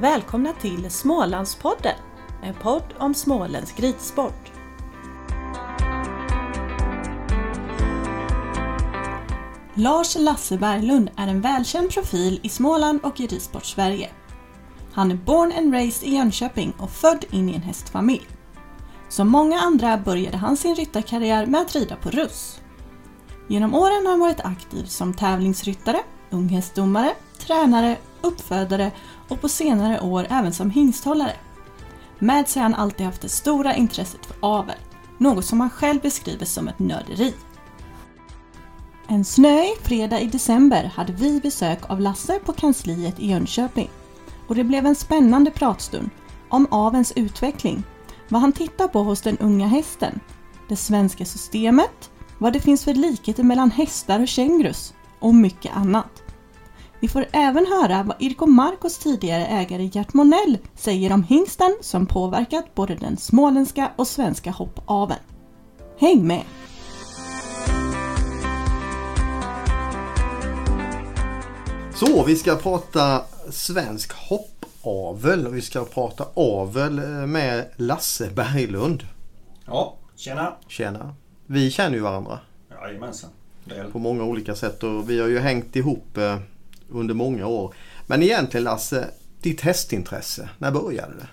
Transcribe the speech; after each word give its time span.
Välkomna 0.00 0.52
till 0.52 0.90
Smålandspodden, 0.90 1.94
en 2.42 2.54
podd 2.54 2.94
om 2.98 3.14
småländsk 3.14 3.80
ridsport. 3.80 4.52
Lars 9.74 10.16
Lasse 10.18 10.58
Berglund 10.58 11.10
är 11.16 11.28
en 11.28 11.40
välkänd 11.40 11.90
profil 11.90 12.40
i 12.42 12.48
Småland 12.48 13.00
och 13.02 13.20
i 13.20 13.26
ridsport-Sverige. 13.26 14.10
Han 14.92 15.10
är 15.10 15.14
born 15.14 15.52
and 15.58 15.74
raised 15.74 16.08
i 16.08 16.14
Jönköping 16.14 16.74
och 16.78 16.90
född 16.90 17.24
in 17.30 17.48
i 17.48 17.54
en 17.54 17.62
hästfamilj. 17.62 18.28
Som 19.08 19.28
många 19.28 19.60
andra 19.60 19.98
började 19.98 20.36
han 20.36 20.56
sin 20.56 20.74
ryttarkarriär 20.74 21.46
med 21.46 21.60
att 21.60 21.74
rida 21.74 21.96
på 21.96 22.10
russ. 22.10 22.60
Genom 23.48 23.74
åren 23.74 24.06
har 24.06 24.10
han 24.10 24.20
varit 24.20 24.40
aktiv 24.40 24.84
som 24.84 25.14
tävlingsryttare, 25.14 26.00
unghästdomare, 26.30 27.14
tränare, 27.38 27.96
uppfödare 28.20 28.92
och 29.30 29.40
på 29.40 29.48
senare 29.48 30.00
år 30.00 30.26
även 30.30 30.52
som 30.52 30.70
hingsthållare. 30.70 31.36
Med 32.18 32.48
sig 32.48 32.62
har 32.62 32.70
han 32.70 32.80
alltid 32.80 33.06
haft 33.06 33.22
det 33.22 33.28
stora 33.28 33.74
intresset 33.74 34.26
för 34.26 34.36
avel, 34.40 34.76
något 35.18 35.44
som 35.44 35.60
han 35.60 35.70
själv 35.70 36.00
beskriver 36.00 36.46
som 36.46 36.68
ett 36.68 36.78
nörderi. 36.78 37.34
En 39.08 39.24
snöig 39.24 39.76
fredag 39.82 40.20
i 40.20 40.26
december 40.26 40.92
hade 40.94 41.12
vi 41.12 41.40
besök 41.40 41.90
av 41.90 42.00
Lasse 42.00 42.38
på 42.38 42.52
kansliet 42.52 43.20
i 43.20 43.30
Jönköping 43.30 43.90
och 44.46 44.54
det 44.54 44.64
blev 44.64 44.86
en 44.86 44.94
spännande 44.94 45.50
pratstund 45.50 46.10
om 46.48 46.66
avens 46.70 47.12
utveckling, 47.16 47.82
vad 48.28 48.40
han 48.40 48.52
tittar 48.52 48.88
på 48.88 49.02
hos 49.02 49.20
den 49.20 49.38
unga 49.38 49.66
hästen, 49.66 50.20
det 50.68 50.76
svenska 50.76 51.24
systemet, 51.24 52.10
vad 52.38 52.52
det 52.52 52.60
finns 52.60 52.84
för 52.84 52.94
likheter 52.94 53.42
mellan 53.42 53.70
hästar 53.70 54.20
och 54.20 54.28
kängurus 54.28 54.94
och 55.18 55.34
mycket 55.34 55.76
annat. 55.76 56.22
Vi 57.02 57.08
får 57.08 57.26
även 57.32 57.66
höra 57.66 58.02
vad 58.02 58.16
Irko 58.18 58.46
Marcos 58.46 58.98
tidigare 58.98 59.46
ägare 59.46 59.90
Gert 59.92 60.14
Monell 60.14 60.58
säger 60.74 61.12
om 61.12 61.22
hingsten 61.22 61.76
som 61.80 62.06
påverkat 62.06 62.74
både 62.74 62.94
den 62.94 63.16
småländska 63.16 63.90
och 63.96 64.06
svenska 64.06 64.50
hoppaveln. 64.50 65.20
Häng 65.98 66.26
med! 66.26 66.42
Så, 71.94 72.24
vi 72.24 72.36
ska 72.36 72.56
prata 72.56 73.22
svensk 73.50 74.12
hoppavel 74.12 75.46
och 75.46 75.56
vi 75.56 75.60
ska 75.60 75.84
prata 75.84 76.26
avel 76.34 77.00
med 77.26 77.64
Lasse 77.76 78.30
Berglund. 78.30 79.02
Ja, 79.66 79.94
tjena! 80.16 80.52
Tjena! 80.68 81.14
Vi 81.46 81.70
känner 81.70 81.96
ju 81.96 82.00
varandra 82.00 82.38
Jajamensan. 82.70 83.30
Väl. 83.64 83.90
på 83.90 83.98
många 83.98 84.24
olika 84.24 84.54
sätt 84.54 84.82
och 84.82 85.10
vi 85.10 85.20
har 85.20 85.28
ju 85.28 85.38
hängt 85.38 85.76
ihop 85.76 86.16
eh, 86.16 86.38
under 86.92 87.14
många 87.14 87.46
år. 87.46 87.74
Men 88.06 88.22
egentligen 88.22 88.64
Lasse, 88.64 89.10
ditt 89.42 89.60
hästintresse, 89.60 90.48
när 90.58 90.70
började 90.70 91.14
det? 91.14 91.28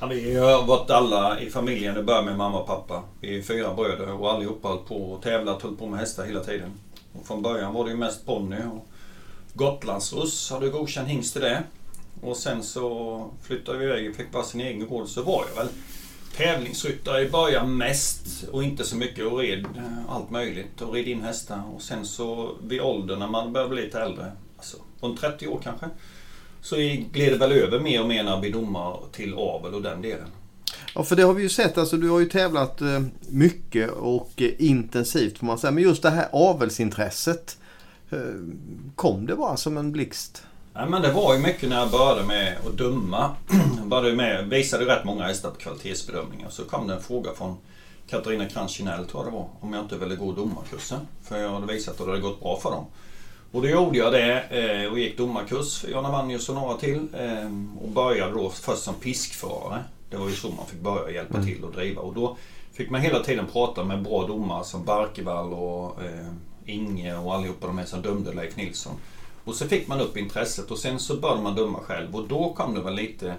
Ja, 0.00 0.06
vi 0.06 0.36
har 0.36 0.66
varit 0.66 0.90
alla 0.90 1.40
i 1.40 1.50
familjen. 1.50 1.94
Det 1.94 2.02
började 2.02 2.26
med 2.26 2.36
mamma 2.36 2.60
och 2.60 2.66
pappa. 2.66 3.02
Vi 3.20 3.38
är 3.38 3.42
fyra 3.42 3.74
bröder 3.74 4.12
och 4.12 4.30
allihopa 4.30 4.68
har 4.68 4.76
på 4.76 5.12
och 5.12 5.22
tävlat, 5.22 5.62
höll 5.62 5.76
på 5.76 5.86
med 5.86 6.00
hästar 6.00 6.24
hela 6.24 6.40
tiden. 6.40 6.70
Och 7.12 7.26
från 7.26 7.42
början 7.42 7.74
var 7.74 7.84
det 7.84 7.90
ju 7.90 7.96
mest 7.96 8.26
ponny 8.26 8.56
och 8.56 8.86
Gotlandsruss 9.54 10.50
hade 10.50 10.68
godkänd 10.68 11.08
hingst 11.08 11.32
till 11.32 11.42
det. 11.42 11.62
Och 12.22 12.36
sen 12.36 12.62
så 12.62 13.26
flyttade 13.42 13.78
vi 13.78 13.84
iväg 13.84 14.10
och 14.10 14.16
fick 14.16 14.32
bara 14.32 14.42
sin 14.42 14.60
egen 14.60 14.88
gård. 14.88 15.08
Så 15.08 15.22
var 15.22 15.44
jag 15.48 15.64
väl 15.64 15.72
tävlingsryttare 16.36 17.22
i 17.22 17.30
början 17.30 17.76
mest 17.76 18.48
och 18.52 18.64
inte 18.64 18.84
så 18.84 18.96
mycket 18.96 19.24
och 19.24 19.38
red 19.38 19.66
allt 20.08 20.30
möjligt 20.30 20.80
och 20.80 20.92
red 20.92 21.08
in 21.08 21.22
hästar. 21.22 21.62
Och 21.74 21.82
sen 21.82 22.06
så 22.06 22.50
vid 22.62 22.80
åldern 22.80 23.18
när 23.18 23.28
man 23.28 23.52
börjar 23.52 23.68
bli 23.68 23.84
lite 23.84 24.00
äldre, 24.00 24.32
alltså 24.62 24.76
runt 25.00 25.20
30 25.20 25.48
år 25.48 25.60
kanske, 25.64 25.88
så 26.60 26.76
gled 27.12 27.32
det 27.32 27.36
väl 27.36 27.52
över 27.52 27.80
mer 27.80 28.02
och 28.02 28.08
mer 28.08 28.24
när 28.24 28.40
blev 28.40 28.52
domare 28.52 28.96
till 29.12 29.34
avel 29.34 29.74
och 29.74 29.82
den 29.82 30.02
delen. 30.02 30.28
Ja, 30.94 31.02
för 31.02 31.16
det 31.16 31.22
har 31.22 31.34
vi 31.34 31.42
ju 31.42 31.48
sett. 31.48 31.78
Alltså, 31.78 31.96
du 31.96 32.10
har 32.10 32.20
ju 32.20 32.26
tävlat 32.26 32.80
eh, 32.80 33.00
mycket 33.28 33.90
och 33.90 34.32
eh, 34.36 34.50
intensivt 34.58 35.38
får 35.38 35.46
man 35.46 35.58
säga. 35.58 35.70
Men 35.70 35.82
just 35.82 36.02
det 36.02 36.10
här 36.10 36.28
avelsintresset. 36.32 37.58
eh, 38.10 38.18
Kom 38.96 39.26
det 39.26 39.36
bara 39.36 39.56
som 39.56 39.76
en 39.76 39.92
blixt? 39.92 40.42
Nej, 40.74 40.88
men 40.88 41.02
det 41.02 41.12
var 41.12 41.34
ju 41.34 41.40
mycket 41.40 41.68
när 41.68 41.78
jag 41.78 41.90
började 41.90 42.24
med 42.26 42.56
att 42.66 42.78
döma. 42.78 43.36
Jag 43.78 43.86
började 43.88 44.16
med, 44.16 44.48
visade 44.48 44.84
rätt 44.84 45.04
många 45.04 45.24
hästar 45.24 45.50
på 45.50 45.56
kvalitetsbedömningar. 45.56 46.48
Så 46.50 46.64
kom 46.64 46.86
det 46.88 46.94
en 46.94 47.02
fråga 47.02 47.30
från 47.36 47.56
Katarina 48.08 48.68
Kinell, 48.68 49.06
tror 49.06 49.24
jag 49.24 49.32
det 49.32 49.36
var, 49.36 49.48
om 49.60 49.72
jag 49.72 49.82
inte 49.84 49.96
ville 49.98 50.16
gå 50.16 50.32
domarkursen. 50.32 51.00
För 51.22 51.38
jag 51.38 51.50
hade 51.50 51.66
visat 51.72 52.00
att 52.00 52.06
det 52.06 52.10
hade 52.10 52.20
gått 52.22 52.40
bra 52.40 52.60
för 52.62 52.70
dem. 52.70 52.84
Och 53.52 53.62
då 53.62 53.68
gjorde 53.68 53.98
jag 53.98 54.12
det 54.12 54.40
eh, 54.40 54.92
och 54.92 54.98
gick 54.98 55.16
domarkurs 55.18 55.78
för 55.78 55.88
Jan 55.88 56.06
Avannius 56.06 56.48
och 56.48 56.54
några 56.54 56.76
till. 56.76 57.08
eh, 57.18 57.82
Och 57.82 57.88
började 57.88 58.32
då 58.32 58.50
först 58.50 58.82
som 58.82 58.94
piskförare. 58.94 59.84
Det 60.10 60.16
var 60.16 60.28
ju 60.28 60.34
så 60.34 60.48
man 60.48 60.66
fick 60.66 60.80
börja 60.80 61.10
hjälpa 61.14 61.42
till 61.42 61.64
och 61.64 61.72
driva. 61.72 62.02
Och 62.02 62.14
då 62.14 62.36
fick 62.72 62.90
man 62.90 63.00
hela 63.00 63.20
tiden 63.20 63.46
prata 63.52 63.84
med 63.84 64.02
bra 64.02 64.26
domare 64.26 64.64
som 64.64 64.84
Barkevall 64.84 65.52
och 65.52 66.02
eh, 66.02 66.26
Inge 66.66 67.16
och 67.16 67.34
allihopa 67.34 67.66
de 67.66 67.78
här 67.78 67.84
som 67.86 68.02
dömde 68.02 68.32
Leif 68.32 68.56
Nilsson. 68.56 68.92
Och 69.44 69.54
så 69.54 69.68
fick 69.68 69.88
man 69.88 70.00
upp 70.00 70.16
intresset 70.16 70.70
och 70.70 70.78
sen 70.78 70.98
så 70.98 71.16
började 71.16 71.42
man 71.42 71.54
döma 71.54 71.78
själv 71.78 72.16
och 72.16 72.28
då 72.28 72.52
kom 72.52 72.74
det 72.74 72.80
väl 72.80 72.94
lite... 72.94 73.34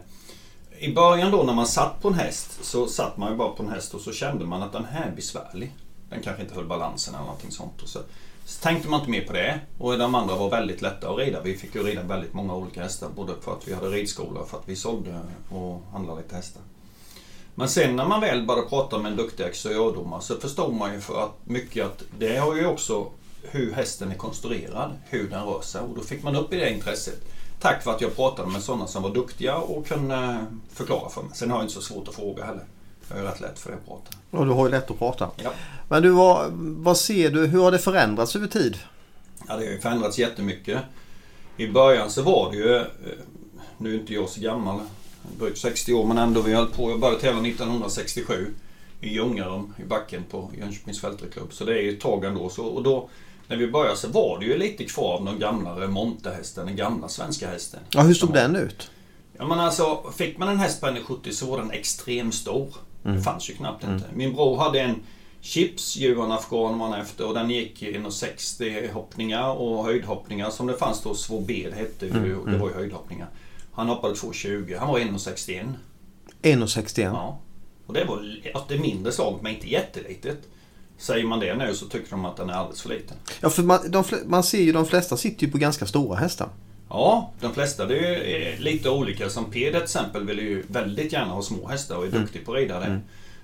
I 0.80 0.94
början 0.94 1.32
då 1.32 1.44
när 1.44 1.54
man 1.54 1.68
satt 1.68 2.02
på 2.02 2.08
en 2.08 2.14
häst 2.14 2.60
så 2.66 2.88
satt 2.88 3.18
man 3.18 3.32
ju 3.32 3.38
bara 3.38 3.50
på 3.50 3.64
en 3.64 3.70
häst 3.70 3.94
och 3.94 4.02
så 4.02 4.12
kände 4.12 4.46
man 4.46 4.64
att 4.64 4.72
den 4.72 4.86
här 4.86 5.06
är 5.08 5.16
besvärlig. 5.16 5.72
Den 6.10 6.22
kanske 6.24 6.42
inte 6.44 6.56
höll 6.56 6.66
balansen 6.66 7.16
eller 7.16 7.26
någonting 7.26 7.52
sånt. 7.52 7.82
Och 7.82 7.90
så, 7.90 8.00
så 8.46 8.62
tänkte 8.64 8.90
man 8.90 9.00
inte 9.00 9.12
mer 9.12 9.22
på 9.22 9.34
det. 9.34 9.60
Och 9.78 9.98
de 9.98 10.16
andra 10.16 10.36
var 10.36 10.50
väldigt 10.50 10.82
lätta 10.82 11.10
att 11.10 11.18
rida. 11.18 11.42
Vi 11.42 11.58
fick 11.58 11.76
ju 11.76 11.84
rida 11.84 12.04
väldigt 12.04 12.34
många 12.34 12.56
olika 12.56 12.84
hästar. 12.84 13.10
Både 13.16 13.34
för 13.42 13.54
att 13.54 13.68
vi 13.68 13.74
hade 13.74 13.88
ridskola 13.88 14.40
och 14.40 14.50
för 14.50 14.58
att 14.58 14.70
vi 14.70 14.76
sålde 14.76 15.20
och 15.50 15.82
handlade 15.92 16.22
lite 16.22 16.36
hästar. 16.36 16.62
Men 17.56 17.70
sen 17.70 17.96
när 17.96 18.08
man 18.08 18.22
väl 18.22 18.46
började 18.46 18.68
prata 18.68 19.00
med 19.00 19.12
en 19.12 19.18
duktig 19.18 19.44
exteriördomare 19.44 20.22
så 20.22 20.36
förstod 20.36 20.74
man 20.74 20.94
ju 20.94 21.02
för 21.02 21.24
att 21.24 21.32
mycket 21.44 21.86
att 21.86 22.04
det 22.20 22.38
har 22.38 22.56
ju 22.56 22.66
också 22.66 23.08
hur 23.44 23.74
hästen 23.74 24.12
är 24.12 24.16
konstruerad, 24.16 24.92
hur 25.10 25.30
den 25.30 25.46
rör 25.46 25.62
sig. 25.62 25.82
Och 25.82 25.96
då 25.96 26.02
fick 26.02 26.24
man 26.24 26.36
upp 26.36 26.54
i 26.54 26.56
det 26.56 26.74
intresset. 26.74 27.22
Tack 27.60 27.86
vare 27.86 27.96
att 27.96 28.02
jag 28.02 28.16
pratade 28.16 28.52
med 28.52 28.64
sådana 28.64 28.88
som 28.88 29.04
var 29.04 29.10
duktiga 29.10 29.58
och 29.58 29.88
kunde 29.88 30.46
förklara 30.74 31.10
för 31.10 31.22
mig. 31.22 31.32
Sen 31.34 31.52
har 31.52 31.58
jag 31.58 31.64
inte 31.64 31.74
så 31.74 31.82
svårt 31.82 32.08
att 32.08 32.16
fråga 32.16 32.46
heller. 32.46 32.66
Jag 33.10 33.20
är 33.20 33.24
rätt 33.24 33.42
lätt 33.42 33.60
för 33.60 33.70
det 33.70 33.76
att 33.76 33.86
prata. 33.86 34.18
Och 34.32 34.46
du 34.46 34.52
har 34.52 34.66
ju 34.66 34.72
lätt 34.72 34.92
att 34.92 35.00
prata. 35.00 35.30
Ja. 35.44 35.54
Men 35.90 36.04
du, 36.04 36.10
vad, 36.10 36.52
vad 36.56 36.98
ser 36.98 37.30
du? 37.32 37.46
Hur 37.46 37.62
har 37.62 37.72
det 37.72 37.80
förändrats 37.80 38.36
över 38.36 38.48
tid? 38.48 38.78
Ja, 39.48 39.58
det 39.58 39.66
har 39.66 39.72
ju 39.72 39.80
förändrats 39.80 40.20
jättemycket. 40.20 40.80
I 41.58 41.68
början 41.68 42.10
så 42.10 42.22
var 42.22 42.52
det 42.52 42.58
ju, 42.58 42.76
eh, 42.76 42.84
nu 43.78 43.96
är 43.96 44.00
inte 44.00 44.14
jag 44.14 44.30
så 44.30 44.42
gammal, 44.42 44.80
drygt 45.40 45.58
60 45.58 45.94
år, 45.94 46.06
men 46.06 46.18
ändå 46.18 46.42
vi 46.42 46.54
höll 46.54 46.68
på. 46.68 46.90
Jag 46.90 47.00
började 47.00 47.22
tävla 47.22 47.42
1967 47.42 48.54
i 49.02 49.14
Ljungarum 49.14 49.74
i 49.78 49.84
backen 49.84 50.24
på 50.32 50.52
Jönköpings 50.60 51.02
fältreklubb. 51.02 51.54
Så 51.54 51.66
det 51.66 51.74
är 51.74 51.82
ju 51.82 51.94
ett 51.94 52.02
tag 52.02 52.26
ändå. 52.26 52.50
Så, 52.50 52.66
och 52.66 52.84
då, 52.84 53.10
när 53.48 53.58
vi 53.58 53.68
började 53.68 53.98
så 53.98 54.08
var 54.08 54.40
det 54.40 54.46
ju 54.46 54.58
lite 54.58 54.84
kvar 54.84 55.18
av 55.18 55.26
den 55.26 55.40
gamla 55.40 55.80
remontehästen, 55.80 56.66
den 56.66 56.76
gamla 56.76 57.08
svenska 57.08 57.48
hästen. 57.48 57.80
Ja, 57.90 58.02
hur 58.02 58.14
såg 58.14 58.34
den 58.34 58.56
ut? 58.56 58.92
Ja 59.38 59.48
men 59.48 59.60
alltså, 59.60 60.04
fick 60.18 60.38
man 60.38 60.50
en 60.50 60.60
häst 60.60 60.82
på 60.82 60.88
1,70 60.88 61.32
så 61.32 61.46
var 61.46 61.58
den 61.58 61.72
extremt 61.72 62.36
stor. 62.36 62.68
Det 63.04 63.22
fanns 63.22 63.50
ju 63.50 63.54
knappt 63.54 63.84
inte. 63.84 64.06
Min 64.14 64.34
bror 64.34 64.58
hade 64.58 64.80
en 64.80 64.96
Chips, 65.42 65.98
Afghan 66.30 66.80
var 66.80 66.88
han 66.88 67.02
efter 67.02 67.28
och 67.28 67.34
den 67.34 67.50
gick 67.50 67.84
i 67.84 67.98
1,60 67.98 68.92
hoppningar 68.92 69.50
och 69.50 69.86
höjdhoppningar 69.86 70.50
som 70.50 70.68
det 70.68 70.78
fanns 70.78 71.02
då. 71.02 71.16
Svåbed 71.16 71.74
hette 71.74 72.06
ju, 72.06 72.40
det 72.46 72.58
var 72.58 72.70
ju 72.70 72.76
höjdhoppningar. 72.76 73.28
Han 73.72 73.90
hoppade 73.90 74.14
2,20. 74.14 74.80
Han 74.80 74.88
var 74.88 75.00
1,61. 75.00 75.74
1,61. 76.42 77.02
Ja. 77.02 77.40
Och 77.86 77.94
det 77.94 78.06
var 78.06 78.40
att 78.54 78.70
det 78.70 78.80
mindre 78.80 79.12
slag 79.12 79.40
men 79.42 79.56
inte 79.56 79.70
jättelitet. 79.70 80.40
Säger 80.98 81.26
man 81.26 81.40
det 81.40 81.56
nu 81.56 81.76
så 81.76 81.86
tycker 81.86 82.12
de 82.12 82.26
att 82.26 82.38
den 82.38 82.50
är 82.50 82.54
alldeles 82.54 82.82
för 82.82 82.90
liten. 82.90 83.18
Ja, 83.42 83.50
för 83.50 83.64
man, 83.64 83.92
de, 83.92 84.04
man 84.26 84.44
ser 84.44 84.62
ju 84.62 84.72
de 84.72 84.86
flesta 84.86 85.18
sitter 85.18 85.46
ju 85.46 85.52
på 85.52 85.58
ganska 85.58 85.86
stora 85.86 86.18
hästar. 86.18 86.50
Ja, 86.94 87.32
de 87.40 87.54
flesta 87.54 87.86
det 87.86 87.98
är 87.98 88.50
ju 88.56 88.58
lite 88.64 88.90
olika. 88.90 89.30
Som 89.30 89.46
Peder 89.52 89.72
till 89.72 89.84
exempel 89.84 90.26
vill 90.26 90.40
ju 90.40 90.64
väldigt 90.68 91.14
gärna 91.14 91.34
ha 91.34 91.42
små 91.42 91.68
hästar 91.68 91.96
och 91.96 92.06
är 92.06 92.12
duktig 92.12 92.46
på 92.46 92.52
att 92.54 92.58
rida 92.58 92.80
det. 92.80 93.00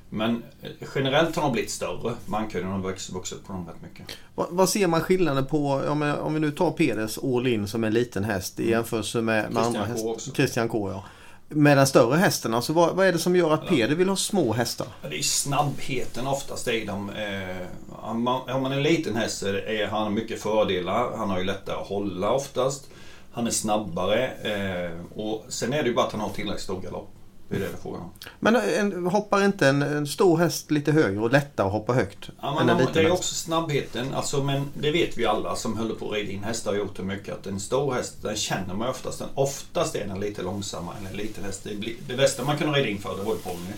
Men 0.09 0.43
eh, 0.61 0.69
generellt 0.95 1.35
har 1.35 1.43
de 1.43 1.51
blivit 1.51 1.71
större. 1.71 2.13
Mankullen 2.25 2.67
har 2.67 2.79
vuxit 3.13 3.47
på 3.47 3.53
dem 3.53 3.67
rätt 3.67 3.81
mycket. 3.81 4.05
Vad, 4.35 4.47
vad 4.49 4.69
ser 4.69 4.87
man 4.87 5.01
skillnaden 5.01 5.45
på, 5.45 5.71
om, 5.87 6.01
jag- 6.01 6.19
om 6.19 6.33
vi 6.33 6.39
nu 6.39 6.51
tar 6.51 6.71
Peders 6.71 7.17
All 7.23 7.47
In 7.47 7.67
som 7.67 7.83
en 7.83 7.93
liten 7.93 8.23
häst 8.23 8.59
i 8.59 8.69
jämförelse 8.69 9.21
med, 9.21 9.51
med 9.53 9.63
Christian 9.63 9.83
andra 9.83 10.01
K. 10.01 10.17
Christian 10.35 10.69
K 10.69 10.91
ja. 10.91 11.03
Med 11.51 11.77
den 11.77 11.87
större 11.87 12.17
hästen, 12.17 12.53
alltså 12.53 12.73
vad, 12.73 12.95
vad 12.95 13.07
är 13.07 13.11
det 13.11 13.17
som 13.17 13.35
gör 13.35 13.53
att 13.53 13.67
Peder 13.67 13.95
vill 13.95 14.09
ha 14.09 14.15
små 14.15 14.53
hästar? 14.53 14.87
Ja, 15.03 15.09
Det 15.09 15.17
är 15.17 15.21
snabbheten 15.23 16.27
oftast 16.27 16.67
i 16.67 16.85
dem. 16.85 17.09
Eh, 17.09 17.67
om 18.01 18.23
man 18.23 18.71
är 18.71 18.71
en 18.77 18.83
liten 18.83 19.15
häst 19.15 19.37
så 19.37 19.47
är 19.47 19.87
han 19.87 20.13
mycket 20.13 20.41
fördelar. 20.41 21.17
Han 21.17 21.29
har 21.29 21.37
ju 21.39 21.43
lättare 21.45 21.75
att 21.75 21.87
hålla 21.87 22.31
oftast. 22.31 22.89
Han 23.39 23.47
är 23.47 23.51
snabbare. 23.51 24.27
Eh, 24.27 25.19
och 25.19 25.45
sen 25.49 25.73
är 25.73 25.83
det 25.83 25.89
ju 25.89 25.95
bara 25.95 26.05
att 26.05 26.11
han 26.11 26.21
har 26.21 26.29
tillräckligt 26.29 26.63
stor 26.63 26.81
galopp. 26.81 27.09
Det 27.49 27.55
är 27.55 27.59
det 27.59 27.65
det 27.65 27.77
frågan 27.81 28.01
om. 28.01 28.11
Men 28.39 28.55
en, 28.55 29.07
hoppar 29.07 29.45
inte 29.45 29.67
en, 29.67 29.81
en 29.81 30.07
stor 30.07 30.37
häst 30.37 30.71
lite 30.71 30.91
högre 30.91 31.19
och 31.19 31.31
lättare 31.31 31.67
att 31.67 31.73
hoppa 31.73 31.93
högt? 31.93 32.29
Ja, 32.41 32.63
men 32.65 32.77
liten 32.77 32.93
det 32.93 33.01
är 33.01 33.11
också 33.11 33.35
snabbheten. 33.35 34.13
Alltså, 34.13 34.43
men 34.43 34.65
det 34.73 34.91
vet 34.91 35.17
vi 35.17 35.25
alla 35.25 35.55
som 35.55 35.77
håller 35.77 35.95
på 35.95 36.09
att 36.09 36.15
rida 36.15 36.31
in 36.31 36.43
hästar 36.43 36.71
har 36.71 36.77
gjort 36.77 36.97
det 36.97 37.03
mycket. 37.03 37.33
Att 37.33 37.47
en 37.47 37.59
stor 37.59 37.93
häst, 37.93 38.15
den 38.21 38.35
känner 38.35 38.73
man 38.73 38.89
oftast. 38.89 39.19
Den, 39.19 39.27
oftast 39.33 39.95
är 39.95 40.07
den 40.07 40.19
lite 40.19 40.41
långsammare 40.41 40.95
än 40.97 41.07
en 41.07 41.17
liten 41.17 41.43
häst. 41.43 41.63
Det, 41.63 41.93
det 42.07 42.15
bästa 42.17 42.43
man 42.43 42.57
kunde 42.57 42.79
rida 42.79 42.89
in 42.89 42.99
för 42.99 43.17
det 43.17 43.23
var 43.23 43.33
ju 43.33 43.39
ponny. 43.39 43.73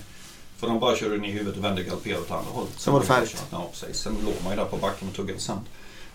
För 0.57 0.67
de 0.67 0.79
bara 0.79 0.95
körde 0.95 1.17
ner 1.17 1.29
i 1.29 1.31
huvudet 1.31 1.57
och 1.57 1.63
vände 1.63 1.81
och 1.81 1.87
galopperade 1.87 2.21
åt 2.21 2.31
andra 2.31 2.51
hållet. 2.51 2.73
Sen 2.77 2.93
var 2.93 2.99
det 2.99 3.05
färdigt. 3.05 3.43
Ja, 3.51 3.69
precis. 3.71 4.01
Sen 4.01 4.13
låg 4.25 4.33
man 4.43 4.51
ju 4.53 4.57
där 4.57 4.65
på 4.65 4.77
backen 4.77 5.07
och 5.07 5.15
tuggade 5.15 5.39
sand. 5.39 5.61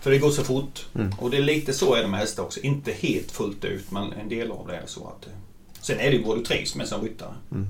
För 0.01 0.11
det 0.11 0.17
går 0.17 0.29
så 0.31 0.43
fort. 0.43 0.85
Mm. 0.95 1.11
Och 1.19 1.29
det 1.31 1.37
är 1.37 1.41
lite 1.41 1.73
så 1.73 1.95
är 1.95 2.01
det 2.01 2.07
med 2.07 2.19
hästar 2.19 2.43
också. 2.43 2.59
Inte 2.59 2.91
helt 2.91 3.31
fullt 3.31 3.65
ut, 3.65 3.91
men 3.91 4.13
en 4.13 4.29
del 4.29 4.51
av 4.51 4.67
det 4.67 4.75
är 4.75 4.83
så 4.85 5.07
att... 5.07 5.25
eh, 5.27 5.31
Sen 5.81 5.99
är 5.99 6.03
det 6.11 6.15
ju 6.17 6.23
vad 6.23 6.37
du 6.37 6.43
trivs 6.43 6.75
med 6.75 6.87
som 6.87 7.01
ryttare. 7.01 7.33
Mm. 7.51 7.67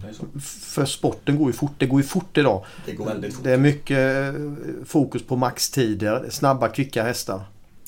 För 0.61 0.85
sporten 0.85 1.37
går 1.37 1.47
ju 1.47 1.53
fort. 1.53 1.71
Det 1.77 1.85
går 1.85 1.99
ju 2.01 2.07
fort 2.07 2.37
idag. 2.37 2.65
det 2.85 2.91
går 2.91 3.05
väldigt 3.05 3.33
fort. 3.35 3.43
Det 3.43 3.51
är 3.53 3.57
mycket 3.57 3.97
eh, 4.35 4.41
fokus 4.85 5.23
på 5.23 5.35
maxtider, 5.35 6.27
snabba, 6.29 6.67
kvicka 6.69 7.03
hästar. 7.03 7.41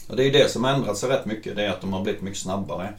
Och 0.07 0.15
det 0.15 0.23
är 0.23 0.31
det 0.33 0.51
som 0.51 0.65
ändrat 0.65 0.97
sig 0.97 1.09
rätt 1.09 1.25
mycket. 1.25 1.55
Det 1.55 1.65
är 1.65 1.69
att 1.69 1.81
de 1.81 1.93
har 1.93 2.03
blivit 2.03 2.21
mycket 2.21 2.39
snabbare. 2.39 2.93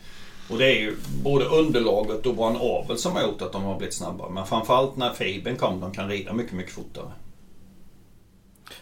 Och 0.50 0.58
det 0.58 0.64
är 0.66 0.80
ju 0.80 0.96
både 1.22 1.44
underlaget 1.44 2.26
och 2.26 2.36
vår 2.36 2.56
avel 2.60 2.98
som 2.98 3.12
har 3.12 3.22
gjort 3.22 3.42
att 3.42 3.52
de 3.52 3.62
har 3.64 3.78
blivit 3.78 3.94
snabbare. 3.94 4.30
Men 4.30 4.46
framförallt 4.46 4.96
när 4.96 5.12
fibern 5.12 5.56
kom, 5.56 5.80
de 5.80 5.92
kan 5.92 6.08
rida 6.08 6.32
mycket, 6.32 6.52
mycket 6.52 6.72
fortare. 6.72 7.10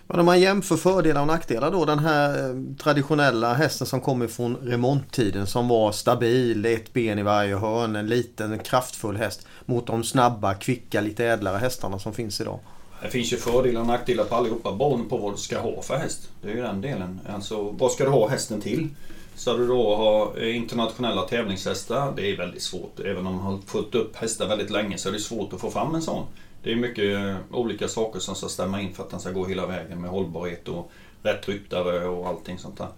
Men 0.06 0.20
om 0.20 0.26
man 0.26 0.40
jämför 0.40 0.76
fördelar 0.76 1.20
och 1.20 1.26
nackdelar 1.26 1.70
då. 1.70 1.84
Den 1.84 1.98
här 1.98 2.50
eh, 2.50 2.76
traditionella 2.82 3.54
hästen 3.54 3.86
som 3.86 4.00
kommer 4.00 4.26
från 4.26 4.56
remonttiden 4.56 5.46
som 5.46 5.68
var 5.68 5.92
stabil, 5.92 6.66
ett 6.66 6.92
ben 6.92 7.18
i 7.18 7.22
varje 7.22 7.56
hörn, 7.56 7.96
en 7.96 8.06
liten 8.06 8.58
kraftfull 8.58 9.16
häst. 9.16 9.46
Mot 9.66 9.86
de 9.86 10.04
snabba, 10.04 10.54
kvicka, 10.54 11.00
lite 11.00 11.24
ädlare 11.24 11.58
hästarna 11.58 11.98
som 11.98 12.12
finns 12.12 12.40
idag. 12.40 12.58
Det 13.02 13.08
finns 13.08 13.32
ju 13.32 13.36
fördelar 13.36 13.80
och 13.80 13.86
nackdelar 13.86 14.24
på 14.24 14.34
allihopa 14.34 14.72
beroende 14.72 15.08
på 15.08 15.16
vad 15.16 15.32
du 15.32 15.36
ska 15.36 15.58
ha 15.58 15.82
för 15.82 15.96
häst. 15.96 16.28
Det 16.42 16.50
är 16.50 16.54
ju 16.54 16.62
den 16.62 16.80
delen. 16.80 17.20
Alltså, 17.34 17.62
vad 17.62 17.92
ska 17.92 18.04
du 18.04 18.10
ha 18.10 18.28
hästen 18.28 18.60
till? 18.60 18.88
Ska 19.34 19.52
du 19.52 19.66
då 19.66 19.96
ha 19.96 20.36
eh, 20.36 20.56
internationella 20.56 21.22
tävlingshästar? 21.22 22.12
Det 22.16 22.30
är 22.32 22.36
väldigt 22.36 22.62
svårt. 22.62 23.00
Även 23.00 23.26
om 23.26 23.34
man 23.34 23.44
har 23.44 23.58
fått 23.66 23.94
upp 23.94 24.16
hästar 24.16 24.48
väldigt 24.48 24.70
länge 24.70 24.98
så 24.98 25.08
är 25.08 25.12
det 25.12 25.18
svårt 25.18 25.52
att 25.52 25.60
få 25.60 25.70
fram 25.70 25.94
en 25.94 26.02
sån. 26.02 26.26
Det 26.62 26.72
är 26.72 26.76
mycket 26.76 27.14
eh, 27.14 27.36
olika 27.50 27.88
saker 27.88 28.20
som 28.20 28.34
ska 28.34 28.48
stämma 28.48 28.80
in 28.80 28.94
för 28.94 29.02
att 29.02 29.10
den 29.10 29.20
ska 29.20 29.30
gå 29.30 29.46
hela 29.46 29.66
vägen 29.66 30.00
med 30.00 30.10
hållbarhet 30.10 30.68
och 30.68 30.90
rätt 31.22 31.48
ryttare 31.48 32.08
och 32.08 32.28
allting 32.28 32.58
sånt 32.58 32.78
där. 32.78 32.88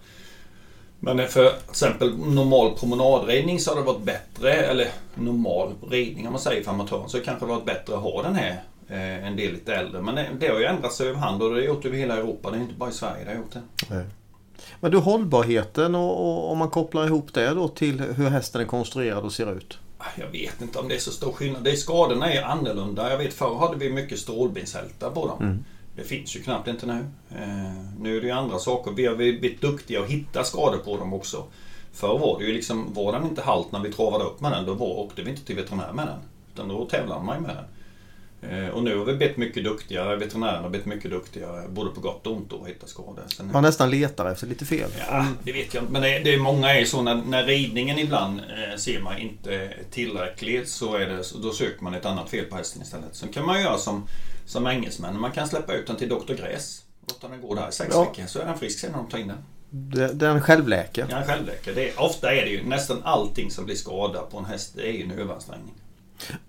Men 0.99 1.19
eh, 1.19 1.25
för 1.25 1.49
till 1.49 1.69
exempel 1.69 2.17
normal 2.17 2.77
promenadridning 2.77 3.59
så 3.59 3.71
har 3.71 3.77
det 3.77 3.83
varit 3.83 4.03
bättre, 4.03 4.53
eller 4.53 4.87
normal 5.15 5.73
ridning 5.89 6.27
om 6.27 6.33
man 6.33 6.41
säger 6.41 6.63
för 6.63 6.71
amatören, 6.71 7.09
så 7.09 7.19
kanske 7.19 7.45
det 7.45 7.49
varit 7.49 7.65
bättre 7.65 7.95
att 7.95 8.01
ha 8.01 8.23
den 8.23 8.35
här 8.35 8.63
eh, 8.87 9.27
en 9.27 9.35
del 9.35 9.53
lite 9.53 9.75
äldre. 9.75 10.01
Men 10.01 10.15
det, 10.15 10.27
det 10.39 10.47
har 10.47 10.59
ju 10.59 10.65
ändrat 10.65 10.93
sig 10.93 11.07
över 11.07 11.19
hand 11.19 11.41
och 11.41 11.49
det 11.49 11.55
har 11.55 11.61
gjort 11.61 11.85
över 11.85 11.97
hela 11.97 12.17
Europa. 12.17 12.51
Det 12.51 12.57
är 12.57 12.61
inte 12.61 12.75
bara 12.75 12.89
i 12.89 12.93
Sverige 12.93 13.23
det 13.23 13.29
har 13.29 13.37
gjort 13.37 13.53
det. 13.53 14.05
Men 14.79 14.91
du 14.91 14.97
hållbarheten 14.97 15.95
och, 15.95 16.11
och 16.11 16.51
om 16.51 16.57
man 16.57 16.69
kopplar 16.69 17.05
ihop 17.05 17.33
det 17.33 17.49
då 17.49 17.67
till 17.67 17.99
hur 17.99 18.29
hästen 18.29 18.61
är 18.61 18.65
konstruerad 18.65 19.23
och 19.23 19.33
ser 19.33 19.57
ut. 19.57 19.79
Jag 20.15 20.27
vet 20.27 20.61
inte 20.61 20.79
om 20.79 20.87
det 20.87 20.95
är 20.95 20.99
så 20.99 21.11
stor 21.11 21.31
skillnad. 21.31 21.63
Det 21.63 21.71
är, 21.71 21.75
skadorna 21.75 22.33
är 22.33 22.43
annorlunda. 22.43 23.11
Jag 23.11 23.17
vet 23.17 23.33
förr 23.33 23.55
hade 23.55 23.77
vi 23.77 23.89
mycket 23.89 24.19
strålbenshältar 24.19 25.09
på 25.09 25.27
dem. 25.27 25.37
Mm. 25.41 25.65
Det 25.95 26.03
finns 26.03 26.35
ju 26.35 26.43
knappt 26.43 26.67
inte 26.67 26.85
nu. 26.85 27.05
Eh, 27.29 27.99
nu 27.99 28.17
är 28.17 28.21
det 28.21 28.27
ju 28.27 28.33
andra 28.33 28.59
saker. 28.59 28.91
Vi 28.91 29.05
har 29.05 29.15
blivit 29.15 29.61
duktiga 29.61 30.01
att 30.01 30.09
hitta 30.09 30.43
skador 30.43 30.77
på 30.77 30.97
dem 30.97 31.13
också. 31.13 31.43
Förr 31.93 32.17
var 32.19 32.39
det 32.39 32.45
ju 32.45 32.53
liksom, 32.53 32.93
var 32.93 33.11
den 33.11 33.23
inte 33.23 33.41
halt 33.41 33.71
när 33.71 33.79
vi 33.79 33.93
travade 33.93 34.23
upp 34.23 34.41
med 34.41 34.51
den, 34.51 34.65
då 34.65 34.73
var, 34.73 34.87
åkte 34.87 35.21
vi 35.21 35.29
inte 35.29 35.45
till 35.45 35.55
veterinär 35.55 35.93
med 35.93 36.07
den. 36.07 36.19
Utan 36.53 36.67
då 36.67 36.85
tävlade 36.85 37.23
man 37.23 37.35
ju 37.35 37.41
med 37.41 37.55
den. 37.55 37.65
Eh, 38.49 38.67
och 38.67 38.83
nu 38.83 38.97
har 38.97 39.05
vi 39.05 39.13
blivit 39.13 39.37
mycket 39.37 39.63
duktigare, 39.63 40.15
veterinärerna 40.15 40.61
har 40.61 40.69
blivit 40.69 40.85
mycket 40.87 41.11
duktigare, 41.11 41.67
både 41.69 41.89
på 41.91 42.01
gott 42.01 42.27
och 42.27 42.33
ont 42.33 42.53
att 42.53 42.67
hitta 42.67 42.87
skador. 42.87 43.23
Sen, 43.37 43.49
Man 43.53 43.63
nästan 43.63 43.89
letar 43.89 44.31
efter 44.31 44.47
lite 44.47 44.65
fel. 44.65 44.89
Ja, 45.09 45.25
det 45.43 45.51
vet 45.51 45.73
jag 45.73 45.83
inte. 45.83 45.93
Men 45.93 46.01
det, 46.01 46.19
det 46.19 46.33
är 46.33 46.39
många 46.39 46.73
är 46.75 46.85
så 46.85 47.01
när, 47.01 47.15
när 47.15 47.43
ridningen 47.43 47.99
ibland 47.99 48.39
eh, 48.39 48.77
ser 48.77 49.01
man 49.01 49.17
inte 49.17 49.55
är 49.55 49.77
tillräcklig 49.91 50.67
så 50.67 50.95
är 50.95 51.05
det, 51.09 51.23
då 51.43 51.51
söker 51.51 51.83
man 51.83 51.93
ett 51.93 52.05
annat 52.05 52.29
fel 52.29 52.45
på 52.45 52.55
hästen 52.55 52.81
istället. 52.81 53.15
Sen 53.15 53.29
kan 53.29 53.45
man 53.45 53.61
göra 53.61 53.77
som, 53.77 54.07
som 54.45 54.67
engelsmän. 54.67 55.19
Man 55.19 55.31
kan 55.31 55.47
släppa 55.47 55.73
ut 55.73 55.87
den 55.87 55.95
till 55.95 56.09
Dr. 56.09 56.33
Gräs. 56.33 56.83
Låta 57.07 57.27
den 57.27 57.41
gå 57.41 57.55
där 57.55 57.69
i 57.69 57.71
sex 57.71 57.89
Ja. 57.93 58.03
veckor 58.09 58.25
så 58.27 58.39
är 58.39 58.45
den 58.45 58.57
frisk 58.57 58.79
sen 58.79 58.91
när 58.91 58.97
de 58.97 59.07
tar 59.09 59.17
in 59.17 59.27
den. 59.27 59.37
Den 60.17 60.41
självläker. 60.41 61.07
Ja, 61.09 61.23
självläker. 61.27 61.75
Det 61.75 61.89
är, 61.89 62.01
ofta 62.01 62.33
är 62.35 62.41
det 62.41 62.49
ju 62.49 62.63
nästan 62.63 63.01
allting 63.03 63.51
som 63.51 63.65
blir 63.65 63.75
skadat 63.75 64.31
på 64.31 64.37
en 64.37 64.45
häst. 64.45 64.73
Det 64.75 64.87
är 64.89 64.91
ju 64.93 65.03
en 65.03 65.11
överansträngning. 65.11 65.73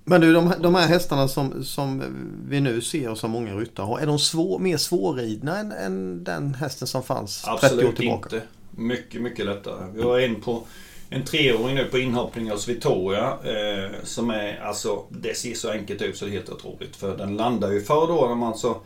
Men 0.04 0.20
du, 0.20 0.32
de, 0.32 0.52
de 0.60 0.74
här 0.74 0.86
hästarna 0.86 1.28
som, 1.28 1.64
som 1.64 2.02
vi 2.48 2.60
nu 2.60 2.80
ser 2.80 3.10
och 3.10 3.18
som 3.18 3.30
många 3.30 3.54
ryttare 3.54 3.84
har. 3.84 3.98
Är 3.98 4.06
de 4.06 4.18
svår, 4.18 4.58
mer 4.58 4.76
svårridna 4.76 5.58
än, 5.58 5.72
än 5.72 6.24
den 6.24 6.54
hästen 6.54 6.88
som 6.88 7.02
fanns 7.02 7.42
30 7.42 7.50
år 7.50 7.54
Absolut 7.54 7.96
tillbaka? 7.96 8.36
inte. 8.36 8.46
Mycket, 8.70 9.22
mycket 9.22 9.46
lättare. 9.46 9.86
Vi 9.94 10.02
har 10.02 10.18
en 10.18 10.40
på 10.40 10.62
en 11.10 11.24
treåring 11.24 11.74
nu 11.74 11.84
på 11.84 11.98
inhoppning 11.98 12.50
hos 12.50 12.68
Victoria. 12.68 13.38
Eh, 13.44 13.90
som 14.02 14.30
är, 14.30 14.60
alltså, 14.60 15.02
det 15.08 15.36
ser 15.36 15.54
så 15.54 15.70
enkelt 15.70 16.02
ut 16.02 16.16
så 16.16 16.24
det 16.24 16.30
är 16.30 16.32
helt 16.32 16.50
otroligt. 16.50 16.96
För 16.96 17.16
den 17.16 17.36
landar 17.36 17.70
ju 17.70 17.80
förr 17.80 18.06
då 18.06 18.26
när 18.28 18.34
man 18.34 18.58
så 18.58 18.76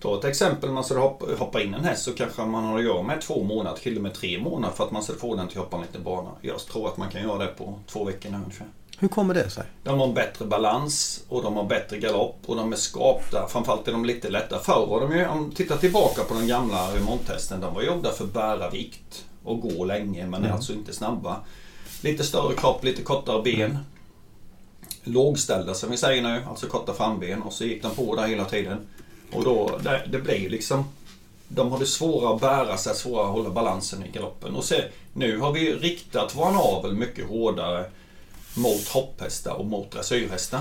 Ta 0.00 0.18
ett 0.18 0.24
exempel, 0.24 0.70
man 0.70 0.84
skulle 0.84 1.00
hoppa, 1.00 1.26
hoppa 1.38 1.62
in 1.62 1.74
en 1.74 1.84
häst 1.84 2.04
så 2.04 2.12
kanske 2.12 2.44
man 2.44 2.64
har 2.64 2.78
att 2.78 2.84
göra 2.84 3.02
med 3.02 3.20
två 3.20 3.44
månader, 3.44 3.78
till 3.78 3.96
och 3.96 4.02
med 4.02 4.14
tre 4.14 4.38
månader 4.38 4.74
för 4.74 4.84
att 4.84 4.90
man 4.90 5.02
ska 5.02 5.12
få 5.12 5.36
den 5.36 5.48
till 5.48 5.58
att 5.58 5.64
hoppa 5.64 5.76
en 5.76 5.82
liten 5.82 6.02
bana. 6.02 6.30
Jag 6.40 6.58
tror 6.58 6.88
att 6.88 6.96
man 6.96 7.10
kan 7.10 7.22
göra 7.22 7.38
det 7.38 7.46
på 7.46 7.78
två 7.86 8.04
veckor 8.04 8.30
nu 8.30 8.36
ungefär. 8.36 8.66
Hur 8.98 9.08
kommer 9.08 9.34
det 9.34 9.50
sig? 9.50 9.64
De 9.82 10.00
har 10.00 10.12
bättre 10.12 10.44
balans 10.44 11.24
och 11.28 11.42
de 11.42 11.56
har 11.56 11.64
bättre 11.64 11.98
galopp 11.98 12.38
och 12.46 12.56
de 12.56 12.72
är 12.72 12.76
skapta. 12.76 13.48
Framförallt 13.48 13.88
är 13.88 13.92
de 13.92 14.04
lite 14.04 14.30
lättare. 14.30 14.60
Förr 14.60 14.86
var 14.86 15.00
de 15.00 15.16
ju, 15.16 15.26
om 15.26 15.50
tittar 15.50 15.76
tillbaka 15.76 16.24
på 16.24 16.34
den 16.34 16.46
gamla 16.46 16.94
remonthästen, 16.94 17.60
de 17.60 17.74
var 17.74 17.82
gjorda 17.82 18.12
för 18.12 18.24
att 18.24 18.32
bära 18.32 18.70
vikt 18.70 19.24
och 19.44 19.60
gå 19.60 19.84
länge 19.84 20.26
men 20.26 20.44
är 20.44 20.50
alltså 20.50 20.72
inte 20.72 20.92
snabba. 20.92 21.36
Lite 22.00 22.24
större 22.24 22.54
kropp, 22.54 22.84
lite 22.84 23.02
kortare 23.02 23.42
ben. 23.42 23.78
Lågställda 25.04 25.74
som 25.74 25.90
vi 25.90 25.96
säger 25.96 26.22
nu, 26.22 26.42
alltså 26.48 26.66
korta 26.66 26.94
framben 26.94 27.42
och 27.42 27.52
så 27.52 27.64
gick 27.64 27.82
de 27.82 27.94
på 27.94 28.16
där 28.16 28.26
hela 28.26 28.44
tiden. 28.44 28.78
Och 29.32 29.44
då, 29.44 29.78
det, 29.82 30.02
det 30.12 30.18
blir 30.18 30.38
ju 30.38 30.48
liksom 30.48 30.84
de 31.48 31.72
har 31.72 31.78
det 31.78 31.86
svårare 31.86 32.34
att 32.34 32.40
bära 32.40 32.76
sig, 32.76 32.94
svårare 32.94 33.26
att 33.26 33.32
hålla 33.32 33.50
balansen 33.50 34.04
i 34.04 34.08
galoppen. 34.08 34.54
Och 34.54 34.64
se, 34.64 34.84
nu 35.12 35.38
har 35.38 35.52
vi 35.52 35.74
riktat 35.74 36.32
vår 36.36 36.76
avel 36.76 36.92
mycket 36.92 37.28
hårdare 37.28 37.84
mot 38.56 38.88
hopphästar 38.88 39.52
och 39.52 39.66
mot 39.66 39.90
dressyrhästar. 39.90 40.60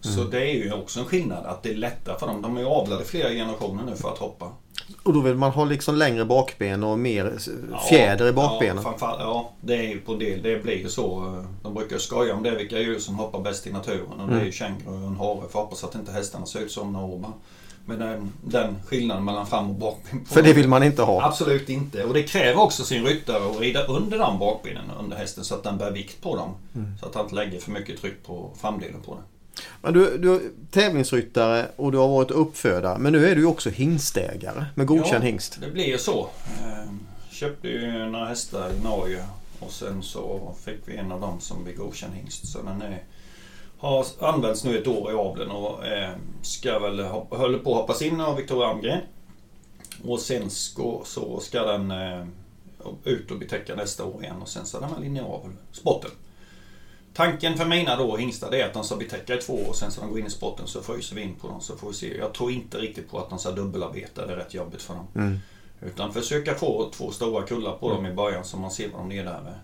Så 0.00 0.24
det 0.24 0.40
är 0.40 0.54
ju 0.54 0.72
också 0.72 1.00
en 1.00 1.06
skillnad 1.06 1.46
att 1.46 1.62
det 1.62 1.70
är 1.70 1.74
lättare 1.74 2.18
för 2.18 2.26
dem. 2.26 2.42
De 2.42 2.56
är 2.56 2.60
ju 2.60 2.66
avlade 2.66 3.04
flera 3.04 3.28
generationer 3.30 3.84
nu 3.84 3.96
för 3.96 4.08
att 4.08 4.18
hoppa. 4.18 4.52
Och 5.02 5.12
då 5.12 5.20
vill 5.20 5.34
man 5.34 5.50
ha 5.50 5.64
liksom 5.64 5.96
längre 5.96 6.24
bakben 6.24 6.84
och 6.84 6.98
mer 6.98 7.38
fjäder 7.88 8.28
i 8.28 8.32
bakbenen. 8.32 8.84
Ja, 8.84 8.96
ja, 9.00 9.50
det 9.60 9.76
är 9.76 9.82
ju 9.82 10.00
på 10.00 10.12
en 10.12 10.18
del. 10.18 10.42
Det 10.42 10.62
blir 10.62 10.78
ju 10.78 10.88
så. 10.88 11.44
De 11.62 11.74
brukar 11.74 11.98
skoja 11.98 12.34
om 12.34 12.42
det, 12.42 12.50
vilka 12.50 12.78
djur 12.78 12.98
som 12.98 13.14
hoppar 13.14 13.40
bäst 13.40 13.66
i 13.66 13.72
naturen. 13.72 14.20
Och 14.20 14.28
det 14.28 14.40
är 14.40 14.44
ju 14.44 14.52
känguru 14.52 15.02
och 15.02 15.08
en 15.08 15.16
hare. 15.16 15.48
Får 15.50 15.60
hoppas 15.60 15.84
att 15.84 15.94
inte 15.94 16.12
hästarna 16.12 16.46
ser 16.46 16.60
ut 16.60 16.72
som 16.72 16.92
några 16.92 17.32
Men 17.90 17.98
den, 17.98 18.32
den 18.44 18.76
skillnaden 18.86 19.24
mellan 19.24 19.46
fram 19.46 19.68
och 19.70 19.74
bakben. 19.74 20.24
För 20.26 20.42
det 20.42 20.52
vill 20.52 20.68
man 20.68 20.82
inte 20.82 21.02
ha. 21.02 21.22
Absolut 21.26 21.68
inte. 21.68 22.04
Och 22.04 22.14
det 22.14 22.22
kräver 22.22 22.60
också 22.60 22.84
sin 22.84 23.04
ryttare 23.04 23.50
att 23.50 23.60
rida 23.60 23.84
under 23.86 24.18
de 24.18 24.38
bakbenen 24.38 24.84
under 25.00 25.16
hästen 25.16 25.44
så 25.44 25.54
att 25.54 25.62
den 25.62 25.78
bär 25.78 25.90
vikt 25.90 26.20
på 26.22 26.36
dem. 26.36 26.54
Så 27.00 27.06
att 27.06 27.14
han 27.14 27.24
inte 27.24 27.34
lägger 27.34 27.60
för 27.60 27.70
mycket 27.70 28.00
tryck 28.00 28.26
på 28.26 28.50
framdelen 28.60 29.00
på 29.06 29.14
den. 29.14 29.22
Men 29.82 29.92
du, 29.94 30.18
du 30.18 30.34
är 30.34 30.40
tävlingsryttare 30.70 31.66
och 31.76 31.92
du 31.92 31.98
har 31.98 32.08
varit 32.08 32.30
uppfödare. 32.30 32.98
Men 32.98 33.12
nu 33.12 33.28
är 33.28 33.36
du 33.36 33.44
också 33.44 33.70
hingstägare 33.70 34.64
med 34.74 34.86
godkänd 34.86 35.24
Ja. 35.24 35.26
hingst. 35.26 35.58
Det 35.60 35.70
blir 35.70 35.86
ju 35.86 35.98
så. 35.98 36.28
Ehm, 36.64 37.00
Köpte 37.30 37.68
ju 37.68 38.06
några 38.06 38.26
hästar 38.26 38.70
i 38.80 38.84
Norge 38.84 39.24
och 39.60 39.72
sen 39.72 40.02
så 40.02 40.54
fick 40.64 40.78
vi 40.84 40.96
en 40.96 41.12
av 41.12 41.20
dem 41.20 41.40
som 41.40 41.64
vi 41.64 41.72
godkänd 41.72 42.14
hingst. 42.14 42.48
Så 42.48 42.58
den 42.62 42.82
är, 42.82 43.02
har 43.80 44.06
använts 44.20 44.64
nu 44.64 44.78
ett 44.78 44.86
år 44.86 45.10
i 45.10 45.14
aveln 45.14 45.50
och 45.50 45.86
eh, 45.86 46.10
ska 46.42 46.78
väl 46.78 47.00
håller 47.00 47.58
på 47.58 47.74
att 47.74 47.80
hoppas 47.80 48.02
in 48.02 48.20
av 48.20 48.36
Victoria 48.36 48.68
Almgren. 48.68 49.00
Och 50.04 50.20
sen 50.20 50.50
ska, 50.50 51.00
så 51.04 51.40
ska 51.40 51.62
den 51.62 51.90
eh, 51.90 52.26
ut 53.04 53.30
och 53.30 53.38
betäcka 53.38 53.74
nästa 53.74 54.04
år 54.04 54.22
igen 54.22 54.42
och 54.42 54.48
sen 54.48 54.66
så 54.66 54.76
är 54.76 54.80
den 54.80 54.94
väl 54.94 55.04
inne 55.04 55.20
i 55.20 55.22
avel, 55.22 55.50
spotten. 55.72 56.10
Tanken 57.14 57.56
för 57.56 57.66
mina 57.66 57.96
då 57.96 58.16
hingstar 58.16 58.50
det 58.50 58.60
är 58.60 58.66
att 58.66 58.74
de 58.74 58.84
ska 58.84 58.96
betäcka 58.96 59.34
i 59.34 59.38
två 59.38 59.54
år 59.54 59.68
och 59.68 59.76
sen 59.76 59.90
så 59.90 60.00
de 60.00 60.10
går 60.10 60.18
in 60.18 60.26
i 60.26 60.30
spotten 60.30 60.66
så 60.66 60.82
fryser 60.82 61.16
vi 61.16 61.22
in 61.22 61.34
på 61.34 61.48
dem 61.48 61.60
så 61.60 61.76
får 61.76 61.88
vi 61.88 61.94
se. 61.94 62.16
Jag 62.16 62.34
tror 62.34 62.50
inte 62.50 62.78
riktigt 62.78 63.10
på 63.10 63.18
att 63.18 63.30
de 63.30 63.38
ska 63.38 63.50
dubbelarbeta, 63.50 64.26
det 64.26 64.32
är 64.32 64.36
rätt 64.36 64.54
jobbigt 64.54 64.82
för 64.82 64.94
dem. 64.94 65.06
Mm. 65.14 65.38
Utan 65.80 66.12
försöka 66.12 66.54
få 66.54 66.90
två 66.90 67.10
stora 67.10 67.46
kullar 67.46 67.72
på 67.72 67.90
dem 67.90 68.06
i 68.06 68.12
början 68.12 68.44
så 68.44 68.56
man 68.56 68.70
ser 68.70 68.88
vad 68.88 69.00
de 69.00 69.12
är 69.18 69.24
där 69.24 69.40
med. 69.40 69.54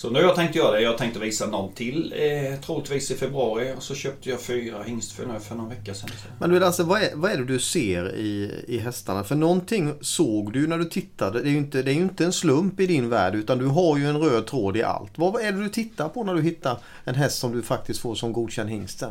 Så 0.00 0.10
nu 0.10 0.18
har 0.18 0.26
jag 0.26 0.36
tänkt 0.36 0.54
göra 0.54 0.76
det. 0.76 0.80
Jag 0.80 0.98
tänkte 0.98 1.18
visa 1.18 1.46
någon 1.46 1.72
till 1.72 2.14
eh, 2.16 2.60
troligtvis 2.60 3.10
i 3.10 3.14
februari 3.14 3.74
och 3.76 3.82
så 3.82 3.94
köpte 3.94 4.30
jag 4.30 4.40
fyra 4.40 4.82
hingstföl 4.82 5.28
nu 5.28 5.40
för 5.40 5.54
någon 5.54 5.68
vecka 5.68 5.94
sedan. 5.94 6.10
Men 6.38 6.50
du 6.50 6.64
alltså, 6.64 6.84
vad 6.84 7.02
är, 7.02 7.10
vad 7.14 7.30
är 7.30 7.36
det 7.36 7.44
du 7.44 7.58
ser 7.58 8.14
i, 8.14 8.64
i 8.68 8.78
hästarna? 8.78 9.24
För 9.24 9.34
någonting 9.34 9.94
såg 10.00 10.52
du 10.52 10.66
när 10.66 10.78
du 10.78 10.84
tittade. 10.84 11.42
Det 11.42 11.48
är 11.48 11.50
ju, 11.50 11.58
inte, 11.58 11.82
det 11.82 11.90
är 11.90 11.94
inte 11.94 12.24
en 12.24 12.32
slump 12.32 12.80
i 12.80 12.86
din 12.86 13.08
värld 13.08 13.34
utan 13.34 13.58
du 13.58 13.66
har 13.66 13.98
ju 13.98 14.08
en 14.08 14.20
röd 14.20 14.46
tråd 14.46 14.76
i 14.76 14.82
allt. 14.82 15.12
Vad 15.14 15.42
är 15.42 15.52
det 15.52 15.62
du 15.62 15.68
tittar 15.68 16.08
på 16.08 16.24
när 16.24 16.34
du 16.34 16.42
hittar 16.42 16.78
en 17.04 17.14
häst 17.14 17.38
som 17.38 17.52
du 17.52 17.62
faktiskt 17.62 18.00
får 18.00 18.14
som 18.14 18.32
godkänd 18.32 18.70
hingst? 18.70 19.02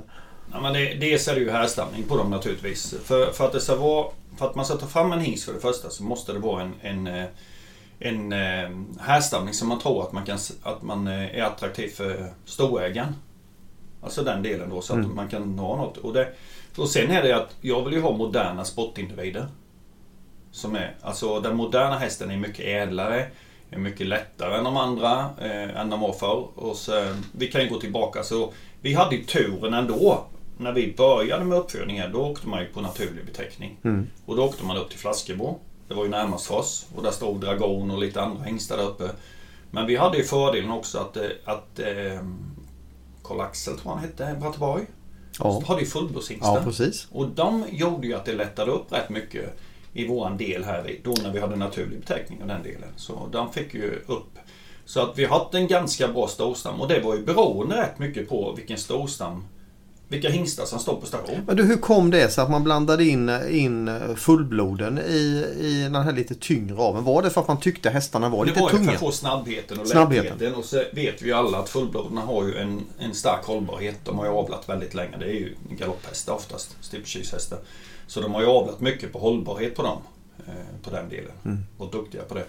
Ja, 0.52 0.62
men 0.62 0.74
det, 0.74 0.94
dels 0.94 1.28
är 1.28 1.36
det 1.36 1.42
ju 1.42 1.50
härstamning 1.50 2.04
på 2.04 2.18
dem 2.18 2.30
naturligtvis. 2.30 2.96
För, 3.04 3.32
för, 3.32 3.46
att 3.46 3.54
det 3.54 3.62
ska 3.62 3.76
vara, 3.76 4.08
för 4.38 4.46
att 4.46 4.56
man 4.56 4.66
ska 4.66 4.76
ta 4.76 4.88
fram 4.88 5.12
en 5.12 5.20
hingst 5.22 5.46
för 5.46 5.54
det 5.54 5.60
första 5.60 5.90
så 5.90 6.04
måste 6.04 6.34
det 6.34 6.40
vara 6.40 6.62
en, 6.62 6.74
en, 6.82 7.08
eh, 7.08 7.26
en, 8.00 8.32
en 8.32 9.00
härstamning 9.00 9.54
som 9.54 9.68
man 9.68 9.80
tror 9.80 10.04
att 10.04 10.12
man, 10.12 10.26
kan, 10.26 10.38
att 10.64 10.82
man 10.82 11.08
är 11.08 11.44
attraktiv 11.44 11.90
för 11.90 12.34
storägaren. 12.46 13.16
Alltså 14.02 14.24
den 14.24 14.44
delen 14.44 14.70
då 14.70 14.82
så 14.82 14.94
att 14.94 15.00
mm. 15.00 15.16
man 15.16 15.28
kan 15.28 15.60
ha 15.60 15.76
något. 15.76 15.98
Och, 15.98 16.14
det, 16.14 16.34
och 16.78 16.90
sen 16.90 17.12
är 17.12 17.24
det 17.24 17.36
att 17.36 17.56
jag 17.62 17.86
vill 17.86 17.94
ju 17.94 18.02
ha 18.02 18.18
moderna 18.18 18.66
sportindivider. 18.66 19.48
Som 20.52 20.76
är, 20.76 20.96
alltså 21.02 21.40
den 21.40 21.56
moderna 21.56 21.98
hästen 21.98 22.32
är 22.32 22.38
mycket 22.38 22.66
ädlare, 22.66 23.26
är 23.70 23.78
mycket 23.78 24.08
lättare 24.08 24.58
än 24.58 24.64
de 24.64 24.78
andra, 24.78 25.30
eh, 25.42 25.80
än 25.80 25.90
de 25.90 26.00
var 26.00 26.14
förr. 26.14 26.48
Och 26.56 26.76
så, 26.76 27.16
vi 27.32 27.48
kan 27.48 27.62
ju 27.62 27.70
gå 27.70 27.80
tillbaka. 27.80 28.24
Så 28.24 28.54
vi 28.82 28.94
hade 28.94 29.16
ju 29.16 29.24
turen 29.24 29.74
ändå. 29.74 30.26
När 30.58 30.72
vi 30.72 30.94
började 30.98 31.46
med 31.46 31.58
uppfödningen, 31.58 32.12
då 32.12 32.20
åkte 32.20 32.48
man 32.48 32.62
ju 32.62 32.66
på 32.66 32.82
naturlig 32.82 33.26
beteckning. 33.26 33.78
Mm. 33.84 34.08
Och 34.26 34.36
då 34.36 34.44
åkte 34.46 34.66
man 34.66 34.78
upp 34.78 34.90
till 34.90 35.00
Flaskebo. 35.00 35.60
Det 35.90 35.96
var 35.96 36.04
ju 36.04 36.10
närmast 36.10 36.52
oss. 36.52 36.86
Och 36.96 37.04
där 37.04 37.12
stod 37.12 37.42
Dragon 37.42 37.92
och 37.92 38.00
lite 38.00 38.22
andra 38.22 38.44
hingstar 38.44 38.78
där 38.78 38.84
uppe. 38.84 39.10
Men 39.72 39.86
vi 39.86 39.96
hade 39.96 40.18
ju 40.18 40.24
fördelen 40.24 40.72
också 40.72 40.98
att, 40.98 41.18
eh, 41.18 41.24
att 41.46 41.80
eh, 41.80 42.24
Karl-Axel 43.24 43.78
tror 43.78 43.92
han 43.92 44.00
hette, 44.00 44.36
Bratteborg. 44.40 44.86
Ja. 45.40 45.64
hade 45.68 45.82
ju 45.82 45.88
fullblodshingstar. 45.88 46.56
Ja, 46.56 46.64
precis. 46.64 47.08
Och 47.12 47.28
de 47.28 47.66
gjorde 47.72 48.08
ju 48.08 48.14
att 48.14 48.26
det 48.26 48.34
lättade 48.34 48.72
upp 48.72 48.92
rätt 48.92 49.10
mycket 49.10 49.58
i 49.94 50.08
våran 50.08 50.38
del 50.38 50.64
här, 50.64 50.96
då 51.04 51.14
när 51.24 51.32
vi 51.32 51.40
hade 51.40 51.56
naturlig 51.56 52.00
beteckning 52.00 52.42
och 52.42 52.48
den 52.48 52.64
delen. 52.64 52.90
Så 52.96 53.30
de 53.32 53.54
fick 53.54 53.74
ju 53.74 54.04
upp. 54.08 54.38
Så 54.86 55.02
att 55.02 55.18
vi 55.18 55.26
har 55.26 55.40
haft 55.40 55.54
en 55.54 55.68
ganska 55.68 56.08
bra 56.08 56.28
storstam 56.28 56.82
och 56.82 56.88
det 56.88 57.00
var 57.00 57.16
ju 57.16 57.26
beroende 57.26 57.82
rätt 57.82 58.00
mycket 58.00 58.30
på 58.30 58.54
vilken 58.58 58.78
storstam 58.78 59.46
vilka 60.10 60.30
hingstar 60.30 60.66
som 60.66 60.80
står 60.80 60.96
på 60.96 61.06
station. 61.06 61.40
Men 61.48 61.56
du, 61.56 61.64
hur 61.64 61.78
kom 61.78 62.12
det 62.12 62.30
sig 62.30 62.44
att 62.44 62.50
man 62.50 62.64
blandade 62.64 63.06
in, 63.06 63.30
in 63.50 63.92
fullbloden 64.16 64.98
i, 64.98 65.46
i 65.60 65.90
den 65.94 65.96
här 65.96 66.12
lite 66.12 66.36
tyngre 66.36 66.78
aveln? 66.78 67.06
Var 67.06 67.22
det 67.22 67.30
för 67.30 67.42
att 67.42 67.48
man 67.48 67.60
tyckte 67.60 67.90
hästarna 67.90 68.30
var 68.30 68.46
det 68.46 68.52
lite 68.52 68.60
tunga? 68.60 68.72
Det 68.72 68.78
var 68.78 68.86
för 68.86 68.94
att 68.94 69.00
få 69.00 69.12
snabbheten 69.12 69.80
och 69.80 69.88
snabbheten. 69.88 70.26
lättheten. 70.26 70.56
Och 70.56 70.66
så 70.66 70.84
vet 70.94 71.22
vi 71.22 71.26
ju 71.26 71.34
alla 71.34 71.58
att 71.58 71.70
fullbloden 71.70 72.18
har 72.18 72.44
ju 72.44 72.58
en, 72.58 72.82
en 73.00 73.14
stark 73.14 73.46
hållbarhet. 73.46 74.00
De 74.04 74.18
har 74.18 74.26
ju 74.26 74.32
avlat 74.32 74.70
väldigt 74.70 74.94
länge. 74.94 75.18
Det 75.18 75.26
är 75.26 75.34
ju 75.34 75.56
galopphästar 75.70 76.34
oftast, 76.34 76.78
steeplechase 76.82 77.56
Så 78.08 78.22
de 78.22 78.34
har 78.34 78.42
ju 78.42 78.48
avlat 78.48 78.80
mycket 78.80 79.14
på 79.14 79.20
hållbarhet 79.20 79.76
på 79.76 79.84
dem. 79.84 79.98
Eh, 80.48 80.84
på 80.84 80.90
den 80.90 81.10
delen. 81.10 81.32
Mm. 81.46 81.58
Och 81.78 81.92
duktiga 81.92 82.22
på 82.24 82.34
det. 82.34 82.46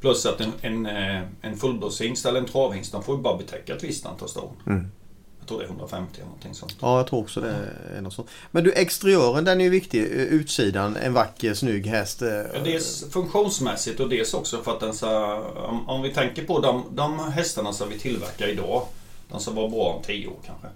Plus 0.00 0.26
att 0.26 0.40
en, 0.40 0.52
en, 0.60 0.86
eh, 0.86 1.22
en 1.40 1.56
fullblodshingst 1.56 2.26
eller 2.26 2.40
en 2.40 2.46
travhingst, 2.46 2.92
de 2.92 3.02
får 3.02 3.16
ju 3.16 3.22
bara 3.22 3.36
betäcka 3.36 3.76
ett 3.76 3.84
visst 3.84 4.06
antal 4.06 4.28
stånd. 4.28 4.56
Mm. 4.66 4.90
Jag 5.46 5.48
tror 5.48 5.58
det 5.58 5.64
är 5.64 5.68
150 5.68 6.12
eller 6.14 6.24
någonting 6.24 6.54
sånt. 6.54 6.76
Ja, 6.80 6.96
jag 6.96 7.06
tror 7.06 7.20
också 7.20 7.40
det 7.40 7.54
är 7.96 8.00
något 8.00 8.12
sånt. 8.12 8.28
Men 8.50 8.64
du, 8.64 8.72
exteriören 8.72 9.44
den 9.44 9.60
är 9.60 9.64
ju 9.64 9.70
viktig. 9.70 10.00
Utsidan, 10.10 10.96
en 10.96 11.12
vacker, 11.12 11.54
snygg 11.54 11.86
häst. 11.86 12.22
Ja, 12.22 12.60
dels 12.64 13.10
funktionsmässigt 13.10 14.00
och 14.00 14.08
dels 14.08 14.34
också 14.34 14.62
för 14.62 14.72
att 14.72 14.80
den 14.80 14.94
ska... 14.94 15.40
Om, 15.68 15.88
om 15.88 16.02
vi 16.02 16.14
tänker 16.14 16.44
på 16.44 16.60
de, 16.60 16.84
de 16.90 17.18
hästarna 17.18 17.72
som 17.72 17.88
vi 17.88 17.98
tillverkar 17.98 18.48
idag. 18.48 18.82
De 19.28 19.40
som 19.40 19.54
var 19.54 19.68
bra 19.68 19.92
om 19.92 20.02
10 20.02 20.26
år 20.26 20.36
kanske. 20.46 20.66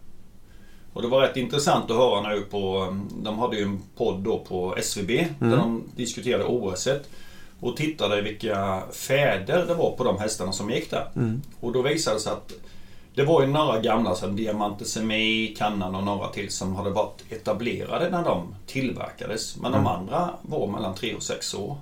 Och 0.92 1.02
det 1.02 1.08
var 1.08 1.20
rätt 1.20 1.36
intressant 1.36 1.90
att 1.90 1.96
höra 1.96 2.28
nu 2.28 2.40
på... 2.40 2.96
De 3.22 3.38
hade 3.38 3.56
ju 3.56 3.62
en 3.62 3.82
podd 3.96 4.20
då 4.20 4.38
på 4.38 4.76
SVB 4.76 5.10
mm. 5.10 5.50
där 5.50 5.56
de 5.56 5.82
diskuterade 5.96 6.44
OS. 6.44 6.88
Och 7.60 7.76
tittade 7.76 8.22
vilka 8.22 8.82
fäder 8.92 9.66
det 9.66 9.74
var 9.74 9.90
på 9.90 10.04
de 10.04 10.18
hästarna 10.18 10.52
som 10.52 10.70
gick 10.70 10.90
där. 10.90 11.10
Mm. 11.16 11.42
Och 11.60 11.72
då 11.72 11.82
visade 11.82 12.16
det 12.16 12.20
sig 12.20 12.32
att 12.32 12.52
det 13.14 13.24
var 13.24 13.42
ju 13.42 13.46
några 13.46 13.80
gamla 13.80 14.14
som 14.14 14.36
Diamante 14.36 14.84
Semi, 14.84 15.54
Kannan 15.58 15.94
och 15.94 16.04
några 16.04 16.28
till 16.28 16.50
som 16.50 16.76
hade 16.76 16.90
varit 16.90 17.24
etablerade 17.30 18.10
när 18.10 18.24
de 18.24 18.54
tillverkades. 18.66 19.56
Men 19.56 19.72
mm. 19.72 19.84
de 19.84 19.90
andra 19.90 20.30
var 20.42 20.66
mellan 20.66 20.94
3 20.94 21.14
och 21.14 21.22
6 21.22 21.54
år. 21.54 21.76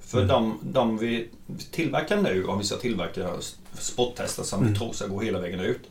För 0.00 0.18
mm. 0.18 0.28
de, 0.28 0.58
de 0.62 0.98
vi 0.98 1.28
tillverkar 1.70 2.16
nu, 2.16 2.44
om 2.44 2.58
vi 2.58 2.64
ska 2.64 2.76
tillverka 2.76 3.28
sporthästar 3.72 4.42
som 4.42 4.60
mm. 4.60 4.72
vi 4.72 4.78
tror 4.78 4.92
ska 4.92 5.06
gå 5.06 5.20
hela 5.20 5.38
vägen 5.38 5.60
ut. 5.60 5.82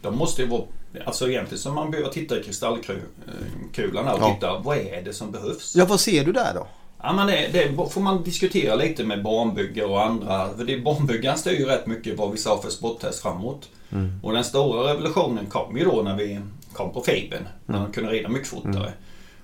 De 0.00 0.16
måste 0.18 0.42
ju 0.42 0.48
vara, 0.48 0.62
alltså 1.04 1.28
egentligen 1.28 1.58
som 1.58 1.74
man 1.74 1.90
behöver 1.90 2.10
titta 2.10 2.40
i 2.40 2.42
kristallkulan 2.42 4.08
och 4.08 4.20
ja. 4.20 4.34
titta, 4.34 4.58
vad 4.58 4.76
är 4.76 5.02
det 5.02 5.12
som 5.12 5.30
behövs? 5.30 5.76
Ja, 5.76 5.84
vad 5.84 6.00
ser 6.00 6.24
du 6.24 6.32
där 6.32 6.54
då? 6.54 6.66
Ja, 7.04 7.12
men 7.12 7.26
det, 7.26 7.48
det, 7.52 7.90
får 7.90 8.00
man 8.00 8.22
diskutera 8.22 8.74
lite 8.74 9.04
med 9.04 9.22
barnbyggare 9.22 9.86
och 9.86 10.02
andra. 10.02 10.48
För 10.56 10.64
det, 10.64 10.78
barnbyggaren 10.78 11.38
styr 11.38 11.58
ju 11.58 11.64
rätt 11.64 11.86
mycket 11.86 12.18
vad 12.18 12.32
vi 12.32 12.38
sa 12.38 12.62
för 12.62 12.70
sporttest 12.70 13.22
framåt. 13.22 13.68
Mm. 13.92 14.20
Och 14.22 14.32
den 14.32 14.44
stora 14.44 14.90
revolutionen 14.90 15.46
kom 15.46 15.76
ju 15.76 15.84
då 15.84 16.02
när 16.02 16.16
vi 16.16 16.40
kom 16.72 16.92
på 16.92 17.00
fibern. 17.00 17.48
När 17.66 17.76
mm. 17.76 17.86
de 17.86 17.94
kunde 17.94 18.12
rida 18.12 18.28
mycket 18.28 18.48
fortare. 18.48 18.72
Mm. 18.76 18.92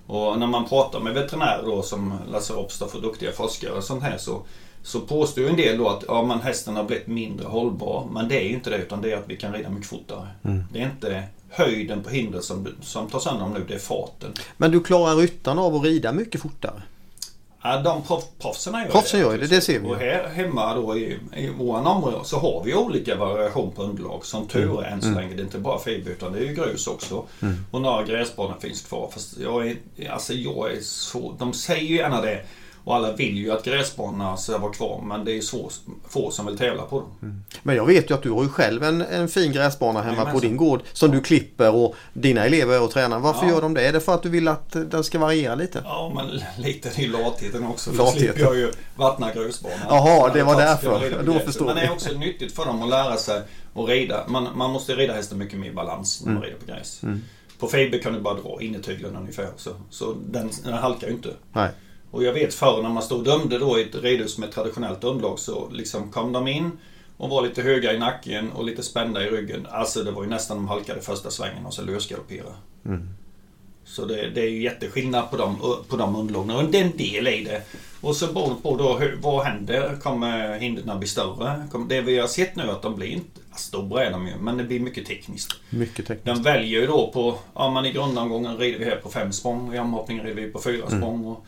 Och 0.07 0.38
när 0.38 0.47
man 0.47 0.69
pratar 0.69 1.00
med 1.00 1.14
veterinärer 1.14 1.62
då 1.64 1.83
som 1.83 2.14
Lasse 2.33 2.52
Ropstaff 2.52 2.95
och 2.95 3.02
duktiga 3.02 3.33
forskare 3.33 3.73
och 3.73 3.85
sånt 3.85 4.02
här 4.02 4.19
så, 4.19 4.43
så 4.83 5.00
påstår 5.00 5.49
en 5.49 5.57
del 5.57 5.79
då 5.79 5.88
att 5.88 6.05
ja, 6.09 6.23
men 6.23 6.40
hästen 6.40 6.76
har 6.76 6.85
blivit 6.85 7.07
mindre 7.07 7.47
hållbar. 7.47 8.07
Men 8.12 8.29
det 8.29 8.40
är 8.40 8.45
ju 8.45 8.55
inte 8.55 8.71
det 8.71 8.76
utan 8.76 9.02
det 9.02 9.12
är 9.12 9.17
att 9.17 9.29
vi 9.29 9.37
kan 9.37 9.52
rida 9.52 9.71
mycket 9.71 9.88
fortare. 9.88 10.29
Mm. 10.45 10.64
Det 10.73 10.81
är 10.81 10.85
inte 10.85 11.23
höjden 11.50 12.02
på 12.02 12.11
hindret 12.11 12.45
som, 12.45 12.69
som 12.83 13.11
tar 13.11 13.19
sönder 13.19 13.40
dem 13.40 13.52
nu, 13.52 13.64
det 13.69 13.75
är 13.75 13.79
farten. 13.79 14.33
Men 14.57 14.71
du 14.71 14.83
klarar 14.83 15.17
ryttarna 15.17 15.62
av 15.62 15.75
att 15.75 15.85
rida 15.85 16.12
mycket 16.12 16.40
fortare? 16.40 16.83
Ja, 17.62 17.81
de 17.81 18.02
proffsen 18.38 18.75
gör 18.75 18.88
proffsen 18.88 19.21
det. 19.21 19.26
Gör 19.26 19.38
det, 19.38 19.47
det 19.47 19.61
ser 19.61 19.79
vi. 19.79 19.88
Och 19.88 19.97
här 19.97 20.29
hemma 20.29 20.75
då 20.75 20.97
i, 20.97 21.19
i 21.37 21.49
våran 21.49 21.87
område 21.87 22.17
så 22.25 22.38
har 22.38 22.62
vi 22.64 22.75
olika 22.75 23.17
variation 23.17 23.73
på 23.73 23.83
underlag. 23.83 24.26
Som 24.26 24.47
tur 24.47 24.83
är 24.83 24.90
än 24.90 25.00
så 25.00 25.09
mm. 25.09 25.21
länge. 25.21 25.35
Det 25.35 25.43
är 25.43 25.45
inte 25.45 25.59
bara 25.59 25.79
fiber 25.79 26.11
utan 26.11 26.33
det 26.33 26.38
är 26.38 26.45
ju 26.45 26.55
grus 26.55 26.87
också. 26.87 27.25
Mm. 27.43 27.64
Och 27.71 27.81
några 27.81 28.05
gräsbanor 28.05 28.57
finns 28.61 28.83
kvar. 28.83 29.11
Fast 29.12 29.38
jag 29.38 29.67
är, 29.69 29.76
alltså 30.11 30.35
jag 30.35 30.73
är 30.73 30.81
så... 30.81 31.35
De 31.38 31.52
säger 31.52 31.87
ju 31.87 31.97
gärna 31.97 32.21
det. 32.21 32.43
Och 32.84 32.96
alla 32.96 33.12
vill 33.12 33.37
ju 33.37 33.52
att 33.52 33.64
gräsbanorna 33.64 34.37
ska 34.37 34.58
vara 34.58 34.72
kvar 34.72 35.02
men 35.04 35.25
det 35.25 35.37
är 35.37 35.40
svår, 35.40 35.72
få 36.08 36.30
som 36.30 36.46
vill 36.46 36.58
tävla 36.58 36.82
på 36.82 37.00
dem. 37.00 37.10
Mm. 37.22 37.44
Men 37.62 37.76
jag 37.76 37.87
vet 37.87 38.10
ju 38.10 38.14
att 38.14 38.22
du 38.22 38.30
har 38.30 38.42
ju 38.42 38.49
själv 38.49 38.82
en, 38.82 39.00
en 39.00 39.28
fin 39.28 39.52
gräsbana 39.52 40.02
hemma 40.02 40.32
på 40.32 40.38
din 40.38 40.56
gård 40.56 40.82
som 40.92 41.10
du 41.10 41.20
klipper 41.20 41.75
och 41.75 41.94
dina 42.12 42.44
elever 42.44 42.75
är 42.75 42.82
och 42.82 42.90
tränar. 42.90 43.18
Varför 43.18 43.46
ja. 43.46 43.52
gör 43.52 43.62
de 43.62 43.75
det? 43.75 43.87
Är 43.87 43.92
det 43.92 44.00
för 44.00 44.14
att 44.14 44.22
du 44.22 44.28
vill 44.28 44.49
att 44.49 44.72
den 44.72 45.04
ska 45.04 45.18
variera 45.18 45.54
lite? 45.54 45.82
Ja 45.84 46.12
men 46.14 46.40
lite 46.64 47.02
ju 47.02 47.12
latheten 47.12 47.66
också. 47.66 47.90
Latheten. 47.90 48.06
Då 48.06 48.20
slipper 48.20 48.40
jag 48.40 48.56
ju 48.56 48.72
vattna 48.96 49.32
grusbanan. 49.32 49.78
Jaha, 49.88 50.32
det 50.32 50.42
var 50.42 50.56
därför. 50.56 51.22
Då 51.22 51.38
förstår 51.38 51.66
Men 51.66 51.76
det 51.76 51.82
är 51.82 51.92
också 51.92 52.12
nyttigt 52.12 52.54
för 52.54 52.64
dem 52.64 52.82
att 52.82 52.88
lära 52.88 53.16
sig 53.16 53.42
att 53.75 53.88
rida. 53.88 54.25
Man, 54.28 54.49
man 54.54 54.70
måste 54.70 54.94
rida 54.94 55.14
hästen 55.14 55.38
mycket 55.38 55.58
mer 55.58 55.68
i 55.68 55.72
balans 55.72 56.20
när 56.20 56.32
man 56.32 56.37
mm. 56.37 56.49
rider 56.49 56.60
på 56.60 56.72
gräs. 56.72 57.02
Mm. 57.02 57.22
På 57.58 57.66
fiber 57.66 57.99
kan 57.99 58.12
du 58.12 58.20
bara 58.20 58.34
dra 58.34 58.62
in 58.62 58.75
i 58.75 58.78
tyglen 58.78 59.16
ungefär. 59.16 59.49
Så, 59.56 59.70
så 59.90 60.14
den, 60.26 60.50
den 60.64 60.72
halkar 60.72 61.06
ju 61.08 61.12
inte. 61.12 61.28
Nej. 61.52 61.70
Och 62.11 62.25
jag 62.25 62.33
vet 62.33 62.55
förr 62.55 62.83
när 62.83 62.88
man 62.88 63.02
stod 63.02 63.19
och 63.19 63.25
dömde 63.25 63.59
då 63.59 63.79
i 63.79 63.83
ett 63.83 63.95
ridhus 63.95 64.38
med 64.38 64.52
traditionellt 64.52 65.05
underlag 65.05 65.38
så 65.38 65.69
liksom 65.71 66.11
kom 66.11 66.33
de 66.33 66.49
in 66.49 66.71
och 67.17 67.31
var 67.31 67.43
lite 67.43 67.62
höga 67.62 67.93
i 67.93 67.99
nacken 67.99 68.52
och 68.52 68.64
lite 68.64 68.83
spända 68.83 69.26
i 69.26 69.31
ryggen. 69.31 69.67
Alltså 69.71 70.02
det 70.02 70.11
var 70.11 70.23
ju 70.23 70.29
nästan 70.29 70.57
de 70.57 70.69
halkade 70.69 71.00
första 71.00 71.31
svängen 71.31 71.67
och 71.67 71.75
så 71.75 71.83
lösgalopperade. 71.83 72.55
Mm. 72.85 73.09
Så 73.85 74.05
det, 74.05 74.31
det, 74.31 74.40
är 74.40 74.49
ju 74.49 74.62
jätteskillnad 74.62 75.31
på 75.31 75.37
de, 75.37 75.57
på 75.88 75.97
de 75.97 76.17
underlagen 76.17 76.50
och 76.50 76.64
det 76.64 76.79
är 76.79 76.85
en 76.85 76.97
del 76.97 77.29
i 77.29 77.45
det. 77.45 77.62
Och 78.00 78.17
så 78.17 78.33
beroende 78.33 78.62
på 78.62 78.76
då 78.76 78.99
hur, 78.99 79.19
vad 79.23 79.45
händer? 79.45 79.97
Kommer 80.02 80.59
hindren 80.59 80.99
bli 80.99 81.09
större? 81.09 81.69
det 81.88 82.00
vi 82.00 82.19
har 82.19 82.29
sett 82.29 82.57
nu 82.57 82.62
är 82.62 82.69
att 82.69 82.83
de 82.83 82.97
blir 82.97 83.09
inte... 83.09 83.40
Stora 83.57 84.05
är 84.05 84.11
de 84.11 84.26
ju, 84.26 84.33
men 84.40 84.57
det 84.57 84.64
blir 84.64 84.81
mycket 84.81 85.07
tekniskt. 85.07 85.57
Mycket 85.71 86.07
tekniskt. 86.07 86.25
De 86.25 86.43
väljer 86.43 86.81
ju 86.81 86.87
då 86.87 87.11
på... 87.12 87.38
Ja 87.55 87.71
men 87.71 87.87
i 87.87 87.93
grundomgången 87.93 88.59
rider 88.59 88.79
vi 88.79 88.85
här 88.85 88.97
på 88.97 89.09
fem 89.09 89.33
språng. 89.33 89.75
I 89.75 89.79
omhoppningen 89.79 90.25
rider 90.25 90.43
vi 90.43 90.52
på 90.52 90.61
fyra 90.61 90.87
mm. 90.87 91.00
språng. 91.00 91.25
Och 91.25 91.47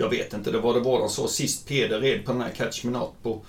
jag 0.00 0.08
vet 0.08 0.32
inte, 0.32 0.50
det 0.50 0.58
var 0.58 0.74
det 0.74 0.80
var 0.80 0.98
de 0.98 1.08
sa 1.08 1.28
sist 1.28 1.68
Peder 1.68 2.00
red 2.00 2.24
på 2.24 2.32
den 2.32 2.40
här 2.40 2.50
Catch 2.50 2.84
Me 2.84 2.90
Not 2.90 3.12
på 3.22 3.40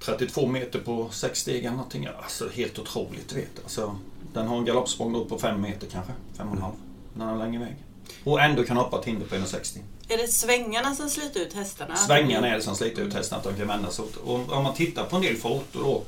32 0.00 0.46
meter 0.46 0.78
på 0.78 1.08
6 1.12 1.40
steg 1.40 1.64
eller 1.64 1.70
någonting. 1.70 2.08
Alltså 2.22 2.48
helt 2.48 2.78
otroligt 2.78 3.32
vet 3.32 3.62
alltså, 3.62 3.96
Den 4.32 4.46
har 4.46 4.56
en 4.56 4.64
galoppsprång 4.64 5.28
på 5.28 5.38
5 5.38 5.60
meter 5.60 5.86
kanske, 5.86 6.12
5,5. 6.38 6.70
Den 7.14 7.28
har 7.28 7.38
längre 7.38 7.60
väg. 7.60 7.76
Och 8.24 8.40
ändå 8.40 8.64
kan 8.64 8.76
hoppa 8.76 8.98
ett 9.00 9.04
hinder 9.04 9.26
på 9.26 9.34
1,60. 9.34 9.78
Är 10.08 10.16
det 10.16 10.28
svängarna 10.28 10.94
som 10.94 11.10
sliter 11.10 11.40
ut 11.40 11.52
hästarna? 11.52 11.96
Svängarna 11.96 12.48
är 12.48 12.56
det 12.56 12.62
som 12.62 12.76
sliter 12.76 13.02
ut 13.02 13.14
hästarna, 13.14 13.38
att 13.38 13.44
de 13.44 13.56
kan 13.56 13.68
vända 13.68 13.90
sig 13.90 14.04
åt. 14.04 14.16
Och 14.16 14.52
om 14.52 14.62
man 14.62 14.74
tittar 14.74 15.04
på 15.04 15.16
en 15.16 15.22
del 15.22 15.36
foton 15.36 15.82
då. 15.82 16.02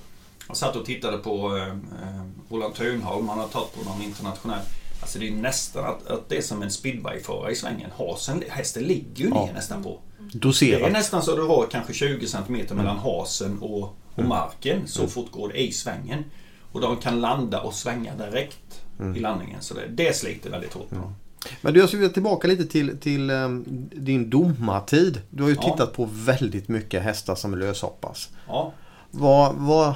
Jag 0.49 0.57
satt 0.57 0.77
och 0.77 0.87
tittade 0.87 1.19
på 1.19 1.57
eh, 1.57 1.69
eh 1.69 2.25
Roland 2.51 2.75
Thunholm, 2.75 3.29
han 3.29 3.39
har 3.39 3.49
tagit 3.49 3.75
på 3.75 3.91
någon 3.91 4.03
internationell. 4.03 4.65
Alltså 5.11 5.19
det 5.19 5.29
är 5.29 5.33
nästan 5.33 5.85
att, 5.85 6.07
att 6.07 6.29
det 6.29 6.37
är 6.37 6.43
som 6.43 6.63
en 6.63 6.71
speedwayförare 6.71 7.53
i 7.53 7.55
svängen. 7.55 7.91
Hasen, 7.99 8.43
hästen 8.49 8.83
ligger 8.83 9.25
ju 9.25 9.31
ner 9.31 9.47
ja. 9.47 9.53
nästan 9.55 9.83
på. 9.83 9.99
Doserat. 10.33 10.81
Det 10.81 10.87
är 10.87 10.93
nästan 10.93 11.23
så 11.23 11.37
du 11.37 11.43
har 11.43 11.67
kanske 11.71 11.93
20 11.93 12.27
cm 12.27 12.47
mellan 12.49 12.81
mm. 12.81 12.99
hasen 12.99 13.59
och, 13.59 13.83
och 13.83 14.19
mm. 14.19 14.29
marken. 14.29 14.89
Så 14.89 15.01
mm. 15.01 15.11
fort 15.11 15.31
går 15.31 15.49
det 15.49 15.63
i 15.63 15.73
svängen. 15.73 16.25
Och 16.73 16.81
de 16.81 16.97
kan 16.97 17.21
landa 17.21 17.61
och 17.61 17.75
svänga 17.75 18.15
direkt 18.15 18.83
mm. 18.99 19.17
i 19.17 19.21
landningen. 19.21 19.63
Så 19.63 19.75
det, 19.75 19.89
det 19.89 20.17
sliter 20.17 20.51
väldigt 20.51 20.73
hårt 20.73 20.89
på 20.89 20.95
dem. 20.95 21.15
Men 21.61 21.75
du, 21.75 21.81
jag 21.81 21.89
skulle 21.89 22.09
tillbaka 22.09 22.49
lite 22.49 22.67
till, 22.67 22.99
till 22.99 23.31
um, 23.31 23.65
din 23.95 24.31
domartid. 24.31 25.23
Du 25.31 25.43
har 25.43 25.51
ju 25.51 25.57
ja. 25.63 25.71
tittat 25.73 25.93
på 25.93 26.09
väldigt 26.13 26.69
mycket 26.69 27.03
hästar 27.03 27.35
som 27.35 27.59
löshoppas. 27.59 28.29
Ja. 28.47 28.73
Vad, 29.11 29.55
vad, 29.55 29.95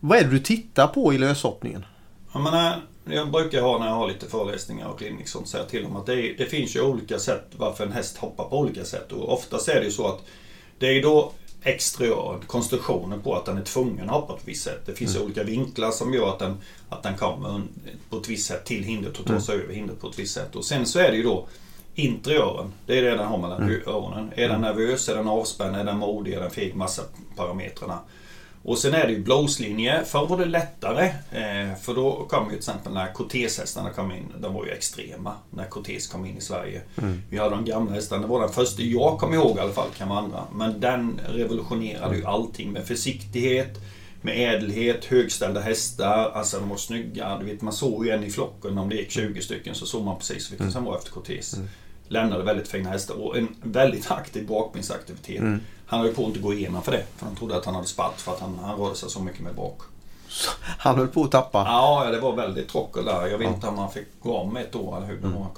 vad 0.00 0.18
är 0.18 0.24
det 0.24 0.30
du 0.30 0.38
tittar 0.38 0.86
på 0.86 1.14
i 1.14 1.18
löshoppningen? 1.18 1.84
Jag 2.32 2.42
menar, 2.42 2.82
jag 3.12 3.30
brukar 3.30 3.62
ha 3.62 3.78
när 3.78 3.86
jag 3.86 3.94
har 3.94 4.08
lite 4.08 4.26
föreläsningar 4.26 4.88
och 4.88 4.98
klinik 4.98 5.28
sånt 5.28 5.48
säga 5.48 5.64
till 5.64 5.82
dem 5.82 5.96
att 5.96 6.06
det, 6.06 6.12
är, 6.12 6.34
det 6.38 6.46
finns 6.46 6.76
ju 6.76 6.82
olika 6.82 7.18
sätt 7.18 7.44
varför 7.56 7.86
en 7.86 7.92
häst 7.92 8.16
hoppar 8.16 8.44
på 8.44 8.58
olika 8.58 8.84
sätt. 8.84 9.12
Och 9.12 9.32
oftast 9.32 9.68
är 9.68 9.80
det 9.80 9.86
ju 9.86 9.92
så 9.92 10.06
att 10.06 10.20
det 10.78 10.86
är 10.86 11.02
då 11.02 11.32
exteriören, 11.62 12.40
konstruktionen 12.46 13.20
på 13.20 13.34
att 13.36 13.44
den 13.44 13.58
är 13.58 13.62
tvungen 13.62 14.10
att 14.10 14.14
hoppa 14.14 14.32
på 14.32 14.38
ett 14.38 14.48
visst 14.48 14.64
sätt. 14.64 14.80
Det 14.86 14.94
finns 14.94 15.14
mm. 15.14 15.24
olika 15.24 15.44
vinklar 15.44 15.90
som 15.90 16.14
gör 16.14 16.28
att 16.28 16.38
den, 16.38 16.56
att 16.88 17.02
den 17.02 17.16
kommer 17.16 17.62
på 18.10 18.16
ett 18.16 18.28
visst 18.28 18.46
sätt 18.46 18.64
till 18.64 18.84
hindret 18.84 19.18
och 19.18 19.26
tar 19.26 19.38
sig 19.38 19.54
mm. 19.54 19.64
över 19.64 19.74
hindret 19.74 20.00
på 20.00 20.08
ett 20.08 20.18
visst 20.18 20.34
sätt. 20.34 20.56
Och 20.56 20.64
sen 20.64 20.86
så 20.86 20.98
är 20.98 21.10
det 21.10 21.16
ju 21.16 21.22
då 21.22 21.46
interiören. 21.94 22.72
Det 22.86 22.98
är 22.98 23.02
det 23.02 23.10
den 23.10 23.26
har 23.26 23.38
mellan 23.38 23.62
mm. 23.62 23.82
öronen. 23.86 24.30
Är 24.34 24.48
den 24.48 24.56
mm. 24.56 24.60
nervös, 24.60 25.08
är 25.08 25.16
den 25.16 25.28
avspänd, 25.28 25.76
är 25.76 25.84
den 25.84 25.98
modig, 25.98 26.32
är 26.32 26.40
den 26.40 26.50
feg? 26.50 26.74
Massa 26.74 27.02
parametrarna. 27.36 27.98
Och 28.62 28.78
sen 28.78 28.94
är 28.94 29.06
det 29.06 29.12
ju 29.12 29.22
blåslinje. 29.22 30.04
Förr 30.04 30.26
var 30.26 30.38
det 30.38 30.44
lättare. 30.44 31.04
Eh, 31.30 31.76
för 31.80 31.94
då 31.94 32.26
kom 32.30 32.44
ju 32.44 32.50
till 32.50 32.58
exempel 32.58 32.92
när 32.92 33.12
korteshästarna 33.12 33.90
kom 33.90 34.12
in. 34.12 34.32
De 34.38 34.54
var 34.54 34.64
ju 34.64 34.70
extrema 34.70 35.34
när 35.50 35.64
kortes 35.64 36.06
kom 36.06 36.26
in 36.26 36.38
i 36.38 36.40
Sverige. 36.40 36.80
Mm. 36.98 37.22
Vi 37.30 37.38
hade 37.38 37.50
de 37.50 37.64
gamla 37.64 37.92
hästarna. 37.92 38.22
Det 38.22 38.28
var 38.28 38.40
den 38.40 38.52
första 38.52 38.82
jag 38.82 39.18
kommer 39.18 39.34
ihåg 39.34 39.56
i 39.56 39.60
alla 39.60 39.72
fall, 39.72 39.88
kan 39.98 40.08
vara 40.08 40.18
andra. 40.18 40.44
Men 40.54 40.80
den 40.80 41.20
revolutionerade 41.28 42.16
ju 42.16 42.24
allting 42.24 42.72
med 42.72 42.86
försiktighet, 42.86 43.78
med 44.22 44.54
ädelhet, 44.54 45.04
högställda 45.04 45.60
hästar. 45.60 46.30
Alltså 46.34 46.58
de 46.58 46.68
var 46.68 46.76
snygga. 46.76 47.38
Du 47.38 47.44
vet, 47.44 47.62
man 47.62 47.72
såg 47.72 48.06
ju 48.06 48.12
en 48.12 48.24
i 48.24 48.30
flocken. 48.30 48.78
Om 48.78 48.88
det 48.88 48.96
gick 48.96 49.10
20 49.10 49.42
stycken 49.42 49.74
så 49.74 49.86
såg 49.86 50.04
man 50.04 50.18
precis 50.18 50.52
vilken 50.52 50.72
som 50.72 50.84
var 50.84 50.96
efter 50.96 51.10
kortes. 51.10 51.54
Mm. 51.54 51.68
Lämnade 52.08 52.44
väldigt 52.44 52.68
fina 52.68 52.90
hästar 52.90 53.14
och 53.14 53.38
en 53.38 53.48
väldigt 53.62 54.10
aktiv 54.10 54.46
bakbensaktivitet. 54.46 55.38
Mm. 55.38 55.60
Han 55.90 56.00
höll 56.00 56.14
på 56.14 56.22
att 56.22 56.28
inte 56.28 56.40
gå 56.40 56.54
igenom 56.54 56.82
för 56.82 56.92
det. 56.92 57.04
För 57.16 57.26
han 57.26 57.36
trodde 57.36 57.56
att 57.56 57.64
han 57.64 57.74
hade 57.74 57.86
spatt 57.86 58.20
för 58.20 58.32
att 58.32 58.40
han, 58.40 58.58
han 58.62 58.78
rörde 58.78 58.94
sig 58.94 59.10
så 59.10 59.20
mycket 59.20 59.40
med 59.40 59.54
bak. 59.54 59.80
Han 60.78 60.96
höll 60.96 61.08
på 61.08 61.24
att 61.24 61.30
tappa? 61.30 61.58
Ja, 61.58 62.10
det 62.10 62.20
var 62.20 62.36
väldigt 62.36 62.68
tråkigt 62.68 63.04
där. 63.04 63.26
Jag 63.26 63.38
vet 63.38 63.48
ja. 63.48 63.54
inte 63.54 63.66
om 63.66 63.78
han 63.78 63.90
fick 63.90 64.06
gå 64.22 64.36
om 64.36 64.56
ett 64.56 64.74
år 64.74 64.96
eller 64.96 65.06
hur 65.06 65.16
det 65.16 65.26
mm. 65.26 65.38
var. 65.38 65.48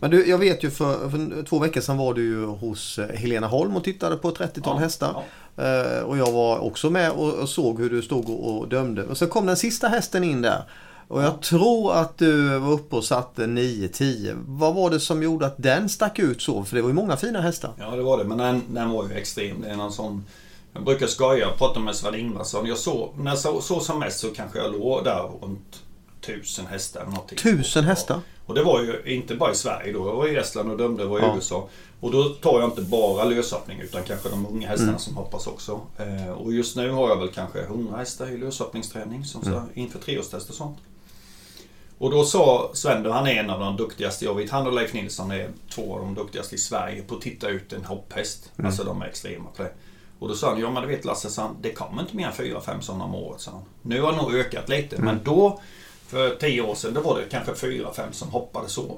Men 0.00 0.10
du, 0.10 0.28
jag 0.28 0.38
vet 0.38 0.64
ju 0.64 0.70
för, 0.70 1.10
för, 1.10 1.42
två 1.42 1.58
veckor 1.58 1.80
sedan 1.80 1.96
var 1.96 2.14
du 2.14 2.22
ju 2.22 2.46
hos 2.46 2.98
eh, 2.98 3.16
Helena 3.16 3.46
Holm 3.46 3.76
och 3.76 3.84
tittade 3.84 4.16
på 4.16 4.28
ett 4.28 4.38
30-tal 4.38 4.76
ja, 4.76 4.80
hästar. 4.80 5.14
Ja. 5.14 5.22
Uh, 5.62 6.02
och 6.02 6.18
jag 6.18 6.32
var 6.32 6.58
också 6.58 6.90
med 6.90 7.10
och, 7.10 7.34
och 7.34 7.48
såg 7.48 7.80
hur 7.80 7.90
du 7.90 8.02
stod 8.02 8.30
och, 8.30 8.58
och 8.58 8.68
dömde. 8.68 9.04
Och 9.04 9.16
så 9.16 9.26
kom 9.26 9.46
den 9.46 9.56
sista 9.56 9.88
hästen 9.88 10.24
in 10.24 10.42
där. 10.42 10.62
Och 11.08 11.22
jag 11.22 11.42
tror 11.42 11.94
att 11.94 12.18
du 12.18 12.58
var 12.58 12.72
uppe 12.72 12.96
och 12.96 13.04
satte 13.04 13.46
9-10. 13.46 14.44
Vad 14.46 14.74
var 14.74 14.90
det 14.90 15.00
som 15.00 15.22
gjorde 15.22 15.46
att 15.46 15.54
den 15.56 15.88
stack 15.88 16.18
ut 16.18 16.42
så? 16.42 16.64
För 16.64 16.76
det 16.76 16.82
var 16.82 16.88
ju 16.88 16.94
många 16.94 17.16
fina 17.16 17.40
hästar. 17.40 17.72
Ja, 17.78 17.90
det 17.90 18.02
var 18.02 18.18
det. 18.18 18.24
Men 18.24 18.38
den, 18.38 18.62
den 18.68 18.90
var 18.90 19.08
ju 19.08 19.14
extrem. 19.14 19.60
Det 19.60 19.68
är 19.68 19.76
någon 19.76 19.92
sån... 19.92 20.24
Jag 20.72 20.84
brukar 20.84 21.06
skoja 21.06 21.48
och 21.48 21.58
prata 21.58 21.80
med 21.80 21.96
Sven 21.96 22.14
Ingvarsson. 22.14 22.66
Jag 22.66 22.78
såg, 22.78 23.10
när 23.18 23.30
jag 23.30 23.38
såg 23.38 23.62
så 23.62 23.80
som 23.80 23.98
mest 23.98 24.18
så 24.18 24.28
kanske 24.28 24.58
jag 24.58 24.72
låg 24.72 25.04
där 25.04 25.30
runt 25.42 25.82
tusen 26.20 26.66
hästar. 26.66 27.04
Någonting. 27.04 27.38
Tusen 27.38 27.84
hästar? 27.84 28.20
Och 28.46 28.54
det 28.54 28.62
var 28.62 28.82
ju 28.82 29.02
inte 29.14 29.34
bara 29.34 29.52
i 29.52 29.54
Sverige 29.54 29.92
då. 29.92 30.06
Jag 30.06 30.14
var 30.14 30.28
i 30.28 30.36
Estland 30.36 30.70
och 30.70 30.78
dömde, 30.78 31.02
jag 31.02 31.10
var 31.10 31.18
i 31.18 31.22
ja. 31.22 31.36
USA. 31.36 31.68
Och 32.00 32.12
då 32.12 32.24
tar 32.24 32.60
jag 32.60 32.68
inte 32.68 32.82
bara 32.82 33.24
löshoppning 33.24 33.80
utan 33.80 34.02
kanske 34.02 34.28
de 34.28 34.46
unga 34.46 34.68
hästarna 34.68 34.90
mm. 34.90 35.00
som 35.00 35.16
hoppas 35.16 35.46
också. 35.46 35.80
Eh, 35.98 36.30
och 36.30 36.52
just 36.52 36.76
nu 36.76 36.90
har 36.90 37.08
jag 37.08 37.16
väl 37.16 37.28
kanske 37.28 37.60
100 37.60 37.96
hästar 37.96 38.26
i 38.26 38.36
löshoppningsträning 38.36 39.24
som 39.24 39.42
mm. 39.42 39.60
inför 39.74 39.98
treårstest 39.98 40.48
och 40.48 40.54
sånt. 40.54 40.78
Och 41.98 42.10
då 42.10 42.24
sa 42.24 42.70
Sven, 42.74 43.06
han 43.06 43.26
är 43.26 43.34
en 43.34 43.50
av 43.50 43.60
de 43.60 43.76
duktigaste 43.76 44.24
jag 44.24 44.34
vet. 44.34 44.50
Han 44.50 44.66
och 44.66 44.72
Leif 44.72 44.94
Nilsson 44.94 45.30
är 45.30 45.48
två 45.70 45.94
av 45.94 46.00
de 46.00 46.14
duktigaste 46.14 46.54
i 46.54 46.58
Sverige 46.58 47.02
på 47.02 47.14
att 47.14 47.20
titta 47.20 47.48
ut 47.48 47.72
en 47.72 47.84
hopphäst. 47.84 48.50
Mm. 48.56 48.66
Alltså 48.66 48.84
de 48.84 49.02
är 49.02 49.06
extrema 49.06 49.50
på 49.56 49.62
det. 49.62 49.70
Och 50.18 50.28
då 50.28 50.34
sa 50.34 50.50
han, 50.50 50.60
ja 50.60 50.70
men 50.70 50.82
du 50.82 50.88
vet 50.88 51.04
Lasse, 51.04 51.30
så 51.30 51.42
han, 51.42 51.56
det 51.60 51.72
kommer 51.72 52.02
inte 52.02 52.16
mer 52.16 52.26
än 52.26 52.32
fyra, 52.32 52.60
fem 52.60 52.82
sådana 52.82 53.04
om 53.04 53.14
året. 53.14 53.40
Så 53.40 53.50
han. 53.50 53.62
Nu 53.82 54.00
har 54.00 54.12
det 54.12 54.18
nog 54.18 54.34
ökat 54.34 54.68
lite, 54.68 54.96
mm. 54.96 55.06
men 55.06 55.24
då 55.24 55.60
för 56.06 56.36
tio 56.36 56.62
år 56.62 56.74
sedan, 56.74 56.94
då 56.94 57.00
var 57.00 57.18
det 57.18 57.24
kanske 57.30 57.54
fyra, 57.54 57.92
fem 57.92 58.12
som 58.12 58.28
hoppade 58.28 58.68
så 58.68 58.96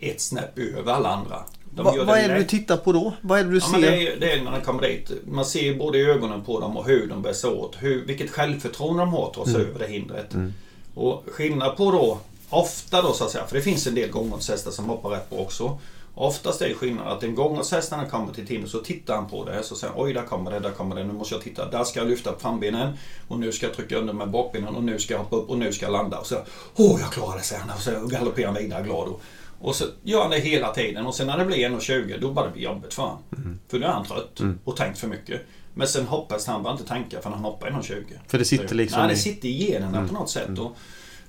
ett 0.00 0.20
snäpp 0.20 0.58
över 0.58 0.92
alla 0.92 1.08
andra. 1.08 1.42
Va, 1.74 1.94
vad 2.06 2.18
är 2.18 2.28
det 2.28 2.34
du 2.34 2.44
tittar 2.44 2.76
på 2.76 2.92
då? 2.92 3.12
Vad 3.20 3.38
är 3.40 3.44
det 3.44 3.50
du 3.50 3.56
ja, 3.56 3.66
ser? 3.66 3.80
Det 3.80 4.08
är, 4.08 4.16
det, 4.20 4.32
är, 4.32 4.42
när 4.42 4.50
de 4.50 4.60
kommer 4.60 4.82
dit. 4.82 5.10
Man 5.26 5.44
ser 5.44 5.74
både 5.74 5.98
i 5.98 6.04
ögonen 6.04 6.44
på 6.44 6.60
dem 6.60 6.76
och 6.76 6.86
hur 6.86 7.06
de 7.06 7.22
bär 7.22 7.32
sig 7.32 7.50
åt. 7.50 7.76
Hur, 7.80 8.06
vilket 8.06 8.30
självförtroende 8.30 9.02
de 9.02 9.12
har 9.12 9.26
att 9.26 9.34
ta 9.34 9.44
sig 9.44 9.54
mm. 9.54 9.68
över 9.68 9.78
det 9.78 9.86
hindret. 9.86 10.34
Mm. 10.34 10.52
Och 10.94 11.24
skillnad 11.26 11.76
på 11.76 11.90
då 11.90 12.18
Ofta 12.52 13.02
då 13.02 13.12
så 13.12 13.24
att 13.24 13.30
säga, 13.30 13.46
för 13.46 13.56
det 13.56 13.62
finns 13.62 13.86
en 13.86 13.94
del 13.94 14.10
gångershästar 14.10 14.70
som 14.70 14.84
hoppar 14.84 15.10
rätt 15.10 15.30
bra 15.30 15.38
också. 15.38 15.78
Oftast 16.14 16.62
är 16.62 16.68
det 16.68 16.74
skillnaden 16.74 17.12
att 17.12 17.22
en 17.22 17.34
gångershäst 17.34 17.90
när 17.90 17.98
han 17.98 18.10
kommer 18.10 18.32
till 18.32 18.46
timmer 18.46 18.66
så 18.66 18.78
tittar 18.78 19.14
han 19.14 19.28
på 19.28 19.44
det. 19.44 19.62
Så 19.62 19.74
säger 19.76 19.94
oj 19.96 20.12
där 20.12 20.22
kommer 20.22 20.50
det, 20.50 20.58
där 20.58 20.70
kommer 20.70 20.96
det, 20.96 21.04
nu 21.04 21.12
måste 21.12 21.34
jag 21.34 21.42
titta. 21.42 21.70
Där 21.70 21.84
ska 21.84 22.00
jag 22.00 22.08
lyfta 22.08 22.38
frambenen. 22.38 22.96
Och 23.28 23.38
nu 23.38 23.52
ska 23.52 23.66
jag 23.66 23.76
trycka 23.76 23.96
under 23.96 24.12
med 24.12 24.30
bakbenen 24.30 24.74
och 24.74 24.84
nu 24.84 24.98
ska 24.98 25.14
jag 25.14 25.18
hoppa 25.18 25.36
upp 25.36 25.50
och 25.50 25.58
nu 25.58 25.72
ska 25.72 25.84
jag 25.84 25.92
landa. 25.92 26.18
Och 26.18 26.26
så 26.26 26.36
åh 26.76 27.00
jag 27.00 27.12
klarade 27.12 27.38
det, 27.38 27.44
säger 27.44 27.62
han. 27.62 27.70
Och 27.76 27.82
så 27.82 28.06
galopperar 28.06 28.46
han 28.46 28.62
vidare 28.62 28.82
glad. 28.82 29.08
Och, 29.08 29.22
och 29.60 29.76
så 29.76 29.84
gör 30.02 30.22
han 30.22 30.30
det 30.30 30.38
hela 30.38 30.74
tiden. 30.74 31.06
Och 31.06 31.14
sen 31.14 31.26
när 31.26 31.38
det 31.38 31.44
blir 31.44 31.68
1,20 31.68 32.20
då 32.20 32.30
bara 32.30 32.46
det 32.46 32.52
blir 32.52 32.62
jobbigt 32.62 32.94
för 32.94 33.02
honom. 33.02 33.18
Mm. 33.36 33.58
För 33.68 33.78
nu 33.78 33.86
är 33.86 33.90
han 33.90 34.04
trött 34.06 34.40
mm. 34.40 34.58
och 34.64 34.76
tänkt 34.76 34.98
för 34.98 35.08
mycket. 35.08 35.40
Men 35.74 35.88
sen 35.88 36.06
hoppas 36.06 36.46
han 36.46 36.62
bara 36.62 36.72
inte 36.72 36.84
tänka 36.84 37.20
för 37.20 37.30
han 37.30 37.44
hoppar 37.44 37.70
1,20. 37.70 38.04
För 38.26 38.38
det 38.38 38.44
sitter 38.44 38.74
liksom 38.74 39.00
Nej, 39.00 39.08
det 39.08 39.16
sitter 39.16 39.48
i 39.48 39.70
generna 39.70 39.98
mm. 39.98 40.08
på 40.08 40.14
något 40.14 40.30
sätt. 40.30 40.58
Och, 40.58 40.76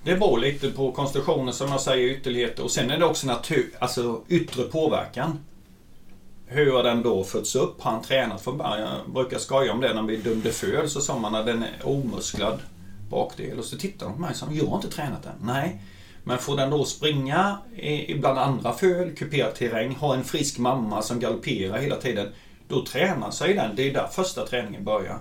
det 0.04 0.16
beror 0.16 0.38
lite 0.38 0.72
på 0.72 0.92
konstruktionen 0.92 1.54
som 1.54 1.70
jag 1.70 1.82
säger, 1.82 2.10
ytterligheter. 2.10 2.64
Och 2.64 2.72
sen 2.72 2.92
är 2.92 2.98
det 2.98 3.06
också 3.06 3.28
natur, 3.28 3.72
alltså 3.80 4.22
yttre 4.28 4.64
påverkan. 4.64 5.40
Hur 6.46 6.72
har 6.72 6.84
den 6.84 7.04
då 7.04 7.24
fötts 7.24 7.56
upp? 7.56 7.82
Har 7.82 7.92
han 7.92 8.02
tränat 8.02 8.42
från 8.42 8.58
början? 8.58 8.98
Jag 9.04 9.14
brukar 9.14 9.38
skoja 9.38 9.72
om 9.72 9.82
det 9.82 9.94
när 9.94 10.02
vi 10.02 10.18
dömde 10.18 10.52
föl 10.52 10.90
så 10.90 11.02
sa 11.02 11.20
man 11.20 11.36
att 11.36 11.46
den 11.46 11.64
är 11.64 11.88
omusklad 11.88 12.60
bakdel. 13.10 13.60
Och 13.60 13.66
så 13.66 13.78
tittar 13.78 14.06
de 14.06 14.16
på 14.16 14.22
mig 14.22 14.30
och 14.30 14.36
sa 14.36 14.48
jag 14.52 14.66
har 14.66 14.76
inte 14.76 14.90
tränat 14.90 15.24
den. 15.24 15.36
Nej. 15.42 15.82
Men 16.24 16.38
får 16.38 16.58
den 16.58 16.70
då 16.70 16.86
springa 16.86 17.58
bland 18.20 18.40
andra 18.40 18.74
föl, 18.74 19.16
kuperad 19.16 19.56
terräng, 19.56 19.96
ha 19.96 20.16
en 20.16 20.24
frisk 20.24 20.58
mamma 20.58 21.02
som 21.02 21.20
galopperar 21.20 21.78
hela 21.78 21.96
tiden. 21.96 22.28
Då 22.68 22.86
tränar 22.86 23.32
sig 23.32 23.54
den. 23.54 23.76
Det 23.76 23.90
är 23.90 23.94
där 23.94 24.08
första 24.08 24.46
träningen 24.46 24.84
börjar. 24.84 25.20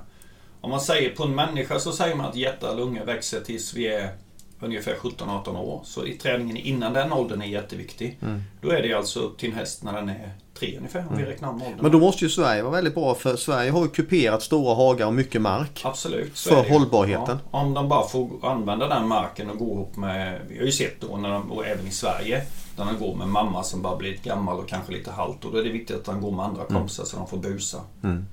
Om 0.60 0.70
man 0.70 0.80
säger 0.80 1.16
på 1.16 1.24
en 1.24 1.34
människa 1.34 1.78
så 1.78 1.92
säger 1.92 2.14
man 2.14 2.26
att 2.26 2.36
hjärta 2.36 2.70
och 2.70 2.76
lungor 2.76 3.04
växer 3.04 3.40
tills 3.40 3.74
vi 3.74 3.86
är 3.86 4.14
ungefär 4.62 4.94
17-18 4.94 5.58
år. 5.58 5.80
Så 5.84 6.06
i 6.06 6.12
träningen 6.12 6.56
innan 6.56 6.92
den 6.92 7.12
åldern 7.12 7.42
är 7.42 7.46
jätteviktig. 7.46 8.18
Mm. 8.22 8.42
Då 8.60 8.70
är 8.70 8.82
det 8.82 8.94
alltså 8.94 9.20
upp 9.20 9.38
till 9.38 9.50
en 9.50 9.56
häst 9.56 9.82
när 9.82 9.92
den 9.92 10.08
är 10.08 10.30
tre 10.58 10.76
ungefär 10.76 11.00
om 11.00 11.06
vi 11.08 11.14
mm. 11.14 11.26
räknar 11.26 11.48
om 11.48 11.62
åldern. 11.62 11.78
Men 11.80 11.92
då 11.92 11.98
måste 11.98 12.24
ju 12.24 12.30
Sverige 12.30 12.62
vara 12.62 12.72
väldigt 12.72 12.94
bra 12.94 13.14
för 13.14 13.36
Sverige 13.36 13.70
har 13.70 13.82
ju 13.82 13.88
kuperat 13.88 14.42
stora 14.42 14.74
hagar 14.74 15.06
och 15.06 15.14
mycket 15.14 15.42
mark. 15.42 15.82
Absolut. 15.84 16.38
För 16.38 16.68
hållbarheten. 16.68 17.38
Ja, 17.52 17.60
om 17.60 17.74
de 17.74 17.88
bara 17.88 18.08
får 18.08 18.30
använda 18.42 18.88
den 18.88 19.08
marken 19.08 19.50
och 19.50 19.58
gå 19.58 19.74
ihop 19.74 19.96
med, 19.96 20.40
vi 20.48 20.58
har 20.58 20.64
ju 20.64 20.72
sett 20.72 21.00
då 21.00 21.16
när 21.16 21.30
de, 21.30 21.52
och 21.52 21.66
även 21.66 21.86
i 21.86 21.90
Sverige, 21.90 22.42
när 22.76 22.86
de 22.86 22.98
går 22.98 23.14
med 23.14 23.28
mamma 23.28 23.62
som 23.62 23.82
bara 23.82 23.96
blivit 23.96 24.22
gammal 24.22 24.58
och 24.58 24.68
kanske 24.68 24.92
lite 24.92 25.10
halt. 25.10 25.44
Och 25.44 25.52
då 25.52 25.58
är 25.58 25.64
det 25.64 25.70
viktigt 25.70 25.96
att 25.96 26.04
de 26.04 26.20
går 26.20 26.30
med 26.30 26.44
andra 26.44 26.62
mm. 26.62 26.74
kompisar 26.74 27.02
mm. 27.02 27.08
så 27.10 27.16
de 27.16 27.26
får 27.26 27.50
busa. 27.50 27.80
Mm. 28.02 28.26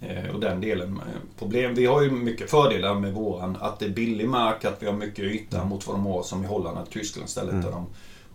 Eh, 0.00 0.34
och 0.34 0.40
den 0.40 0.60
delen. 0.60 1.00
Eh, 1.06 1.20
problem, 1.38 1.74
vi 1.74 1.86
har 1.86 2.02
ju 2.02 2.10
mycket 2.10 2.50
fördelar 2.50 2.94
med 2.94 3.12
våran. 3.12 3.56
Att 3.60 3.78
det 3.78 3.84
är 3.84 3.90
billig 3.90 4.28
mark, 4.28 4.64
att 4.64 4.82
vi 4.82 4.86
har 4.86 4.92
mycket 4.92 5.24
yta 5.24 5.64
mot 5.64 5.86
vad 5.86 5.96
de 5.96 6.06
har 6.06 6.22
som 6.22 6.44
i 6.44 6.46
Holland 6.46 6.78
och 6.78 6.90
Tyskland 6.90 7.28
stället 7.28 7.52
mm. 7.52 7.64
där 7.64 7.70
de 7.70 7.86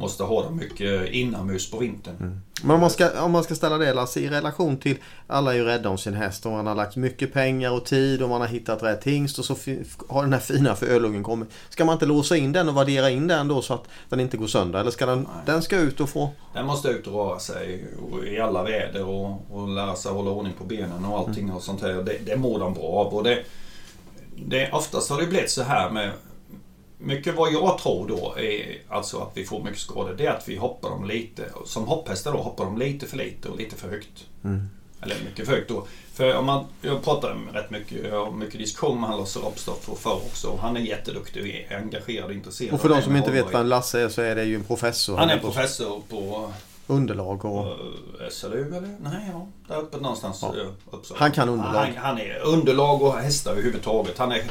måste 0.04 0.24
ha 0.24 0.44
dem 0.44 0.58
mycket 0.58 1.10
inomhus 1.10 1.72
på 1.72 1.78
vintern. 1.78 2.16
Mm. 2.20 2.42
Men 2.63 2.72
om 2.72 2.82
man, 2.82 2.89
ska, 2.89 3.24
om 3.24 3.32
man 3.32 3.44
ska 3.44 3.56
ställa 3.56 3.78
det 3.78 3.94
Lasse 3.94 4.20
i 4.20 4.30
relation 4.30 4.78
till 4.78 4.98
alla 5.28 5.54
är 5.54 5.58
ju 5.58 5.63
rädda 5.63 5.89
om 5.89 5.98
sin 5.98 6.13
häst 6.13 6.46
och 6.46 6.52
man 6.52 6.68
har 6.68 6.76
lagt 6.76 6.96
mycket 6.96 7.34
pengar 7.34 7.72
och 7.72 7.86
tid 7.86 8.22
och 8.22 8.30
man 8.30 8.42
har 8.42 8.48
hittat 8.48 8.84
rätt 8.84 9.04
hingst 9.04 9.39
och 9.39 9.46
så 9.46 9.56
har 10.08 10.24
den 10.24 10.34
här 10.34 10.39
fina 10.39 10.76
för 10.76 10.86
ölungen 10.86 11.24
kommit. 11.24 11.48
Ska 11.70 11.86
man 11.86 11.94
inte 11.94 12.06
låsa 12.06 12.38
in 12.38 12.52
den 12.52 12.70
och 12.70 12.78
värdera 12.78 13.10
in 13.10 13.28
den 13.28 13.48
då 13.48 13.62
så 13.62 13.74
att 13.74 13.84
den 14.10 14.20
inte 14.20 14.38
går 14.38 14.48
sönder? 14.48 14.80
Eller 14.80 14.92
ska 14.92 15.06
den, 15.06 15.28
den 15.46 15.62
ska 15.62 15.78
ut 15.78 16.00
och 16.00 16.10
få... 16.10 16.30
Den 16.54 16.66
måste 16.66 16.88
ut 16.88 17.08
och 17.08 17.13
röra 17.13 17.39
sig 17.39 17.86
i 18.28 18.39
alla 18.39 18.63
väder 18.63 19.06
och, 19.06 19.46
och 19.52 19.68
lära 19.68 19.96
sig 19.96 20.12
hålla 20.12 20.32
ordning 20.32 20.54
på 20.54 20.63
benen 20.63 21.06
och 21.06 21.18
allting 21.18 21.44
mm. 21.44 21.56
och 21.56 21.63
sånt 21.63 21.82
här. 21.82 21.94
Det, 21.94 22.18
det 22.26 22.36
mår 22.36 22.60
de 22.60 22.74
bra 22.74 22.84
av. 22.84 23.13
Och 23.13 23.24
det, 23.24 23.44
det, 24.36 24.72
oftast 24.72 25.10
har 25.10 25.22
det 25.22 25.28
blivit 25.28 25.52
så 25.52 25.63
här 25.63 25.89
med 25.89 26.12
mycket 27.04 27.36
vad 27.36 27.54
jag 27.54 27.78
tror 27.78 28.08
då 28.08 28.36
är 28.38 28.78
alltså 28.89 29.20
att 29.20 29.32
vi 29.34 29.46
får 29.46 29.63
mycket 29.63 29.80
skador. 29.80 30.16
Det 30.18 30.26
är 30.26 30.32
att 30.32 30.48
vi 30.48 30.56
hoppar 30.56 30.89
dem 30.89 31.06
lite. 31.06 31.44
Som 31.66 31.88
hopphästar 31.88 32.32
då 32.32 32.38
hoppar 32.38 32.66
de 32.66 32.78
lite 32.78 33.08
för 33.08 33.18
lite 33.18 33.50
och 33.50 33.58
lite 33.58 33.76
för 33.76 33.89
högt. 33.89 34.28
Mm. 34.44 34.70
Eller 35.02 35.16
mycket 35.26 35.46
för 35.46 35.56
högt 35.56 35.70
då. 35.70 35.88
För 36.13 36.36
om 36.36 36.46
man, 36.46 36.66
jag 36.82 37.04
pratar 37.04 37.38
rätt 37.54 37.70
mycket, 37.70 38.06
jag 38.12 38.26
har 38.26 38.32
mycket 38.32 38.60
diskussion 38.60 39.02
med 39.02 39.10
Lasse 39.10 39.39
Ropstoff 39.39 39.89
förr 40.00 40.16
också. 40.16 40.58
Han 40.62 40.78
är 40.78 40.82
jätteduktig, 40.82 41.66
är 41.70 41.78
engagerad 41.78 42.26
och 42.26 42.34
intresserad. 42.34 42.74
Och 42.74 42.82
för 42.82 42.89
de 42.89 43.02
som 43.02 43.16
inte 43.16 43.32
vet 43.32 43.54
vem 43.54 43.68
Lasse 43.68 44.02
är 44.02 44.10
så 44.10 44.22
är 44.22 44.36
det 44.36 44.44
ju 44.44 44.56
en 44.56 44.63
professor. 44.63 45.18
Han 45.18 45.30
är 45.30 45.39
professor 45.39 46.02
på 46.10 46.52
Underlag 46.88 47.46
och... 47.46 47.78
SLU 48.32 48.68
eller? 48.68 48.98
Nej, 49.00 49.32
ja. 49.32 49.48
Där 49.68 49.82
uppe 49.82 49.98
någonstans. 49.98 50.39
Ja. 50.42 50.54
Uppsala. 50.92 51.20
Han 51.20 51.32
kan 51.32 51.50
underlag. 51.50 51.74
Han, 51.74 51.96
han, 51.98 52.18
är 52.18 52.39
underlag 52.39 53.02
och 53.02 53.13
hästar 53.13 53.52
överhuvudtaget. 53.52 54.18
Han, 54.18 54.32
är, 54.32 54.44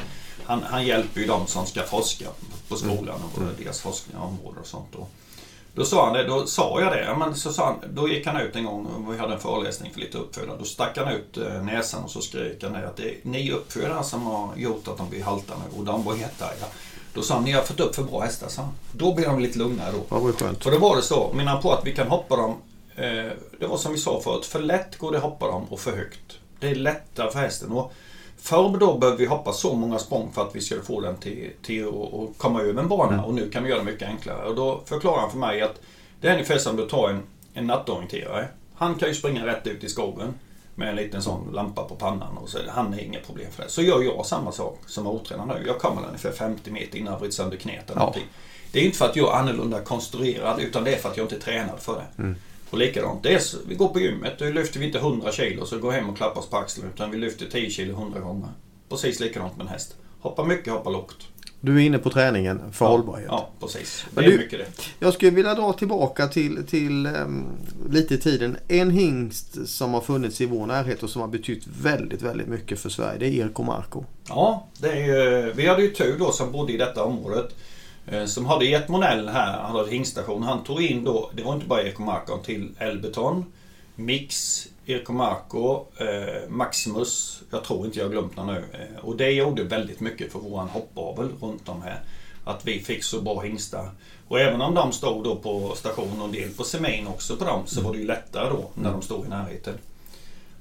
han, 0.45 0.63
han 0.63 0.85
hjälper 0.85 1.21
ju 1.21 1.27
de 1.27 1.47
som 1.47 1.65
ska 1.65 1.83
forska 1.83 2.25
på 2.67 2.75
skolan 2.75 3.19
och 3.33 3.41
mm. 3.41 3.53
deras 3.59 3.81
forskningsområden 3.81 4.59
och 4.59 4.67
sånt. 4.67 4.95
Och 4.95 5.09
då 5.75 5.85
sa 5.85 6.05
han 6.05 6.13
det, 6.13 6.23
då 6.23 6.45
sa 6.45 6.81
jag 6.81 6.91
det. 6.91 7.15
Men 7.19 7.35
så 7.35 7.53
sa 7.53 7.65
han, 7.65 7.75
då 7.93 8.09
gick 8.09 8.27
han 8.27 8.41
ut 8.41 8.55
en 8.55 8.65
gång, 8.65 8.85
och 8.85 9.13
vi 9.13 9.17
hade 9.17 9.33
en 9.33 9.39
föreläsning 9.39 9.93
för 9.93 9.99
lite 9.99 10.17
uppfödare. 10.17 10.57
Då 10.59 10.65
stack 10.65 10.97
han 10.97 11.07
ut 11.07 11.37
eh, 11.37 11.63
näsan 11.63 12.03
och 12.03 12.11
så 12.11 12.21
skrek 12.21 12.63
han 12.63 12.75
att 12.75 12.97
det 12.97 13.09
är 13.09 13.17
ni 13.23 13.51
uppfödare 13.51 14.03
som 14.03 14.23
har 14.23 14.55
gjort 14.55 14.87
att 14.87 14.97
de 14.97 15.09
blir 15.09 15.23
halta 15.23 15.53
nu. 15.53 15.79
Och 15.79 15.85
de 15.85 16.03
var 16.03 16.15
jättearga. 16.15 16.65
Då 17.13 17.21
sa 17.21 17.33
han, 17.33 17.43
ni 17.43 17.51
har 17.51 17.61
fått 17.61 17.79
upp 17.79 17.95
för 17.95 18.03
bra 18.03 18.19
hästar, 18.19 18.47
sa 18.47 18.61
han. 18.61 18.71
Då 18.91 19.13
blev 19.13 19.29
de 19.29 19.39
lite 19.39 19.59
lugnare 19.59 19.91
då. 19.91 20.03
Ja, 20.09 20.15
det 20.15 20.23
var 20.23 20.31
skönt. 20.31 20.65
Och 20.65 20.71
då 20.71 20.77
var 20.77 20.95
det 20.95 21.01
så, 21.01 21.31
menar 21.33 21.61
på 21.61 21.71
att 21.71 21.85
vi 21.85 21.95
kan 21.95 22.07
hoppa 22.07 22.35
dem, 22.35 22.55
eh, 22.95 23.31
det 23.59 23.67
var 23.67 23.77
som 23.77 23.91
vi 23.91 23.97
sa 23.97 24.21
förut, 24.21 24.45
för 24.45 24.59
lätt 24.59 24.97
går 24.97 25.11
det 25.11 25.17
att 25.17 25.23
hoppa 25.23 25.47
dem 25.47 25.65
och 25.69 25.79
för 25.79 25.97
högt. 25.97 26.39
Det 26.59 26.69
är 26.69 26.75
lättare 26.75 27.31
för 27.31 27.39
hästen. 27.39 27.71
Och 27.71 27.93
förr 28.43 28.77
då 28.77 28.97
behövde 28.97 29.23
vi 29.23 29.29
hoppa 29.29 29.53
så 29.53 29.73
många 29.75 29.99
språng 29.99 30.31
för 30.33 30.41
att 30.41 30.55
vi 30.55 30.61
skulle 30.61 30.81
få 30.81 31.01
den 31.01 31.17
till, 31.17 31.51
till 31.61 31.87
att 31.87 31.93
att 32.13 32.37
komma 32.37 32.61
över 32.61 32.81
en 32.81 32.87
bana 32.89 33.13
Mm. 33.13 33.25
och 33.25 33.33
nu 33.33 33.49
kan 33.49 33.63
vi 33.63 33.69
göra 33.69 33.79
det 33.79 33.85
mycket 33.91 34.07
enklare. 34.07 34.47
Och 34.47 34.55
då 34.55 34.81
förklarar 34.85 35.19
han 35.21 35.31
för 35.31 35.37
mig 35.37 35.61
att 35.61 35.81
det 36.21 36.27
är 36.27 36.33
ungefär 36.33 36.57
som 36.57 36.75
du 36.75 36.87
tar 36.89 37.09
en, 37.09 37.21
en 37.53 37.67
nattorienterare. 37.67 38.47
Han 38.75 38.95
kan 38.95 39.07
ju 39.07 39.15
springa 39.15 39.45
rätt 39.45 39.67
ut 39.67 39.83
i 39.83 39.89
skogen 39.89 40.33
med 40.75 40.89
en 40.89 40.95
liten 40.95 41.21
sån 41.21 41.49
lampa 41.53 41.83
på 41.83 41.95
pannan 41.95 42.37
och 42.37 42.49
så 42.49 42.57
är 42.57 42.63
han 42.67 42.93
är 42.93 42.99
inga 42.99 43.19
problem 43.19 43.51
för 43.51 43.63
det. 43.63 43.69
Så 43.69 43.81
gör 43.81 44.01
jag 44.03 44.25
samma 44.25 44.51
sak 44.51 44.79
som 44.85 45.07
otränad 45.07 45.47
nu. 45.47 45.63
Jag 45.67 45.79
kommer 45.79 46.05
ungefär 46.07 46.31
50 46.31 46.71
meter 46.71 46.97
innan 46.97 47.11
jag 47.13 47.19
bryter 47.19 47.35
sönder 47.35 47.57
knät 47.57 47.83
eller 47.85 47.95
Ja. 47.95 47.99
någonting. 47.99 48.23
Det 48.71 48.79
är 48.79 48.83
inte 48.85 48.97
för 48.97 49.05
att 49.05 49.15
jag 49.15 49.33
är 49.33 49.39
annorlunda 49.39 49.79
konstruerad 49.81 50.59
utan 50.59 50.83
det 50.83 50.93
är 50.93 50.97
för 50.97 51.09
att 51.09 51.17
jag 51.17 51.23
inte 51.23 51.35
är 51.35 51.39
tränad 51.39 51.79
för 51.79 51.93
det. 51.95 52.21
Mm. 52.23 52.35
Och 52.73 52.79
likadant, 52.79 53.27
så, 53.39 53.57
vi 53.67 53.75
går 53.75 53.87
på 53.87 53.99
gymmet, 53.99 54.33
då 54.39 54.45
lyfter 54.45 54.79
vi 54.79 54.85
inte 54.85 54.97
100 54.97 55.31
kilo 55.31 55.65
så 55.65 55.79
går 55.79 55.91
hem 55.91 56.09
och 56.09 56.17
klappar 56.17 56.41
oss 56.41 56.49
på 56.49 56.57
axeln 56.57 56.87
utan 56.95 57.11
vi 57.11 57.17
lyfter 57.17 57.45
10 57.45 57.69
kilo 57.69 57.93
100 57.93 58.19
gånger. 58.19 58.49
Precis 58.89 59.19
likadant 59.19 59.57
med 59.57 59.63
en 59.63 59.67
häst. 59.67 59.95
Hoppa 60.19 60.43
mycket, 60.43 60.73
hoppa 60.73 60.89
lågt. 60.89 61.27
Du 61.61 61.75
är 61.75 61.79
inne 61.79 61.97
på 61.97 62.09
träningen 62.09 62.61
för 62.71 62.85
ja, 62.85 62.91
hållbarhet. 62.91 63.27
Ja, 63.31 63.49
precis. 63.59 64.05
Det 64.09 64.15
Men 64.15 64.23
är 64.25 64.29
du- 64.31 64.37
mycket 64.37 64.59
det. 64.59 64.65
Jag 64.99 65.13
skulle 65.13 65.31
vilja 65.31 65.53
dra 65.53 65.73
tillbaka 65.73 66.27
till, 66.27 66.65
till 66.67 67.05
ehm, 67.05 67.45
lite 67.89 68.13
i 68.13 68.17
tiden. 68.17 68.57
En 68.67 68.91
hingst 68.91 69.67
som 69.67 69.93
har 69.93 70.01
funnits 70.01 70.41
i 70.41 70.45
vår 70.45 70.65
närhet 70.65 71.03
och 71.03 71.09
som 71.09 71.21
har 71.21 71.27
betytt 71.27 71.63
väldigt, 71.81 72.21
väldigt 72.21 72.47
mycket 72.47 72.79
för 72.79 72.89
Sverige. 72.89 73.19
Det 73.19 73.27
är 73.27 73.45
Erko 73.45 73.63
Marko. 73.63 74.05
Ja, 74.27 74.67
det 74.77 74.89
är 74.91 75.53
vi 75.53 75.67
hade 75.67 75.81
ju 75.81 75.89
tur 75.89 76.19
då 76.19 76.31
som 76.31 76.51
bodde 76.51 76.73
i 76.73 76.77
detta 76.77 77.03
området. 77.03 77.55
Eh, 78.07 78.25
som 78.25 78.45
hade 78.45 78.65
gett 78.65 78.89
Monell 78.89 79.29
här, 79.29 79.61
han 79.61 79.75
hade 79.75 79.91
hingstation. 79.91 80.43
Han 80.43 80.63
tog 80.63 80.81
in 80.81 81.03
då, 81.03 81.31
det 81.33 81.43
var 81.43 81.53
inte 81.53 81.67
bara 81.67 81.83
Ekomarko, 81.83 82.37
till 82.37 82.71
Elbeton, 82.79 83.45
Mix, 83.95 84.67
Ekomarko, 84.85 85.85
eh, 85.97 86.49
Maximus. 86.49 87.41
Jag 87.51 87.63
tror 87.63 87.85
inte 87.85 87.99
jag 87.99 88.05
har 88.05 88.11
glömt 88.11 88.35
någon 88.35 88.47
nu. 88.47 88.65
Eh, 88.73 89.05
och 89.05 89.17
det 89.17 89.31
gjorde 89.31 89.63
väldigt 89.63 89.99
mycket 89.99 90.31
för 90.31 90.39
våran 90.39 90.67
hoppavel 90.67 91.29
runt 91.41 91.69
om 91.69 91.81
här. 91.81 91.99
Att 92.45 92.67
vi 92.67 92.79
fick 92.79 93.03
så 93.03 93.21
bra 93.21 93.41
hingstar. 93.41 93.89
Och 94.27 94.39
även 94.39 94.61
om 94.61 94.75
de 94.75 94.91
stod 94.91 95.23
då 95.23 95.35
på 95.35 95.75
station 95.75 96.19
och 96.19 96.25
en 96.25 96.31
del 96.31 96.49
på 96.49 96.63
semin 96.63 97.07
också 97.07 97.35
på 97.35 97.45
dem 97.45 97.61
så 97.65 97.81
var 97.81 97.93
det 97.93 97.99
ju 97.99 98.05
lättare 98.05 98.49
då 98.49 98.69
när 98.73 98.91
de 98.91 99.01
stod 99.01 99.25
i 99.25 99.29
närheten. 99.29 99.73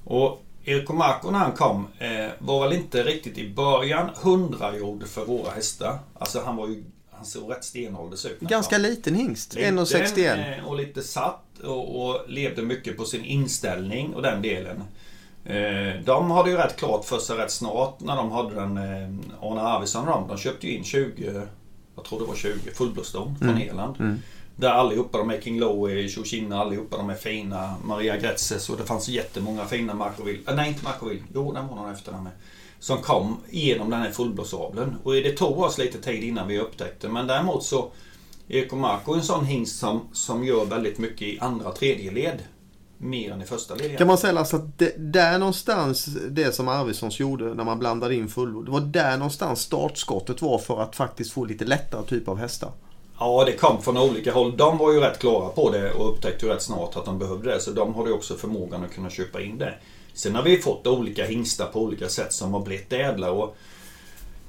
Och 0.05 0.43
Erko 0.65 0.93
Marko 0.93 1.31
när 1.31 1.39
han 1.39 1.53
kom 1.53 1.87
eh, 1.99 2.31
var 2.39 2.69
väl 2.69 2.73
inte 2.73 3.03
riktigt 3.03 3.39
i 3.39 3.51
början 3.51 4.11
hundragjord 4.23 5.07
för 5.07 5.25
våra 5.25 5.51
hästar. 5.51 5.99
Alltså 6.19 6.43
han 6.45 6.57
var 6.57 6.69
ju 6.69 6.85
han 7.23 7.27
såg 7.27 7.51
rätt 7.51 7.65
stenålders 7.65 8.25
ut. 8.27 8.41
Ganska 8.41 8.79
liten 8.79 9.15
hingst. 9.15 9.55
Liten, 9.55 9.79
1,61. 9.79 10.59
eh, 10.59 10.65
Och 10.69 10.77
lite 10.77 11.03
satt 11.03 11.45
och, 11.65 12.07
och 12.07 12.21
levde 12.31 12.63
mycket 12.63 12.97
på 12.97 13.05
sin 13.05 13.25
inställning 13.25 14.15
och 14.15 14.23
den 14.23 14.43
delen. 14.43 14.83
Eh, 15.45 16.03
de 16.05 16.31
hade 16.31 16.51
ju 16.51 16.57
rätt 16.57 16.77
klart 16.77 17.05
för 17.05 17.19
sig 17.19 17.37
rätt 17.37 17.51
snart 17.51 18.01
när 18.01 18.17
de 18.17 18.33
hade 18.33 18.55
den 18.55 18.77
eh, 18.77 19.09
Arne 19.49 19.61
Arvidsson 19.61 20.09
och 20.09 20.15
de. 20.15 20.29
De 20.29 20.39
köpte 20.39 20.67
ju 20.67 20.77
in 20.77 20.85
20, 20.85 21.43
jag 21.97 22.05
tror 22.05 22.19
det 22.21 22.27
var 22.27 22.35
20 22.35 22.71
fullblodsston 22.75 23.37
från 23.39 23.49
Mm. 23.49 23.63
Irland. 23.63 23.97
Mm. 24.01 24.19
Där 24.57 24.71
allihopa 24.71 25.19
de 25.19 25.31
är 25.31 25.41
King 25.41 25.61
Lowe, 25.61 26.09
Shoshina, 26.09 26.59
allihopa 26.61 26.97
de 26.97 27.11
är 27.11 27.15
fina. 27.15 27.75
Maria 27.85 28.17
Gretzes 28.17 28.71
och 28.71 28.77
det 28.77 28.85
fanns 28.85 29.09
jättemånga 29.09 29.65
fina 29.65 29.95
Markoville. 29.95 30.55
Nej, 30.55 30.69
inte 30.69 30.85
Markoville. 30.85 31.23
Jo, 31.35 31.53
den 31.53 31.69
var 31.69 31.77
någon 31.77 31.93
efter 31.93 32.13
den 32.13 32.23
med. 32.23 32.33
Som 32.83 32.99
kom 32.99 33.37
genom 33.51 33.91
den 33.91 34.01
här 34.01 34.11
fullblåsaveln. 34.11 34.97
Och 35.03 35.13
det 35.13 35.33
tog 35.33 35.59
oss 35.59 35.79
lite 35.79 35.99
tid 35.99 36.25
innan 36.25 36.49
vi 36.49 36.59
upptäckte. 36.59 37.09
Men 37.09 37.27
däremot 37.27 37.65
så 37.65 37.91
Eko 38.49 38.77
Marko 38.77 39.13
är 39.13 39.17
en 39.17 39.23
sån 39.23 39.45
hingst 39.45 39.79
som, 39.79 40.01
som 40.13 40.45
gör 40.45 40.65
väldigt 40.65 40.99
mycket 40.99 41.23
i 41.23 41.39
andra 41.41 41.69
och 41.69 41.77
tredje 41.77 42.11
led. 42.11 42.39
Mer 42.99 43.33
än 43.33 43.43
i 43.43 43.45
första 43.45 43.75
led. 43.75 43.99
Kan 43.99 44.07
man 44.07 44.19
säga 44.19 44.39
alltså 44.39 44.57
att 44.57 44.79
det, 44.79 44.95
där 44.99 45.39
någonstans, 45.39 46.05
det 46.31 46.53
som 46.55 46.69
Arvidssons 46.69 47.21
gjorde 47.21 47.55
när 47.55 47.65
man 47.65 47.79
blandade 47.79 48.15
in 48.15 48.29
fullblod. 48.29 48.65
Det 48.65 48.71
var 48.71 48.81
där 48.81 49.17
någonstans 49.17 49.61
startskottet 49.61 50.43
var 50.43 50.59
för 50.59 50.83
att 50.83 50.97
faktiskt 50.97 51.33
få 51.33 51.45
lite 51.45 51.65
lättare 51.65 52.03
typ 52.07 52.29
av 52.29 52.39
hästar. 52.39 52.71
Ja, 53.19 53.45
det 53.45 53.53
kom 53.53 53.83
från 53.83 53.97
olika 53.97 54.33
håll. 54.33 54.57
De 54.57 54.79
var 54.79 54.93
ju 54.93 55.01
rätt 55.01 55.19
klara 55.19 55.49
på 55.49 55.71
det 55.71 55.93
och 55.93 56.13
upptäckte 56.13 56.47
ju 56.47 56.53
rätt 56.53 56.63
snart 56.63 56.97
att 56.97 57.05
de 57.05 57.19
behövde 57.19 57.51
det. 57.51 57.61
Så 57.61 57.71
de 57.71 57.95
hade 57.95 58.09
ju 58.09 58.15
också 58.15 58.35
förmågan 58.35 58.85
att 58.85 58.93
kunna 58.93 59.11
köpa 59.11 59.41
in 59.41 59.59
det. 59.59 59.75
Sen 60.15 60.35
har 60.35 60.43
vi 60.43 60.59
fått 60.59 60.87
olika 60.87 61.25
hingstar 61.27 61.67
på 61.67 61.81
olika 61.83 62.09
sätt 62.09 62.33
som 62.33 62.53
har 62.55 62.61
blivit 62.61 62.93
ädla. 62.93 63.31
Och 63.31 63.57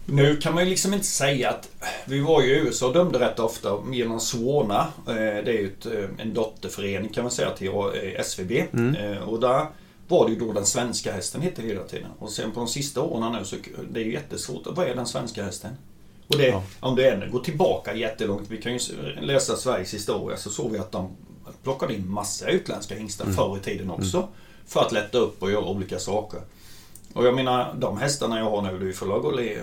nu 0.06 0.38
kan 0.38 0.54
man 0.54 0.64
ju 0.64 0.70
liksom 0.70 0.94
inte 0.94 1.06
säga 1.06 1.50
att... 1.50 1.70
Vi 2.06 2.20
var 2.20 2.42
ju 2.42 2.48
i 2.56 2.60
USA 2.60 2.88
och 2.88 2.94
dömde 2.94 3.20
rätt 3.20 3.40
ofta 3.40 3.78
genom 3.92 4.20
Swana. 4.20 4.88
Eh, 5.08 5.14
Det 5.16 5.48
är 5.52 5.54
ju 5.62 5.68
ett, 5.68 5.86
eh, 5.86 6.10
en 6.26 6.34
dotterförening 6.34 7.10
kan 7.14 7.24
man 7.24 7.32
säga 7.32 7.50
till 7.50 7.68
eh, 7.68 8.20
SVB. 8.20 8.52
Eh, 8.96 9.18
Och 9.30 9.40
där 9.40 9.66
var 10.08 10.26
det 10.26 10.34
ju 10.34 10.40
då 10.40 10.54
den 10.54 10.66
svenska 10.66 11.12
hästen 11.14 11.42
hette 11.42 11.62
hela 11.62 11.84
tiden. 11.84 12.08
Och 12.20 12.30
sen 12.30 12.52
på 12.52 12.60
de 12.60 12.68
sista 12.68 13.02
åren 13.02 13.32
nu 13.40 13.46
så 13.46 13.56
det 13.92 14.00
är 14.02 14.06
ju 14.06 14.14
jättesvårt. 14.14 14.62
Vad 14.66 14.88
är 14.88 14.96
den 14.96 15.06
svenska 15.08 15.44
hästen? 15.44 15.72
Och 16.28 16.38
det, 16.38 16.48
Ja. 16.48 16.64
om 16.80 16.96
det 16.96 17.10
än 17.10 17.32
går 17.32 17.40
tillbaka 17.40 17.96
jättelångt. 17.96 18.44
Vi 18.48 18.58
kan 18.62 18.74
ju 18.74 18.80
läsa 19.22 19.56
Sveriges 19.56 19.94
historia 19.94 20.38
så 20.38 20.50
såg 20.50 20.72
vi 20.72 20.78
att 20.78 20.92
de 20.92 21.10
plockade 21.64 21.94
in 21.94 22.12
massa 22.12 22.48
utländska 22.50 22.96
hingstar 22.96 23.26
förr 23.26 23.58
i 23.58 23.60
tiden 23.60 23.92
också. 23.92 24.28
För 24.68 24.82
att 24.82 24.92
lätta 24.92 25.18
upp 25.18 25.44
och 25.44 25.52
göra 25.52 25.66
olika 25.66 26.00
saker. 26.00 26.42
Och 27.14 27.26
jag 27.26 27.36
menar, 27.36 27.74
de 27.74 27.98
hästarna 27.98 28.40
jag 28.40 28.50
har 28.50 28.62
nu, 28.62 28.80
det 28.80 29.06
lag 29.06 29.26
att 29.26 29.36
le, 29.36 29.58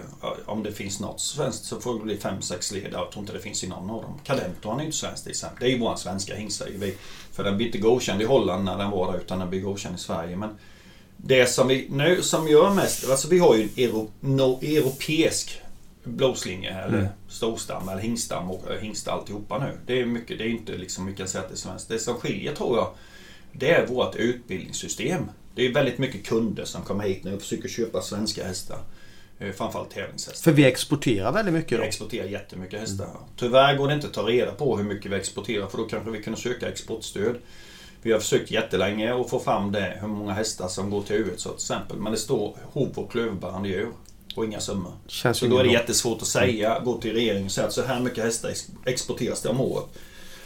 om 0.47 0.63
det 0.63 0.73
finns 0.73 1.01
något 1.01 1.21
svenskt 1.21 1.65
så 1.65 1.81
får 1.81 1.95
det 1.95 2.05
bli 2.05 2.17
5-6 2.17 2.75
led. 2.75 2.89
Jag 2.93 3.11
tror 3.11 3.23
inte 3.23 3.33
det 3.33 3.41
finns 3.41 3.65
i 3.65 3.69
någon 3.69 3.91
av 3.91 4.03
dem. 4.03 4.21
Cadento 4.25 4.69
han 4.69 4.79
är 4.79 4.83
ju 4.83 4.87
inte 4.87 4.99
svensk 4.99 5.23
till 5.23 5.31
exempel. 5.31 5.59
Det 5.61 5.67
är 5.67 5.71
ju 5.71 5.79
våran 5.79 5.99
svenska 5.99 6.35
hingst 6.35 6.59
säger 6.59 6.79
vi. 6.79 6.95
För 7.33 7.45
den 7.45 7.57
blir 7.57 7.67
inte 7.67 7.79
godkänd 7.79 8.23
i 8.23 8.25
Holland 8.25 8.65
när 8.65 8.79
den 8.79 8.91
var 8.91 9.13
där 9.13 9.19
utan 9.19 9.39
den 9.39 9.51
blir 9.51 9.61
godkänd 9.61 9.97
i 9.97 9.99
Sverige. 9.99 10.37
Men 10.37 10.51
det 11.17 11.47
som 11.47 11.69
vi 11.69 11.87
nu 11.91 12.23
som 12.23 12.49
gör 12.49 12.71
mest, 12.71 13.11
alltså 13.11 13.29
vi 13.29 13.39
har 13.39 13.55
ju 13.55 13.63
en 13.63 13.71
euro, 13.77 14.11
no, 14.21 14.59
europeisk 14.63 15.61
blodslinje 16.05 16.73
här, 16.73 16.87
eller 16.87 16.99
Mm. 16.99 17.11
storstam 17.29 17.89
eller 17.89 18.03
hingstam 18.03 18.51
och 18.51 18.71
eh, 18.71 18.81
hingst 18.81 19.09
alltihopa 19.09 19.59
nu. 19.59 19.73
Det 19.87 20.01
är 20.01 20.07
mycket, 20.07 20.39
det 20.39 20.45
är 20.45 20.49
inte 20.49 20.73
liksom 20.73 21.05
mycket 21.05 21.25
att 21.25 21.31
säga 21.31 21.43
att 21.43 21.49
det 21.49 21.55
är 21.55 21.57
svenskt. 21.57 21.89
Det 21.89 21.99
som 21.99 22.15
skiljer 22.15 22.55
tror 22.55 22.77
jag, 22.77 22.89
det 23.53 23.71
är 23.71 23.87
vårt 23.87 24.17
utbildningssystem. 24.17 25.31
Det 25.55 25.67
är 25.67 25.73
väldigt 25.75 25.99
mycket 25.99 26.27
kunder 26.27 26.65
som 26.65 26.83
kommer 26.83 27.05
hit 27.05 27.25
nu 27.25 27.35
och 27.35 27.41
försöker 27.43 27.69
köpa 27.69 28.03
svenska 28.03 28.45
hästar. 28.47 28.79
Eh, 29.39 29.53
Framförallt 29.53 29.91
tävlingshästar. 29.91 30.35
För 30.43 30.53
vi 30.53 30.65
exporterar 30.65 31.33
väldigt 31.33 31.55
mycket 31.55 31.73
Vi 31.73 31.77
då. 31.77 31.83
exporterar 31.83 32.27
jättemycket 32.27 32.81
hästar. 32.81 33.09
Tyvärr 33.37 33.77
går 33.77 33.89
det 33.89 33.95
inte 33.95 34.07
att 34.07 34.13
ta 34.15 34.23
reda 34.23 34.53
på 34.53 34.77
hur 34.77 34.85
mycket 34.85 35.13
vi 35.13 35.17
exporterar 35.17 35.67
för 35.67 35.79
då 35.79 35.85
kanske 35.85 36.11
vi 36.11 36.23
kunde 36.23 36.39
söka 36.41 36.69
exportstöd. 36.69 37.37
Vi 38.03 38.13
har 38.13 38.21
försökt 38.21 38.51
jättelänge 38.51 39.15
att 39.21 39.31
få 39.31 39.39
fram 39.39 39.73
det, 39.73 39.99
hur 40.01 40.09
många 40.09 40.33
hästar 40.33 40.69
som 40.69 40.91
går 40.91 41.03
till 41.03 41.17
USA 41.17 41.49
till 41.51 41.57
exempel. 41.57 41.97
Men 41.97 42.13
det 42.13 42.19
står 42.19 42.57
hov 42.73 42.89
och 42.99 43.13
klövbärande 43.13 43.69
djur 43.69 43.89
och 44.37 44.45
inga 44.45 44.61
summor. 44.61 44.93
Känns 45.07 45.39
Så 45.39 45.47
då 45.47 45.59
är 45.59 45.65
det 45.65 45.71
jättesvårt 45.73 46.23
att 46.23 46.29
säga, 46.29 46.81
gå 46.85 47.01
till 47.01 47.13
regeringen 47.13 47.45
och 47.47 47.53
säga 47.53 47.67
att 47.67 47.73
så 47.73 47.83
här 47.83 48.01
mycket 48.01 48.25
hästar 48.25 48.49
ex- 48.49 48.69
exporteras 48.87 49.43
det 49.43 49.49
om 49.49 49.61
året. 49.61 49.85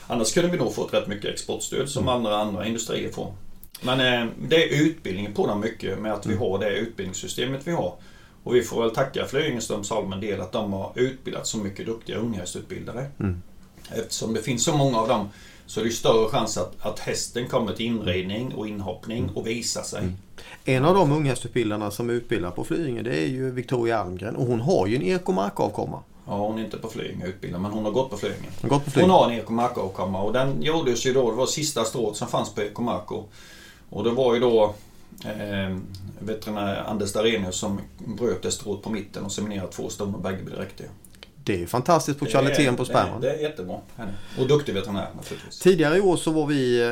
Annars 0.07 0.33
kunde 0.35 0.51
vi 0.51 0.57
nog 0.59 0.75
fått 0.75 0.95
rätt 0.95 1.07
mycket 1.09 1.31
exportstöd 1.31 1.88
som 1.88 2.03
Mm. 2.03 2.14
andra, 2.14 2.37
andra 2.37 2.67
industrier 2.67 3.12
får. 3.12 3.35
Men 3.83 4.01
eh, 4.01 4.31
det 4.49 4.64
är 4.64 4.83
utbildningen 4.83 5.33
på 5.33 5.47
dem 5.47 5.61
mycket 5.61 5.99
med 5.99 6.12
att 6.12 6.27
vi 6.27 6.33
Mm. 6.35 6.43
har 6.43 6.59
det 6.59 6.71
utbildningssystemet 6.77 7.61
vi 7.64 7.73
har. 7.73 7.95
Och 8.43 8.55
vi 8.55 8.62
får 8.62 8.81
väl 8.83 8.90
tacka 8.90 9.25
Flyingeströms 9.27 9.90
Holmen 9.90 10.21
del 10.21 10.40
att 10.40 10.53
de 10.53 10.73
har 10.73 10.93
utbildat 10.95 11.47
så 11.47 11.59
mycket 11.59 11.87
duktiga 11.87 12.17
unghästutbildare. 12.17 13.07
Mm. 13.21 13.43
Eftersom 13.90 14.35
det 14.35 14.43
finns 14.43 14.64
så 14.64 14.77
många 14.77 14.99
av 14.99 15.09
dem 15.09 15.29
så 15.67 15.81
är 15.81 15.85
det 15.85 15.90
större 15.90 16.29
chans 16.29 16.59
att, 16.59 16.87
att 16.87 16.99
hästen 16.99 17.49
kommer 17.49 17.73
till 17.73 17.87
inridning 17.87 18.55
och 18.55 18.69
inhoppning 18.69 19.31
och 19.35 19.47
visar 19.47 19.83
sig. 19.83 19.99
Mm. 20.01 20.14
En 20.64 20.85
av 20.85 20.95
de 20.95 21.12
unghästutbildarna 21.12 21.90
som 21.90 22.11
utbildar 22.11 22.51
på 22.51 22.64
Flyinge 22.64 23.03
det 23.03 23.17
är 23.23 23.27
ju 23.27 23.51
Victoria 23.51 23.99
Almgren 23.99 24.37
och 24.37 24.47
hon 24.47 24.61
har 24.61 24.87
ju 24.87 24.97
en 24.97 25.03
Eko 25.03 25.33
Mark-avkomma. 25.33 26.03
Ja, 26.27 26.37
hon 26.37 26.59
är 26.59 26.65
inte 26.65 26.79
på 26.79 26.89
Flyinge 26.89 27.27
utbildad 27.27 27.61
men 27.61 27.71
hon 27.71 27.85
har 27.85 27.93
gått 27.93 28.11
på 28.11 28.17
Flyinge. 28.17 28.49
Hon 28.61 28.71
har 28.71 28.79
gått 28.79 28.85
på 28.85 28.91
Hon 28.91 28.93
Flyinge. 28.93 29.13
har 29.13 29.31
en 29.31 29.39
Ekomarko-avkomma 29.39 30.23
och 30.23 30.33
den 30.33 30.63
gjordes 30.63 31.07
ju 31.07 31.13
då, 31.13 31.31
det 31.31 31.37
var 31.37 31.47
sista 31.47 31.85
strået 31.85 32.17
som 32.17 32.29
fanns 32.29 32.55
på 32.55 32.63
Ekomarko. 32.63 33.25
Och 33.91 34.05
det 34.05 34.11
var 34.11 34.35
ju 34.35 34.41
då 34.41 34.75
eh, 35.25 35.77
veterinär 36.19 36.85
Anders 36.87 37.13
Darenius 37.13 37.57
som 37.57 37.81
bröt 37.99 38.43
det 38.43 38.51
strået 38.51 38.83
på 38.83 38.91
mitten 38.91 39.25
och 39.25 39.33
seminerade 39.33 39.73
två 39.73 39.89
ston 39.89 40.15
och 40.15 40.21
bägge 40.21 40.43
blev 40.43 40.59
riktiga. 40.59 40.89
Det 41.46 41.62
är 41.62 41.66
fantastiskt 41.66 42.18
på 42.18 42.24
Det 42.24 42.28
är- 42.28 42.33
kvaliteten 42.33 42.76
på 42.76 42.85
det 42.85 42.92
är- 42.92 43.00
sperman. 43.02 43.20
Det 43.20 43.30
är 43.35 43.38
jättebra. 43.42 43.76
Och 44.38 44.48
duktig 44.48 44.74
veterinär 44.74 45.09
naturligtvis. 45.16 45.59
Tidigare 45.59 45.96
i 45.96 46.00
år 46.00 46.16
så 46.16 46.30
var 46.30 46.46
vi 46.46 46.83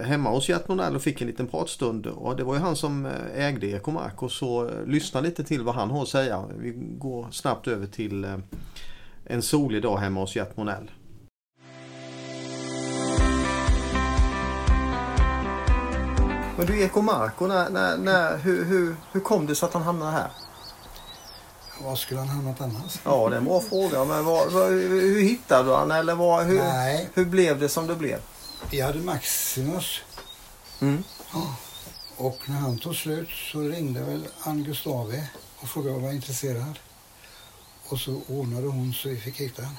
eh, 0.00 0.04
hemma 0.06 0.30
hos 0.30 0.48
Gert 0.48 0.68
Nordell 0.68 0.96
och 0.96 1.02
fick 1.02 1.20
en 1.20 1.26
liten 1.26 1.46
pratstund. 1.46 2.06
Och 2.06 2.36
det 2.36 2.44
var 2.44 2.54
ju 2.54 2.60
han 2.60 2.76
som 2.76 3.06
eh, 3.06 3.44
ägde 3.46 3.66
Ekomark. 3.66 4.30
Så 4.30 4.68
eh, 4.68 4.86
lyssna 4.86 5.20
lite 5.20 5.44
till 5.44 5.62
vad 5.62 5.74
han 5.74 5.90
har 5.90 6.02
att 6.02 6.08
säga. 6.08 6.44
Vi 6.58 6.72
går 6.98 7.26
snabbt 7.30 7.68
över 7.68 7.86
till 7.86 8.26
en 9.26 9.42
solig 9.42 9.82
dag 9.82 9.96
hemma 9.98 10.20
hos 10.20 10.36
Gert 10.36 10.56
Nordell. 10.56 10.90
Men 16.56 16.66
du 16.66 16.80
Ekomarko, 16.82 17.46
när, 17.46 17.70
när, 17.70 17.96
när, 17.96 18.36
hur, 18.38 18.64
hur, 18.64 18.96
hur 19.12 19.20
kom 19.20 19.46
det 19.46 19.54
så 19.54 19.66
att 19.66 19.72
han 19.74 19.82
hamnade 19.82 20.10
här? 20.12 20.28
Var 21.84 21.96
skulle 21.96 22.20
han 22.20 22.28
hamnat 22.28 22.60
annars? 22.60 22.98
Ja, 23.04 23.28
det 23.28 23.36
är 23.36 23.38
en 23.38 23.44
bra 23.44 23.60
fråga. 23.60 24.04
Men 24.04 24.24
vad, 24.24 24.52
vad, 24.52 24.68
hur 24.70 25.20
hittade 25.22 25.68
du 25.68 25.74
han? 25.74 25.90
Eller 25.90 26.14
vad, 26.14 26.46
hur, 26.46 26.58
Nej, 26.58 27.08
hur 27.14 27.24
blev 27.24 27.58
det 27.60 27.68
som 27.68 27.86
det 27.86 27.94
blev? 27.96 28.20
vi 28.70 28.80
hade 28.80 28.98
Maximus. 28.98 30.00
Mm. 30.80 31.04
Och 32.16 32.38
när 32.46 32.56
han 32.56 32.78
tog 32.78 32.96
slut 32.96 33.28
så 33.52 33.60
ringde 33.60 34.00
väl 34.00 34.28
Ann 34.40 34.64
Gustavi 34.64 35.22
och 35.60 35.68
frågade 35.68 35.94
om 35.96 36.00
jag 36.02 36.08
var 36.08 36.14
intresserad. 36.14 36.78
Och 37.88 37.98
så 37.98 38.20
ordnade 38.28 38.66
hon 38.66 38.94
så 38.94 39.08
vi 39.08 39.16
fick 39.20 39.40
hitta 39.40 39.62
honom. 39.62 39.76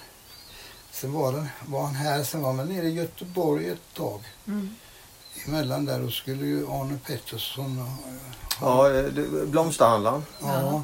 Sen 0.92 1.14
var, 1.14 1.32
den, 1.32 1.48
var 1.68 1.82
han 1.84 1.96
här, 1.96 2.24
sen 2.24 2.42
var 2.42 2.50
han 2.50 2.58
väl 2.58 2.68
nere 2.68 2.86
i 2.88 2.94
Göteborg 2.94 3.70
ett 3.70 3.94
tag. 3.96 4.20
Mm. 4.48 4.76
Emellan 5.48 5.86
där 5.86 6.00
då 6.00 6.12
skulle 6.12 6.46
ju 6.46 6.68
Arne 6.68 7.00
Pettersson 7.08 7.78
ha- 7.78 7.98
Ja, 8.62 8.94
eh, 8.94 9.06
blomsterhandlaren. 9.46 10.26
ja, 10.42 10.84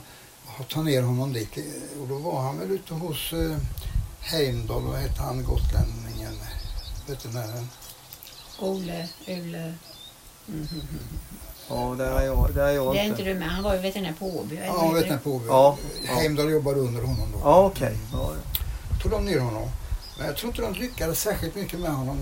ta 0.69 0.81
ner 0.81 1.01
honom 1.01 1.33
dit. 1.33 1.57
Och 2.01 2.07
då 2.07 2.17
var 2.17 2.41
han 2.41 2.59
väl 2.59 2.71
ute 2.71 2.93
hos 2.93 3.33
eh, 3.33 3.57
Heimdall, 4.19 4.83
vad 4.83 4.95
hette 4.99 5.21
han, 5.21 5.43
gotlänningen, 5.43 6.33
veterinären. 7.07 7.69
Ole, 8.59 9.07
Ule. 9.27 9.73
Ja, 11.69 11.95
där 11.97 12.11
är 12.19 12.25
jag, 12.25 12.53
där 12.53 12.67
är 12.67 12.71
jag 12.71 12.95
Det 12.95 12.99
är 12.99 13.03
inte. 13.05 13.23
du 13.23 13.33
med. 13.33 13.49
Han 13.49 13.63
var 13.63 13.73
ju 13.75 13.79
veterinär 13.81 14.13
på 14.19 14.25
Åby. 14.39 14.59
Ja, 14.65 14.89
veterinär 14.89 15.17
på 15.17 15.31
Åby. 15.31 15.45
Ja, 15.47 15.77
ja. 16.07 16.13
Heimdall 16.13 16.49
jobbade 16.51 16.79
under 16.79 17.01
honom 17.01 17.31
då. 17.31 17.39
Ja, 17.43 17.65
okej. 17.65 17.97
Ja, 18.13 18.31
tog 19.01 19.11
de 19.11 19.25
ner 19.25 19.39
honom. 19.39 19.69
Men 20.17 20.27
jag 20.27 20.37
tror 20.37 20.49
inte 20.51 20.61
de 20.61 20.73
lyckades 20.73 21.21
särskilt 21.21 21.55
mycket 21.55 21.79
med 21.79 21.91
honom. 21.91 22.17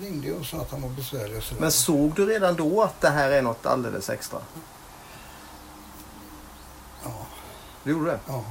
De 0.00 0.06
ringde 0.06 0.32
och 0.32 0.46
sa 0.46 0.56
att 0.56 0.70
han 0.70 0.82
var 0.82 0.88
besvärlig 0.88 1.36
och 1.36 1.42
sådär. 1.42 1.60
Men 1.60 1.72
såg 1.72 2.12
du 2.16 2.26
redan 2.26 2.56
då 2.56 2.82
att 2.82 3.00
det 3.00 3.08
här 3.10 3.30
är 3.30 3.42
något 3.42 3.66
alldeles 3.66 4.10
extra? 4.10 4.38
Ja, 7.04 7.26
Du 7.84 7.90
gjorde 7.90 8.10
det? 8.10 8.20
ja. 8.28 8.44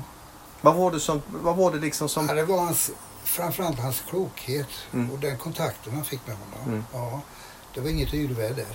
Vad 0.61 0.75
var 0.75 0.91
det, 0.91 0.99
som, 0.99 1.21
vad 1.29 1.55
var 1.55 1.71
det 1.71 1.77
liksom 1.79 2.09
som... 2.09 2.27
ja, 2.27 2.33
det 2.33 2.43
var 2.45 2.57
hans, 2.59 2.91
framförallt 3.23 3.79
hans 3.79 4.03
klokhet 4.09 4.67
Mm. 4.93 5.11
och 5.11 5.19
den 5.19 5.37
kontakten 5.37 5.95
man 5.95 6.03
fick 6.05 6.27
med 6.27 6.35
honom. 6.37 6.67
Mm. 6.73 6.83
Ja, 6.93 7.21
det 7.73 7.81
var 7.81 7.89
inget 7.89 8.13
yrväder. 8.13 8.65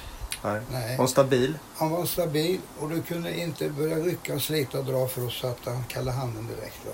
Nej. 0.45 0.61
Nej. 0.73 0.97
Var 0.99 1.07
stabil? 1.07 1.59
Han 1.77 1.91
var 1.91 2.05
stabil 2.07 2.61
och 2.81 2.89
du 2.89 3.03
kunde 3.03 3.41
inte 3.41 3.71
börja 3.71 3.97
rycka 3.97 4.35
och 4.35 4.43
slita 4.43 4.79
och 4.79 4.85
dra 4.85 5.09
för 5.09 5.27
att 5.27 5.33
sätta 5.33 5.83
kalla 5.89 6.13
handen 6.13 6.47
direkt. 6.47 6.87
Va? 6.87 6.93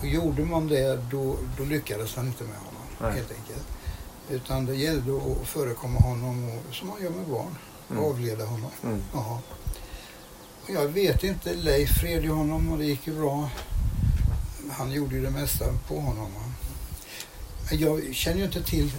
Och 0.00 0.06
gjorde 0.06 0.44
man 0.44 0.68
det 0.68 0.96
då, 1.10 1.36
då 1.58 1.64
lyckades 1.64 2.16
han 2.16 2.26
inte 2.26 2.44
med 2.44 2.56
honom 2.56 2.82
Nej. 3.00 3.12
helt 3.12 3.30
enkelt. 3.30 3.66
Utan 4.30 4.66
det 4.66 4.74
gällde 4.74 5.16
att 5.16 5.48
förekomma 5.48 6.00
honom 6.00 6.48
och, 6.68 6.74
som 6.74 6.88
man 6.88 7.02
gör 7.02 7.10
med 7.10 7.26
barn. 7.26 7.56
Mm. 7.90 8.04
Avleda 8.04 8.44
honom. 8.44 8.70
Mm. 8.84 9.02
Ja. 9.14 9.40
Jag 10.68 10.88
vet 10.88 11.24
inte, 11.24 11.54
Leif 11.54 12.02
red 12.02 12.22
ju 12.24 12.30
honom 12.30 12.72
och 12.72 12.78
det 12.78 12.84
gick 12.84 13.06
ju 13.06 13.14
bra. 13.20 13.50
Han 14.70 14.92
gjorde 14.92 15.14
ju 15.14 15.22
det 15.22 15.30
mesta 15.30 15.64
på 15.88 16.00
honom. 16.00 16.30
Men 17.70 17.78
jag 17.80 18.14
känner 18.14 18.38
ju 18.38 18.44
inte 18.44 18.62
till 18.62 18.92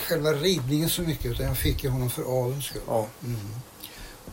själva 0.00 0.32
ridningen 0.32 0.90
så 0.90 1.02
mycket 1.02 1.26
utan 1.26 1.46
jag 1.46 1.56
fick 1.58 1.84
ju 1.84 1.90
honom 1.90 2.10
för 2.10 2.22
avelns 2.44 2.64
skull. 2.64 2.82
Ja. 2.86 3.06
Mm. 3.24 3.40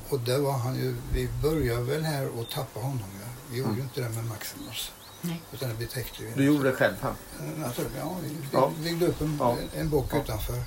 Och 0.10 0.20
där 0.20 0.40
var 0.40 0.52
han 0.58 0.76
ju, 0.76 0.96
vi 1.14 1.30
började 1.42 1.84
väl 1.84 2.04
här 2.04 2.28
och 2.40 2.50
tappa 2.50 2.80
honom. 2.80 3.00
Ja. 3.22 3.28
Vi 3.52 3.58
gjorde 3.58 3.70
Mm. 3.70 3.80
ju 3.80 3.84
inte 3.84 4.02
det 4.02 4.10
med 4.10 4.26
Maximus. 4.26 4.92
Nej. 5.22 5.42
Utan 5.54 5.70
det 5.70 5.76
betäckte 5.76 6.24
vi. 6.24 6.32
Du 6.36 6.44
gjorde 6.46 6.70
det 6.72 6.76
själv 6.76 6.96
här? 7.02 7.14
Naturligtvis, 7.58 8.00
ja, 8.02 8.16
vi 8.24 8.30
Ja. 8.52 8.72
vi 8.78 8.84
byggde 8.84 9.08
upp 9.08 9.22
en, 9.22 9.38
Ja. 9.40 9.58
en 9.76 9.90
bock 9.90 10.08
Ja. 10.12 10.18
utanför. 10.22 10.64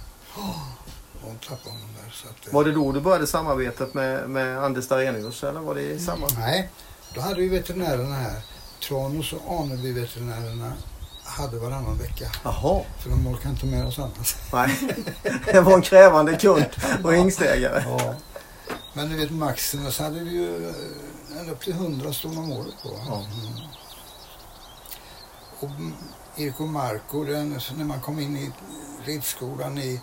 Och 1.22 1.40
tappade 1.48 1.70
honom 1.70 1.88
där. 2.04 2.11
Så 2.12 2.28
att, 2.28 2.46
eh, 2.46 2.52
Var 2.54 2.64
det 2.64 2.72
då 2.72 2.92
du 2.92 3.00
började 3.00 3.26
samarbetet 3.26 3.94
med, 3.94 4.30
med 4.30 4.64
Anders 4.64 4.88
Darenius 4.88 5.44
eller 5.44 5.61
var 5.61 5.74
det 5.74 5.83
i 5.83 5.98
samma? 5.98 6.26
Nej, 6.38 6.70
då 7.14 7.20
hade 7.20 7.40
vi 7.40 7.48
veterinärerna 7.48 8.14
här. 8.14 8.40
Tranås 8.88 9.33
och 9.33 9.61
Aneby-veterinärerna 9.61 10.72
hade 11.24 11.59
varannan 11.59 11.98
vecka. 11.98 12.30
Jaha. 12.44 12.83
För 12.98 13.11
de 13.11 13.26
orkade 13.26 13.48
inte 13.48 13.66
med 13.66 13.87
oss 13.87 13.98
annars. 13.98 14.37
Nej. 14.52 14.96
Det 15.44 15.61
var 15.61 15.74
en 15.74 15.83
krävande 15.83 16.37
kund 16.37 16.66
och 17.04 17.14
hingstägare. 17.14 17.85
Ja. 17.87 18.14
Men 18.92 19.11
du 19.11 19.16
vet 19.16 19.30
Maximus 19.30 19.98
hade 19.98 20.20
vi 20.20 20.30
ju 20.30 20.68
eh, 20.68 21.40
ända 21.40 21.52
upp 21.52 21.61
till 21.61 21.72
100 21.72 22.12
ston 22.12 22.38
om 22.38 22.52
året 22.52 22.74
på. 22.83 22.98
Ja. 23.09 23.24
Mm. 23.33 23.68
Och 25.61 25.70
Erik 26.40 26.61
och 26.61 26.68
Marco, 26.68 27.24
den, 27.24 27.61
när 27.76 27.85
man 27.85 28.00
kom 28.00 28.18
in 28.18 28.37
i 28.37 28.52
ridskolan 29.04 29.78
i 29.78 30.00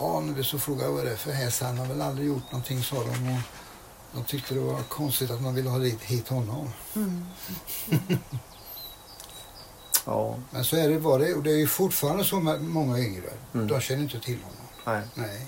Aneby 0.00 0.44
så 0.44 0.58
frågade 0.58 0.84
jag 0.84 0.92
vad 0.92 1.04
det 1.04 1.10
är 1.12 1.16
för 1.16 1.32
häst. 1.32 1.62
Han 1.62 1.78
har 1.78 1.86
väl 1.86 2.02
aldrig 2.02 2.28
gjort 2.28 2.52
någonting 2.52 2.82
sa 2.82 2.96
de. 2.96 3.08
Och 3.08 3.40
de 4.12 4.24
tyckte 4.24 4.54
det 4.54 4.60
var 4.60 4.82
konstigt 4.82 5.30
att 5.30 5.42
man 5.42 5.54
ville 5.54 5.70
ha 5.70 5.78
hit, 5.78 6.02
hit 6.02 6.28
honom. 6.28 6.68
Mm. 6.96 7.26
Ja. 10.06 10.36
Men 10.50 10.64
så 10.64 10.76
är 10.76 10.88
det 10.88 10.98
var 10.98 11.18
det 11.18 11.34
och 11.34 11.42
det 11.42 11.50
är 11.50 11.56
ju 11.56 11.66
fortfarande 11.66 12.24
så 12.24 12.40
med 12.40 12.62
många 12.62 12.98
yngre. 12.98 13.30
Mm. 13.54 13.66
De 13.68 13.80
känner 13.80 14.02
inte 14.02 14.20
till 14.20 14.38
honom. 14.42 14.56
Nej. 14.86 15.02
Nej, 15.14 15.46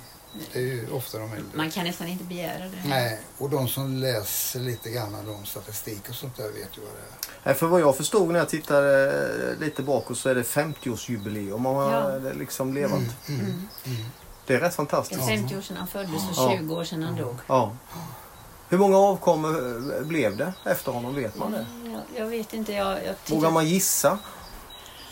det 0.53 0.59
är 0.59 0.63
ju 0.63 0.91
ofta 0.91 1.19
de 1.19 1.25
äldre. 1.33 1.45
Man 1.55 1.71
kan 1.71 1.85
nästan 1.85 2.07
inte 2.09 2.25
begära 2.25 2.65
det. 2.65 2.83
Nej, 2.89 3.21
och 3.39 3.51
de 3.51 3.69
som 3.69 3.97
läser 3.97 4.61
lite 4.61 4.91
grann 4.91 5.29
om 5.29 5.45
statistik 5.47 6.09
och 6.09 6.15
sånt 6.15 6.37
där 6.37 6.45
vet 6.45 6.55
ju 6.79 6.81
vad 6.81 6.91
det 6.93 6.99
är. 7.01 7.35
Nej, 7.45 7.55
För 7.55 7.67
vad 7.67 7.81
jag 7.81 7.97
förstod 7.97 8.29
när 8.29 8.39
jag 8.39 8.49
tittade 8.49 9.57
lite 9.61 9.83
bakåt 9.83 10.19
så 10.19 10.29
är 10.29 10.35
det 10.35 10.43
50-årsjubileum. 10.43 11.53
Om 11.53 11.63
man 11.63 11.93
Ja. 11.93 12.19
liksom 12.33 12.75
levat. 12.75 12.93
Mm, 13.29 13.41
mm, 13.41 13.69
Mm. 13.87 14.05
Mm. 14.43 14.47
Det 14.47 14.55
är 14.55 14.61
rätt 14.61 14.75
fantastiskt. 14.75 15.21
är 15.23 15.27
50 15.27 15.57
år 15.57 15.61
sedan 15.61 15.77
han 15.77 15.87
föddes 15.89 16.15
och 16.31 16.37
Ja. 16.37 16.57
20 16.59 16.75
år 16.75 16.85
sedan 16.85 17.03
han 17.03 17.17
dog. 17.17 17.37
Ja. 17.47 17.73
Hur 18.69 18.79
många 18.79 18.99
avkommor 18.99 20.05
blev 20.05 20.37
det 20.37 20.53
efter 20.65 20.93
honom? 20.93 21.15
Vet 21.15 21.37
man 21.37 21.53
det? 21.53 21.67
Jag, 21.85 22.01
jag 22.17 22.27
vet 22.27 22.53
inte. 22.53 22.73
Jag, 22.73 22.89
jag, 22.89 22.97
Vågar 22.99 23.15
tittar, 23.25 23.51
man 23.51 23.67
gissa? 23.67 24.19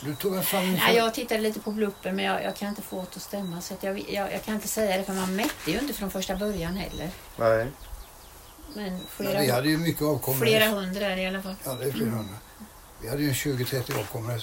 Du 0.05 0.15
tog 0.15 0.37
en 0.37 0.43
fram 0.43 0.73
nej, 0.75 0.97
jag 0.97 1.15
tittade 1.15 1.41
lite 1.41 1.61
på 1.61 1.71
bluppen 1.71 2.17
men 2.17 2.25
jag, 2.25 2.45
jag 2.45 2.57
kan 2.57 2.69
inte 2.69 2.83
få 2.83 2.97
det 2.97 3.17
att 3.17 3.23
stämma. 3.23 3.61
Så 3.61 3.75
att 3.75 3.83
jag, 3.83 4.11
jag, 4.11 4.33
jag 4.33 4.45
kan 4.45 4.55
inte 4.55 4.69
säga 4.69 4.97
det 4.97 5.05
för 5.05 5.13
man 5.13 5.37
mätte 5.37 5.71
ju 5.71 5.79
inte 5.79 5.95
från 5.95 6.11
första 6.11 6.37
början 6.37 6.77
heller. 6.77 7.11
Nej. 7.37 7.67
Men 8.75 9.01
flera, 9.09 9.41
vi 9.41 9.51
hade 9.51 9.69
ju 9.69 9.79
mycket 9.79 10.03
avkommor. 10.03 10.39
flera 10.39 10.69
hundra 10.69 11.07
är 11.07 11.17
det 11.17 11.23
i 11.23 11.27
alla 11.27 11.43
fall. 11.43 11.55
Ja, 11.65 11.75
det 11.81 11.85
är 11.85 11.93
flera 11.93 12.11
hundra. 12.11 12.35
Vi 13.03 13.09
hade 13.09 13.23
ju 13.23 13.29
en 13.29 13.35
20-30 13.35 13.99
avkommor 14.01 14.43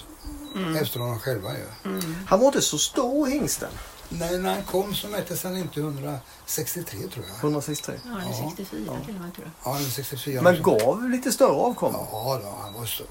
Mm. 0.56 0.76
efter 0.76 1.00
honom 1.00 1.20
själva 1.20 1.50
ju. 1.54 1.90
Mm. 1.90 2.16
Han 2.28 2.40
var 2.40 2.48
inte 2.48 2.62
så 2.62 2.78
stor 2.78 3.28
hingsten. 3.28 3.70
Nej, 4.10 4.40
när 4.40 4.54
han 4.54 4.64
kom 4.64 4.96
så 4.96 5.08
mättes 5.08 5.44
han 5.44 5.58
inte 5.58 5.80
163 5.80 7.00
tror 7.14 7.26
jag. 7.30 7.38
163. 7.40 7.96
Ja, 8.06 8.12
eller 8.12 8.32
Ja. 8.32 8.52
64 8.58 9.00
till 9.06 9.16
och 9.16 9.22
med 9.22 9.34
tror 9.34 9.52
jag. 9.64 9.74
Ja, 9.74 9.78
eller 9.78 9.90
64. 9.90 10.42
Men 10.42 10.62
gav 10.64 11.10
lite 11.10 11.32
större 11.32 11.52
avkommor. 11.52 12.08
Ja, 12.12 12.40
då, 12.44 12.56
han 12.62 12.74
var 12.74 12.86
större. 12.86 13.08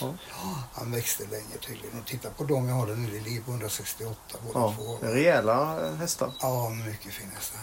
Ja. 0.00 0.14
Ja, 0.30 0.58
han 0.72 0.90
växte 0.92 1.22
länge 1.30 1.56
tydligen. 1.66 2.00
Och 2.00 2.06
titta 2.06 2.30
på 2.30 2.44
dem 2.44 2.68
jag 2.68 2.74
har 2.74 2.86
där 2.86 2.94
nere 2.96 3.16
i 3.16 3.20
liv 3.20 3.42
168 3.46 4.16
båda 4.46 4.60
Ja. 4.60 4.74
två. 4.78 4.98
Rejäla 5.06 5.90
hästar. 5.96 6.32
Ja, 6.40 6.68
mycket 6.70 7.12
fina 7.12 7.30
hästar. 7.34 7.60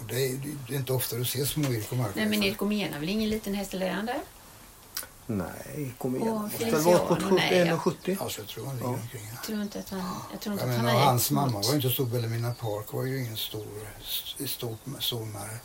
Och 0.00 0.06
det 0.06 0.26
är, 0.26 0.40
det 0.68 0.74
är 0.74 0.78
inte 0.78 0.92
ofta 0.92 1.16
du 1.16 1.24
ser 1.24 1.44
små 1.44 1.62
Marco. 1.68 2.12
Nej 2.16 2.26
men 2.26 2.42
Erik 2.42 2.62
Omena 2.62 2.98
väl 2.98 3.08
ingen 3.08 3.30
liten 3.30 3.54
häst 3.54 3.74
eller 3.74 3.86
är 3.86 3.92
han 3.92 4.06
där? 4.06 4.20
Nej, 5.26 5.94
kom 5.98 6.16
igen. 6.16 6.28
Och 6.32 6.52
Feliciano, 6.52 7.16
nej, 7.30 7.58
ja. 7.58 7.76
1,70? 7.76 8.22
Alltså, 8.22 8.40
jag 8.40 8.48
tror 8.48 8.66
han 8.66 8.76
ligger 8.76 8.88
Ja. 8.88 8.94
omkring. 9.02 9.28
Jag 9.34 9.42
tror 9.44 9.62
inte 9.62 9.78
att 9.78 9.90
han, 9.90 10.16
jag 10.32 10.40
tror 10.40 10.52
inte 10.52 10.64
Jag 10.66 10.74
att 10.74 10.80
han 10.80 10.88
är 10.88 10.92
hans 11.04 11.30
mamma 11.30 11.60
var 11.60 11.74
inte 11.74 11.90
stor. 11.90 12.06
Bellemina 12.06 12.54
Park 12.54 12.92
var 12.92 13.04
ju 13.04 13.20
ingen 13.24 13.36
stor, 13.36 13.66
stor 14.46 14.76
zoomare. 15.00 15.58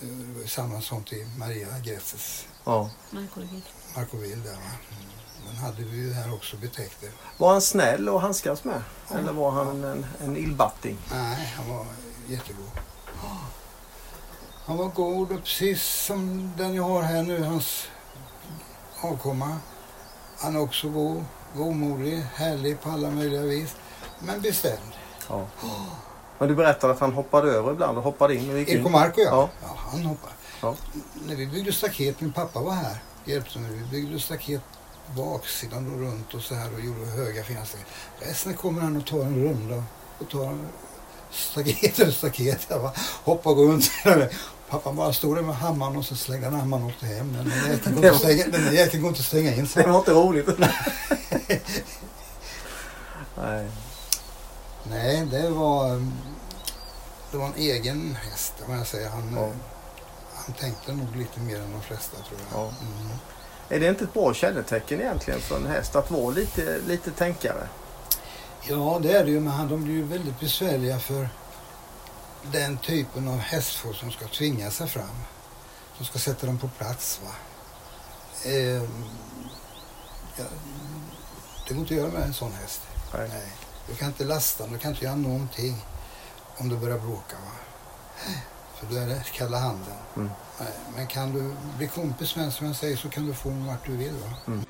Det 0.00 0.40
var 0.40 0.46
samma 0.46 0.80
som 0.80 1.04
till 1.04 1.26
Maria 1.38 1.78
Gretzes 1.78 2.46
Ja. 2.64 2.90
Markovic. 3.10 3.64
Markoville 3.96 4.36
där 4.36 4.52
va. 4.52 4.58
Mm. 4.90 5.02
Den 5.46 5.56
hade 5.56 5.82
vi 5.82 5.96
ju 5.96 6.12
här 6.12 6.34
också 6.34 6.56
betäckt 6.56 7.00
det. 7.00 7.10
Var 7.38 7.52
han 7.52 7.60
snäll 7.62 8.08
och 8.08 8.20
handskas 8.20 8.64
med? 8.64 8.82
Ja. 9.10 9.18
Eller 9.18 9.32
var 9.32 9.50
han 9.50 9.84
en, 9.84 10.06
en 10.20 10.36
illbatting? 10.36 10.98
Nej, 11.10 11.52
han 11.56 11.68
var 11.76 11.86
jättegod. 12.28 12.70
Han 14.64 14.76
var 14.76 14.88
god 14.88 15.32
och 15.32 15.44
precis 15.44 15.82
som 15.82 16.52
den 16.56 16.74
jag 16.74 16.82
har 16.82 17.02
här 17.02 17.22
nu, 17.22 17.42
hans 17.42 17.86
avkomma. 19.00 19.56
Han 20.38 20.56
är 20.56 20.60
också 20.60 20.88
god, 20.88 21.24
godmodig, 21.56 22.22
härlig 22.34 22.80
på 22.80 22.90
alla 22.90 23.10
möjliga 23.10 23.42
vis. 23.42 23.76
Men 24.18 24.40
bestämd. 24.40 24.92
Ja. 25.28 25.46
Men 26.38 26.48
du 26.48 26.54
berättade 26.54 26.92
att 26.92 27.00
han 27.00 27.12
hoppade 27.12 27.50
över 27.50 27.72
ibland 27.72 27.98
och 27.98 28.04
hoppade 28.04 28.34
in 28.34 28.50
och 28.50 28.58
gick 28.58 28.68
Erik 28.68 28.80
och 28.80 28.86
in. 28.86 28.92
Marco 28.92 29.20
ja. 29.20 29.30
Ja. 29.30 29.48
ja. 29.62 29.76
han 29.90 30.02
hoppar. 30.02 30.30
Ja. 30.62 30.74
När 31.26 31.36
vi 31.36 31.46
byggde 31.46 31.72
staket, 31.72 32.20
min 32.20 32.32
pappa 32.32 32.60
var 32.60 32.72
här, 32.72 32.96
hjälpte 33.24 33.58
mig. 33.58 33.70
Vi 33.70 33.84
byggde 33.84 34.20
staket 34.20 34.62
baksidan 35.16 35.94
och 35.94 36.00
runt 36.00 36.34
och 36.34 36.42
så 36.42 36.54
här 36.54 36.74
och 36.74 36.80
gjorde 36.80 37.06
höga 37.06 37.44
fina 37.44 37.64
staket. 37.64 37.86
Sen 38.36 38.54
kommer 38.54 38.80
han 38.80 38.96
och 38.96 39.06
tar 39.06 39.20
en 39.20 39.44
runda 39.44 39.82
och 40.18 40.28
tar 40.30 40.58
staket 41.30 42.00
över 42.00 42.12
staket. 42.22 42.66
Jag 42.68 42.80
bara 42.80 42.92
hoppar 43.24 43.50
och 43.50 43.68
runt. 43.68 43.90
Pappa 44.70 44.92
bara 44.92 45.12
stod 45.12 45.36
där 45.36 45.42
med 45.42 45.56
hammaren 45.56 45.96
och 45.96 46.04
så 46.04 46.16
slängde 46.16 46.46
han 46.46 46.54
hammaren 46.60 46.82
och 46.84 46.88
åkte 46.90 47.06
hem. 47.06 47.32
Den 47.32 47.48
där 47.48 47.68
jäkeln 47.72 47.94
går 47.94 48.04
inte 48.04 48.10
att 48.10 48.18
stänga, 48.20 48.44
den 48.44 48.64
där 48.64 48.72
jäkeln 48.72 49.02
går 49.02 49.08
inte 49.08 49.20
att 49.20 49.26
stänga 49.26 49.54
in. 49.54 49.68
Så. 49.68 49.78
Det 49.80 49.86
var 49.88 49.98
inte 49.98 50.12
roligt. 50.12 50.48
Nej. 53.36 53.66
Nej, 54.90 55.26
det 55.30 55.50
var, 55.50 55.90
um, 55.90 56.12
det 57.30 57.36
var 57.36 57.46
en 57.46 57.54
egen 57.56 58.14
häst. 58.14 58.54
Om 58.66 58.74
jag 58.74 58.86
säger. 58.86 59.08
Han, 59.08 59.32
Ja. 59.36 59.42
eh, 59.46 59.52
han 60.34 60.54
tänkte 60.54 60.92
nog 60.92 61.16
lite 61.16 61.40
mer 61.40 61.56
än 61.56 61.72
de 61.72 61.82
flesta 61.82 62.16
tror 62.16 62.40
jag. 62.52 62.60
Ja. 62.60 62.64
Mm. 62.80 63.08
Är 63.68 63.80
det 63.80 63.88
inte 63.88 64.04
ett 64.04 64.14
bra 64.14 64.34
kännetecken 64.34 65.00
egentligen 65.00 65.40
för 65.40 65.56
en 65.56 65.66
häst 65.66 65.96
att 65.96 66.10
vara 66.10 66.30
lite, 66.30 66.78
lite 66.86 67.10
tänkare? 67.10 67.68
Ja, 68.68 68.98
det 69.02 69.12
är 69.12 69.24
det 69.24 69.30
ju, 69.30 69.40
men 69.40 69.68
de 69.68 69.84
blir 69.84 69.94
ju 69.94 70.02
väldigt 70.02 70.40
besvärliga 70.40 70.98
för 70.98 71.28
den 72.42 72.78
typen 72.78 73.28
av 73.28 73.38
hästfolk 73.38 73.96
som 73.96 74.10
ska 74.10 74.28
tvinga 74.28 74.70
sig 74.70 74.88
fram. 74.88 75.24
Som 75.96 76.06
ska 76.06 76.18
sätta 76.18 76.46
dem 76.46 76.58
på 76.58 76.68
plats. 76.68 77.20
Va? 77.24 77.30
Eh, 78.50 78.82
ja, 80.36 80.44
det 81.68 81.74
går 81.74 81.80
inte 81.80 81.94
att 81.94 82.00
göra 82.00 82.12
med 82.12 82.22
en 82.22 82.34
sån 82.34 82.52
häst. 82.52 82.80
Nej. 83.14 83.28
Nej. 83.28 83.52
Du 83.88 83.94
kan 83.94 84.08
inte 84.08 84.24
lasta 84.24 84.64
den, 84.64 84.72
du 84.72 84.78
kan 84.78 84.90
inte 84.90 85.04
göra 85.04 85.16
någonting 85.16 85.84
om 86.56 86.68
du 86.68 86.76
börjar 86.76 86.98
bråka. 86.98 87.36
Va? 87.36 87.52
För 88.74 88.86
då 88.86 88.96
är 88.96 89.06
det 89.06 89.22
kalla 89.32 89.58
handen. 89.58 89.96
Mm. 90.16 90.30
Nej. 90.60 90.72
Men 90.96 91.06
kan 91.06 91.32
du 91.32 91.54
bli 91.76 91.88
kompis 91.88 92.36
med 92.36 92.44
en 92.44 92.52
som 92.52 92.66
jag 92.66 92.76
säger 92.76 92.96
så 92.96 93.08
kan 93.08 93.26
du 93.26 93.34
få 93.34 93.48
den 93.48 93.66
vart 93.66 93.86
du 93.86 93.96
vill. 93.96 94.14
Va? 94.14 94.34
Mm. 94.46 94.64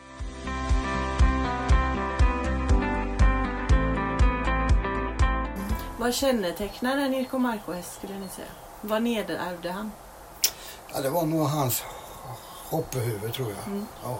Vad 5.98 6.14
kännetecknar 6.14 6.98
en 6.98 7.14
Irko 7.14 7.38
Marco-häst 7.38 7.94
skulle 7.98 8.18
ni 8.18 8.28
säga? 8.28 8.48
Vad 8.80 9.02
nedärvde 9.02 9.70
han? 9.72 9.92
Ja, 10.94 11.00
det 11.00 11.10
var 11.10 11.26
nog 11.26 11.46
hans 11.46 11.82
hoppehuvud 12.70 13.32
tror 13.32 13.48
jag. 13.58 13.66
Mm. 13.66 13.86
Ja. 14.02 14.18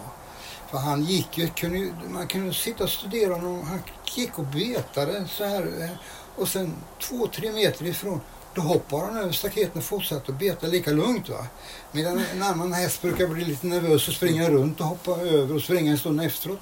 För 0.71 0.79
han 0.79 1.03
gick 1.05 1.39
ju, 1.39 1.49
kunde, 1.49 1.93
man 2.09 2.27
kunde 2.27 2.55
sitta 2.55 2.85
och 2.85 2.91
studera 2.91 3.35
honom. 3.35 3.63
Han 3.69 3.83
gick 4.17 4.39
och 4.39 4.45
betade 4.45 5.27
så 5.29 5.45
här. 5.45 5.83
eh, 5.83 5.91
Och 6.37 6.49
sen 6.49 6.75
två, 7.01 7.27
tre 7.27 7.53
meter 7.53 7.85
ifrån, 7.87 8.21
då 8.55 8.61
hoppade 8.63 9.03
han 9.07 9.17
över 9.17 9.33
staketen 9.33 9.79
och 9.79 9.85
fortsatte 9.85 10.33
att 10.33 10.39
beta 10.39 10.67
lika 10.67 10.91
lugnt. 10.91 11.29
Va? 11.29 11.47
Medan 11.93 12.25
en 12.33 12.43
annan 12.43 12.73
häst 12.73 13.03
brukar 13.03 13.27
bli 13.27 13.45
lite 13.45 13.67
nervös 13.67 14.09
och 14.09 14.15
springa 14.15 14.51
runt 14.51 14.81
och 14.81 14.87
hoppa 14.87 15.11
över 15.11 15.55
och 15.55 15.63
springa 15.63 15.91
en 15.93 15.99
stund 15.99 16.21
efteråt. 16.23 16.61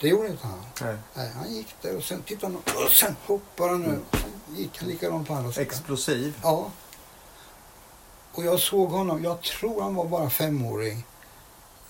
Det 0.00 0.08
gjorde 0.08 0.28
inte 0.28 0.46
han. 0.46 0.62
Nej. 0.80 0.96
Nej, 1.14 1.30
han 1.36 1.54
gick 1.54 1.74
där 1.82 1.96
och 1.96 2.02
sen 2.04 2.22
tittade 2.22 2.52
han 2.52 2.84
och 2.84 2.90
sen 2.90 3.16
hoppade 3.26 3.70
han 3.72 3.84
över. 3.84 3.98
Sen 4.12 4.37
gick 4.56 4.78
han 4.78 4.88
likadant 4.88 5.28
på 5.28 5.34
andra 5.34 5.52
sidan. 5.52 5.66
Explosiv. 5.66 6.40
Ja. 6.42 6.70
Och 8.32 8.44
jag 8.44 8.60
såg 8.60 8.90
honom, 8.90 9.24
jag 9.24 9.42
tror 9.42 9.82
han 9.82 9.94
var 9.94 10.04
bara 10.04 10.30
femåring 10.30 11.04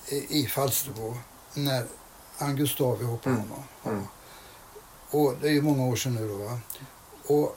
i, 0.08 0.40
i 0.40 0.46
Falsterbo 0.46 1.16
när 1.54 1.86
Angustavi 2.38 3.04
hoppade 3.04 3.36
Mm. 3.36 3.48
honom. 3.48 3.64
Mm. 3.84 4.04
Och 5.10 5.34
det 5.40 5.48
är 5.48 5.52
ju 5.52 5.62
många 5.62 5.84
år 5.84 5.96
sedan 5.96 6.14
nu 6.14 6.28
då. 6.28 6.36
Va? 6.36 6.58
Och 7.26 7.56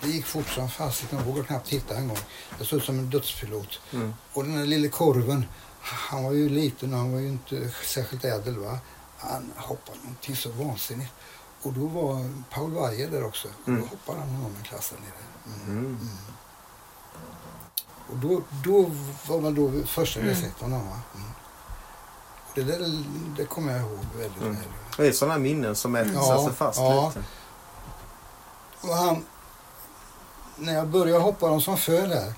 det 0.00 0.08
gick 0.08 0.26
fort 0.26 0.48
som 0.48 0.68
fasiken. 0.70 1.18
Jag 1.18 1.24
vågade 1.26 1.46
knappt 1.46 1.68
titta 1.68 1.96
en 1.96 2.08
gång. 2.08 2.18
Det 2.58 2.64
såg 2.64 2.78
ut 2.78 2.84
som 2.84 2.98
en 2.98 3.10
dödspilot. 3.10 3.80
Mm. 3.92 4.14
Och 4.32 4.44
den 4.44 4.56
där 4.56 4.66
lille 4.66 4.88
korven, 4.88 5.44
han 5.80 6.24
var 6.24 6.32
ju 6.32 6.48
liten 6.48 6.92
och 6.92 6.98
han 6.98 7.12
var 7.12 7.20
ju 7.20 7.28
inte 7.28 7.70
särskilt 7.84 8.24
ädel. 8.24 8.58
Va? 8.58 8.78
Han 9.18 9.52
hoppade 9.56 9.98
någonting 9.98 10.36
så 10.36 10.50
vansinnigt. 10.50 11.12
Och 11.62 11.72
då 11.72 11.86
var 11.86 12.30
Paul 12.50 12.70
Weijer 12.70 13.10
där 13.10 13.24
också. 13.24 13.48
Och 13.62 13.68
Mm. 13.68 13.80
då 13.80 13.86
hoppade 13.86 14.18
han 14.18 14.28
honom 14.28 14.54
en 14.58 14.62
klass 14.64 14.90
där 14.94 15.00
nere. 15.00 15.64
Mm. 15.66 15.86
Mm. 15.86 16.08
Och 18.10 18.16
då, 18.16 18.42
då 18.64 18.90
var 19.26 19.40
man 19.40 19.54
då 19.54 19.86
första 19.86 20.20
Mm. 20.20 20.32
jag 20.32 20.38
sett 20.42 20.60
honom. 20.60 20.86
Va? 20.88 21.00
Mm. 21.14 21.28
Och 22.48 22.52
det 22.54 22.62
där 22.62 23.04
det 23.36 23.44
kommer 23.44 23.72
jag 23.72 23.80
ihåg 23.80 23.98
väldigt 24.16 24.42
Mm. 24.42 24.54
väl. 24.54 24.64
Det 24.96 25.06
är 25.08 25.12
sådana 25.12 25.38
minnen 25.38 25.76
som 25.76 25.96
etsar 25.96 26.12
Ja, 26.14 26.44
sig 26.46 26.54
fast 26.54 26.78
ja. 26.78 27.06
lite. 27.16 27.24
Och 28.80 28.94
han, 28.94 29.24
när 30.56 30.74
jag 30.74 30.88
började 30.88 31.22
hoppa 31.22 31.48
dem 31.48 31.60
som 31.60 31.76
föll 31.76 32.10
här. 32.12 32.32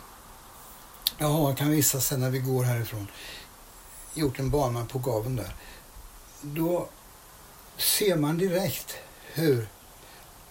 Jaha, 1.19 1.49
jag 1.49 1.59
kan 1.59 1.71
visa 1.71 2.01
sen 2.01 2.21
när 2.21 2.31
vi 2.31 2.39
går 2.39 2.65
härifrån. 2.65 3.09
Gjort 4.15 4.39
en 4.39 4.51
bana 4.51 4.85
på 4.85 4.99
gaven 4.99 5.37
där. 5.37 5.55
Då 6.41 6.89
ser 7.77 8.17
man 8.17 8.39
direkt 8.39 8.95
hur 9.35 9.69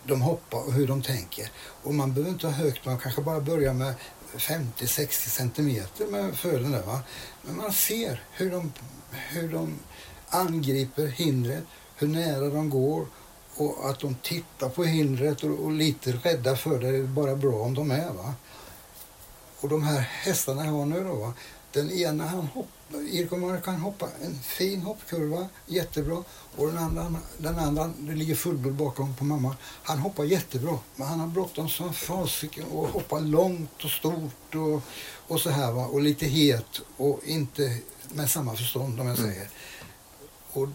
de 0.04 0.22
hoppar 0.22 0.68
och 0.68 0.74
hur 0.74 0.88
de 0.88 1.02
tänker. 1.02 1.52
Och 1.84 1.94
man 1.94 2.13
behöver 2.13 2.32
inte 2.32 2.48
ha 2.48 2.54
högt, 2.54 2.86
man 2.86 3.00
kanske 3.00 3.22
bara 3.22 3.39
börjar 3.39 3.74
med 3.74 3.94
50-60 4.34 5.08
centimeter 5.12 6.08
med 6.08 6.36
fölen 6.36 6.72
där 6.72 6.84
va. 6.84 7.00
Men 7.42 7.56
man 7.56 7.74
ser 7.74 8.24
hur 8.32 8.52
de, 8.52 8.74
hur 9.12 9.48
de 9.48 9.80
angriper 10.30 11.08
hindret, 11.08 11.63
hur 11.96 12.08
nära 12.08 12.50
de 12.50 12.70
går 12.70 13.08
och 13.56 13.89
att 13.89 14.00
de 14.00 14.15
tittar 14.15 14.70
på 14.70 14.84
hindret 14.84 15.44
och, 15.44 15.60
och 15.60 15.72
lite 15.72 16.12
rädda 16.12 16.56
för 16.56 16.80
det. 16.80 16.92
Det 16.92 16.98
är 16.98 17.04
bara 17.04 17.36
bra 17.36 17.62
om 17.62 17.74
de 17.74 17.92
är. 17.92 18.13
va. 18.13 18.34
Och 19.60 19.70
de 19.70 19.84
här 19.84 20.00
hästarna 20.00 20.65
jag 20.65 20.72
har 20.72 20.86
nu 20.86 21.04
då. 21.04 21.13
Va? 21.13 21.34
Den 21.72 21.92
ena 21.92 22.28
han 22.28 22.48
hoppar, 22.48 23.00
Irko 23.12 23.62
kan 23.62 23.76
hoppa 23.76 24.08
en 24.22 24.40
fin 24.40 24.82
hoppkurva, 24.82 25.48
jättebra. 25.66 26.24
Och 26.56 26.68
den 26.68 26.78
andra, 26.78 27.16
den 27.38 27.60
andra 27.60 27.92
det 27.98 28.16
ligger 28.16 28.36
fullblod 28.36 28.74
bakom 28.74 29.16
på 29.16 29.24
mamma. 29.24 29.56
Han 29.84 30.00
hoppar 30.00 30.24
jättebra, 30.24 30.80
men 30.96 31.08
han 31.08 31.20
har 31.20 31.28
bråttom 31.28 31.70
som 31.70 31.94
fasiken 31.94 32.66
och 32.66 32.88
hoppar 32.88 33.20
långt 33.20 33.84
och 33.84 33.90
stort 33.90 34.56
och, 34.56 34.82
och 35.28 35.40
så 35.40 35.50
här 35.50 35.72
va. 35.72 35.86
Och 35.86 36.02
lite 36.02 36.26
het 36.26 36.82
och 36.98 37.20
inte 37.26 37.78
med 38.14 38.30
samma 38.30 38.56
förstånd 38.56 39.00
om 39.00 39.08
jag 39.08 39.20
Mm. 39.20 39.32
säger. 39.32 39.50
Och 40.54 40.68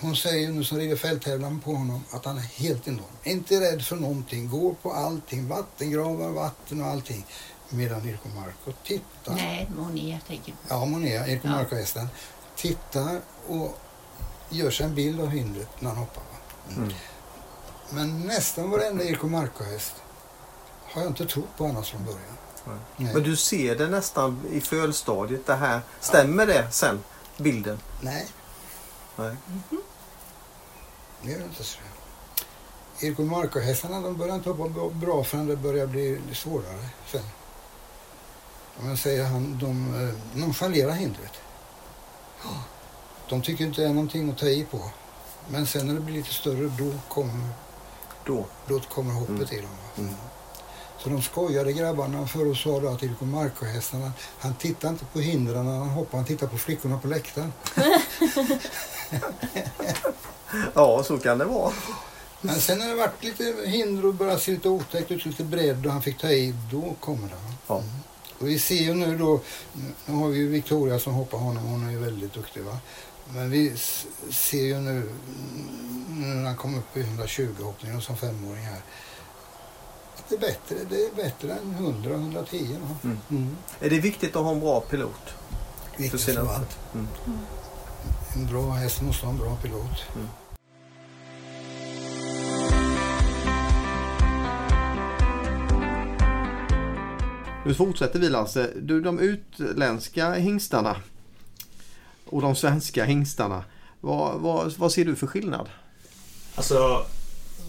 hon 0.00 0.16
säger 0.16 0.52
nu 0.52 0.64
som 0.64 0.78
rider 0.78 0.96
fälttävlan 0.96 1.60
på 1.60 1.72
honom 1.74 2.04
att 2.10 2.24
han 2.24 2.36
är 2.38 2.42
helt 2.42 2.88
enorm. 2.88 3.04
Inte 3.24 3.60
rädd 3.60 3.82
för 3.84 3.96
någonting, 3.96 4.48
går 4.48 4.74
på 4.74 4.92
allting, 4.92 5.48
vattengravar, 5.48 6.28
vatten 6.30 6.80
och 6.82 6.86
allting. 6.86 7.26
Medan 7.70 8.08
Irko 8.08 8.28
Marko 8.28 8.72
tittar. 8.84 9.34
Nej, 9.34 9.68
Monia 9.76 10.20
tänker 10.26 10.52
på. 10.52 10.58
Ja, 10.68 10.84
Monia, 10.84 11.26
Irko 11.26 11.48
Ja. 11.48 11.50
Marko-hästen. 11.52 12.08
Tittar 12.56 13.20
och 13.48 13.78
gör 14.50 14.70
sig 14.70 14.86
en 14.86 14.94
bild 14.94 15.20
av 15.20 15.28
hindret 15.28 15.68
när 15.80 15.88
han 15.88 15.98
hoppar. 15.98 16.22
Va? 16.22 16.36
Mm. 16.76 16.92
Men 17.90 18.20
nästan 18.20 18.70
varenda 18.70 19.04
Irko 19.04 19.26
Marko-häst 19.26 19.94
har 20.84 21.02
jag 21.02 21.10
inte 21.10 21.26
trott 21.26 21.56
på 21.56 21.64
annars 21.64 21.90
från 21.90 22.04
början. 22.04 22.20
Nej. 22.64 22.76
Nej. 22.96 23.14
Men 23.14 23.22
du 23.22 23.36
ser 23.36 23.76
det 23.76 23.88
nästan 23.88 24.42
i 24.52 24.60
fölstadiet 24.60 25.46
det 25.46 25.54
här. 25.54 25.80
Stämmer 26.00 26.46
det 26.46 26.70
sen? 26.70 27.04
Bilden? 27.36 27.78
Nej, 28.00 28.26
Nej. 29.16 29.36
det 31.22 31.30
gör 31.30 31.38
det 31.38 31.44
inte. 31.44 31.64
Så. 31.64 31.78
Irko 33.00 33.22
Marko-hästarna 33.22 34.00
de 34.00 34.16
börjar 34.16 34.34
inte 34.34 34.50
hoppa 34.50 34.88
bra 34.88 35.24
förrän 35.24 35.46
det 35.46 35.56
börjar 35.56 35.86
bli 35.86 36.20
svårare 36.34 36.88
sen. 37.06 37.22
Jag 38.84 38.98
säger 38.98 39.24
han, 39.24 39.58
de 39.60 40.02
eh, 40.08 40.14
nonchalerar 40.40 40.92
hindret. 40.92 41.32
De 43.28 43.42
tycker 43.42 43.64
inte 43.64 43.80
det 43.80 43.88
är 43.88 43.92
någonting 43.92 44.30
att 44.30 44.38
ta 44.38 44.46
i 44.46 44.64
på. 44.64 44.90
Men 45.48 45.66
sen 45.66 45.86
när 45.86 45.94
det 45.94 46.00
blir 46.00 46.14
lite 46.14 46.34
större 46.34 46.70
då 46.78 46.92
kommer, 47.08 47.48
Då. 48.26 48.46
då 48.68 48.80
kommer 48.80 49.14
hoppet 49.14 49.36
Mm. 49.52 49.58
i 49.58 49.60
dem. 49.60 49.70
Mm. 49.98 50.14
Så 50.98 51.08
de 51.08 51.22
skojade 51.22 51.72
grabbarna 51.72 52.26
förr 52.26 52.50
och 52.50 52.56
sa 52.56 52.80
då 52.80 52.88
att 52.88 53.02
Irko 53.02 53.24
Marko-hästarna, 53.24 54.12
han 54.38 54.54
tittar 54.54 54.88
inte 54.88 55.04
på 55.04 55.18
hindren 55.20 55.64
när 55.64 55.78
han 55.78 55.88
hoppar, 55.88 56.18
han 56.18 56.26
tittar 56.26 56.46
på 56.46 56.58
flickorna 56.58 56.98
på 56.98 57.08
läktaren. 57.08 57.52
Ja, 60.74 61.02
så 61.04 61.18
kan 61.18 61.38
det 61.38 61.44
vara. 61.44 61.72
Men 62.40 62.60
sen 62.60 62.78
när 62.78 62.88
det 62.88 62.94
varit 62.94 63.24
lite 63.24 63.54
hinder 63.66 64.06
och 64.06 64.14
börjat 64.14 64.42
se 64.42 64.50
lite 64.50 64.68
otäckt 64.68 65.10
ut, 65.10 65.24
lite 65.26 65.44
bredd 65.44 65.86
och 65.86 65.92
han 65.92 66.02
fick 66.02 66.18
ta 66.20 66.30
i, 66.30 66.54
då 66.70 66.94
kommer 67.00 67.28
det. 67.28 67.34
Ja. 67.66 67.74
Mm. 67.78 67.88
Och 68.40 68.48
vi 68.48 68.58
ser 68.58 68.74
ju 68.82 68.94
nu 68.94 69.18
då, 69.18 69.40
nu 70.06 70.14
har 70.14 70.28
vi 70.28 70.38
ju 70.38 70.48
Victoria 70.48 70.98
som 70.98 71.12
hoppar 71.14 71.38
honom, 71.38 71.64
hon 71.64 71.86
är 71.86 71.90
ju 71.90 71.98
väldigt 71.98 72.34
duktig 72.34 72.62
va. 72.62 72.78
Men 73.34 73.50
vi 73.50 73.76
ser 74.30 74.62
ju 74.64 74.78
nu, 74.80 74.90
mm, 74.90 76.04
nu 76.08 76.26
när 76.26 76.44
han 76.44 76.56
kom 76.56 76.78
upp 76.78 76.96
i 76.96 77.00
120 77.00 77.48
hoppningen 77.62 78.00
som 78.02 78.16
femåring 78.16 78.64
här. 78.64 78.80
Att 80.16 80.28
det 80.28 80.34
är 80.34 80.38
bättre, 80.40 80.76
det 80.90 80.96
är 80.96 81.14
bättre 81.24 81.52
än 81.52 81.74
100, 81.74 82.10
110 82.14 82.76
va. 82.82 82.96
Mm. 83.04 83.18
Mm. 83.30 83.56
Är 83.80 83.90
det 83.90 83.98
viktigt 84.00 84.36
att 84.36 84.42
ha 84.42 84.52
en 84.52 84.60
bra 84.60 84.80
pilot? 84.80 85.34
Viktigt 85.96 86.20
sina- 86.20 86.40
av 86.40 86.48
allt. 86.48 86.78
Mm. 86.94 87.06
En 88.34 88.46
bra 88.46 88.70
häst 88.70 89.02
måste 89.02 89.26
ha 89.26 89.32
en 89.32 89.38
bra 89.38 89.56
pilot. 89.62 90.04
Nu 97.68 97.74
fortsätter 97.74 98.18
vi 98.18 98.28
Lasse. 98.28 98.70
Du, 98.76 99.00
de 99.00 99.18
utländska 99.18 100.32
hingstarna 100.32 100.96
och 102.26 102.42
de 102.42 102.54
svenska 102.54 103.04
hingstarna. 103.04 103.64
Vad, 104.00 104.40
vad, 104.40 104.72
vad 104.78 104.92
ser 104.92 105.04
du 105.04 105.16
för 105.16 105.26
skillnad? 105.26 105.68
Alltså, 106.54 107.04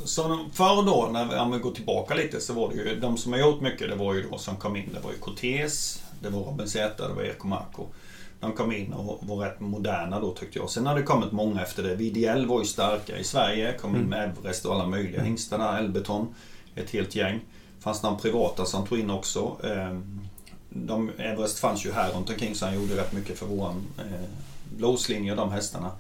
så 0.06 0.50
förr 0.54 0.86
då, 0.86 1.10
när 1.14 1.52
vi, 1.52 1.60
går 1.60 1.72
tillbaka 1.72 2.14
lite, 2.14 2.42
så 2.42 2.54
var 2.54 2.70
det 2.70 2.76
ju 2.76 3.00
de 3.00 3.18
som 3.18 3.34
har 3.34 3.40
gjort 3.40 3.62
mycket, 3.62 3.90
det 3.90 3.96
var 3.96 4.14
ju 4.14 4.30
då 4.30 4.38
som 4.38 4.56
kom 4.56 4.76
in. 4.76 4.90
Det 4.94 5.00
var 5.00 5.12
ju 5.12 5.18
Cortés, 5.18 6.04
det 6.22 6.30
var 6.30 6.40
Robin 6.40 6.68
Zäta, 6.68 7.08
det 7.08 7.14
var 7.14 7.24
Eko 7.24 7.48
Marco. 7.48 7.86
De 8.40 8.54
kom 8.54 8.72
in 8.72 8.94
och 8.94 9.28
var 9.28 9.38
rätt 9.38 9.60
moderna 9.60 10.20
då 10.20 10.34
tyckte 10.34 10.60
jag. 10.60 10.70
Sen 10.70 10.86
har 10.86 10.96
det 10.96 11.04
kommit 11.04 11.32
många 11.32 11.62
efter 11.62 11.84
det. 11.84 11.96
VDL 11.96 12.46
var 12.46 12.60
ju 12.60 12.66
starka 12.66 13.18
i 13.18 13.24
Sverige, 13.24 13.78
kom 13.78 13.96
in 13.96 14.02
med 14.02 14.30
Everest 14.30 14.66
och 14.66 14.76
alla 14.76 14.88
möjliga 14.88 15.22
hingstarna, 15.22 15.80
Elbeton, 15.80 16.36
ett 16.76 16.90
helt 16.90 17.16
gäng. 17.16 17.40
Fanns 17.82 18.04
några 18.04 18.16
privata 18.16 18.66
som 18.66 18.88
tog 18.88 19.00
in 19.00 19.10
också. 19.10 19.58
Ehm, 19.64 20.20
de, 20.70 21.12
Everest 21.18 21.60
fanns 21.60 21.86
ju 21.86 21.92
här 21.92 22.12
runt 22.12 22.30
omkring 22.30 22.56
så 22.56 22.66
han 22.66 22.76
gjorde 22.76 22.98
rätt 22.98 23.14
mycket 23.14 23.40
för 23.40 23.46
våran 23.46 23.88
eh, 23.98 24.28
blåslinje 24.78 25.32
och 25.32 25.38
de 25.38 25.52
hästarna. 25.52 25.92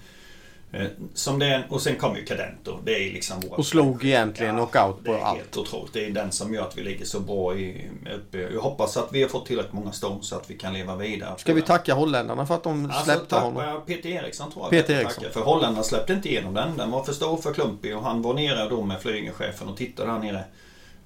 Eh, 0.72 0.88
som 1.14 1.40
det, 1.40 1.64
och 1.70 1.82
sen 1.82 1.96
kom 1.96 2.16
ju 2.16 2.26
Cadento. 2.26 2.78
Det 2.86 2.92
är 2.92 3.14
liksom 3.14 3.40
våra 3.40 3.56
Och 3.56 3.66
slog 3.66 4.06
egentligen 4.06 4.56
knockout 4.56 5.04
på 5.06 5.12
det 5.12 5.18
är 5.20 5.24
allt. 5.24 5.38
helt 5.38 5.58
otroligt. 5.58 5.94
Det 5.94 6.06
är 6.06 6.10
den 6.12 6.32
som 6.32 6.54
gör 6.54 6.62
att 6.68 6.78
vi 6.78 6.84
ligger 6.84 7.06
så 7.06 7.20
bra 7.20 7.56
i, 7.56 7.88
uppe. 8.16 8.38
Jag 8.38 8.62
hoppas 8.62 8.98
att 8.98 9.10
vi 9.12 9.22
har 9.22 9.30
fått 9.30 9.46
tillräckligt 9.46 9.74
många 9.74 9.92
stånd 9.92 10.24
så 10.26 10.36
att 10.36 10.50
vi 10.50 10.58
kan 10.58 10.74
leva 10.74 10.96
vidare. 10.96 11.34
Ska 11.38 11.54
vi 11.54 11.62
tacka 11.62 11.94
holländarna 11.94 12.46
för 12.46 12.56
att 12.56 12.64
de 12.64 12.86
Alltså, 12.86 13.04
släppte 13.04 13.26
tack, 13.28 13.44
honom? 13.44 13.64
ja, 13.64 13.84
Peter 13.88 14.10
Eriksson 14.10 14.52
tror 14.52 14.64
jag. 14.66 14.70
Peter 14.70 14.94
Eriksson. 14.96 15.24
tackar. 15.24 15.30
För 15.30 15.42
holländarna 15.42 15.84
släppte 15.84 16.14
inte 16.14 16.30
igenom 16.30 16.54
den. 16.54 16.78
Den 16.78 16.92
var 16.92 17.04
för 17.04 17.14
stor 17.14 17.38
för 17.38 17.54
klumpig 17.54 17.98
och 17.98 18.04
han 18.04 18.22
var 18.22 18.34
nere 18.34 18.70
då 18.70 18.84
med 18.84 19.02
flygelchefen 19.02 19.68
och 19.68 19.78
tittade 19.78 20.12
här 20.12 20.20
nere. 20.20 20.44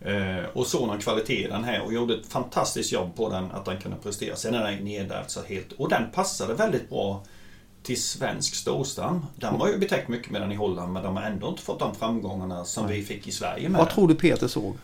Eh, 0.05 0.45
och 0.53 0.67
såg 0.67 0.87
någon 0.87 0.99
kvalitet 0.99 1.45
i 1.45 1.47
den 1.47 1.63
här 1.63 1.81
och 1.81 1.93
gjorde 1.93 2.13
ett 2.13 2.25
fantastiskt 2.25 2.91
jobb 2.91 3.15
på 3.15 3.29
den 3.29 3.51
att 3.51 3.65
den 3.65 3.81
kunde 3.81 3.97
prestera. 3.97 4.35
Sen 4.35 4.53
är 4.53 4.71
den 4.71 4.85
nedärvd 4.85 5.29
så 5.29 5.41
helt. 5.47 5.71
Och 5.71 5.89
den 5.89 6.11
passade 6.11 6.53
väldigt 6.53 6.89
bra 6.89 7.23
till 7.83 8.01
svensk 8.01 8.55
storstam. 8.55 9.25
Den 9.35 9.57
var 9.57 9.67
ju 9.67 9.77
betäckt 9.77 10.07
mycket 10.07 10.31
med 10.31 10.41
den 10.41 10.51
i 10.51 10.55
Holland 10.55 10.93
men 10.93 11.03
de 11.03 11.17
har 11.17 11.23
ändå 11.23 11.47
inte 11.47 11.61
fått 11.61 11.79
de 11.79 11.95
framgångarna 11.95 12.65
som 12.65 12.87
vi 12.87 13.03
fick 13.03 13.27
i 13.27 13.31
Sverige 13.31 13.69
med 13.69 13.79
Vad 13.79 13.89
tror 13.89 14.07
du 14.07 14.15
Peter 14.15 14.47
såg? 14.47 14.77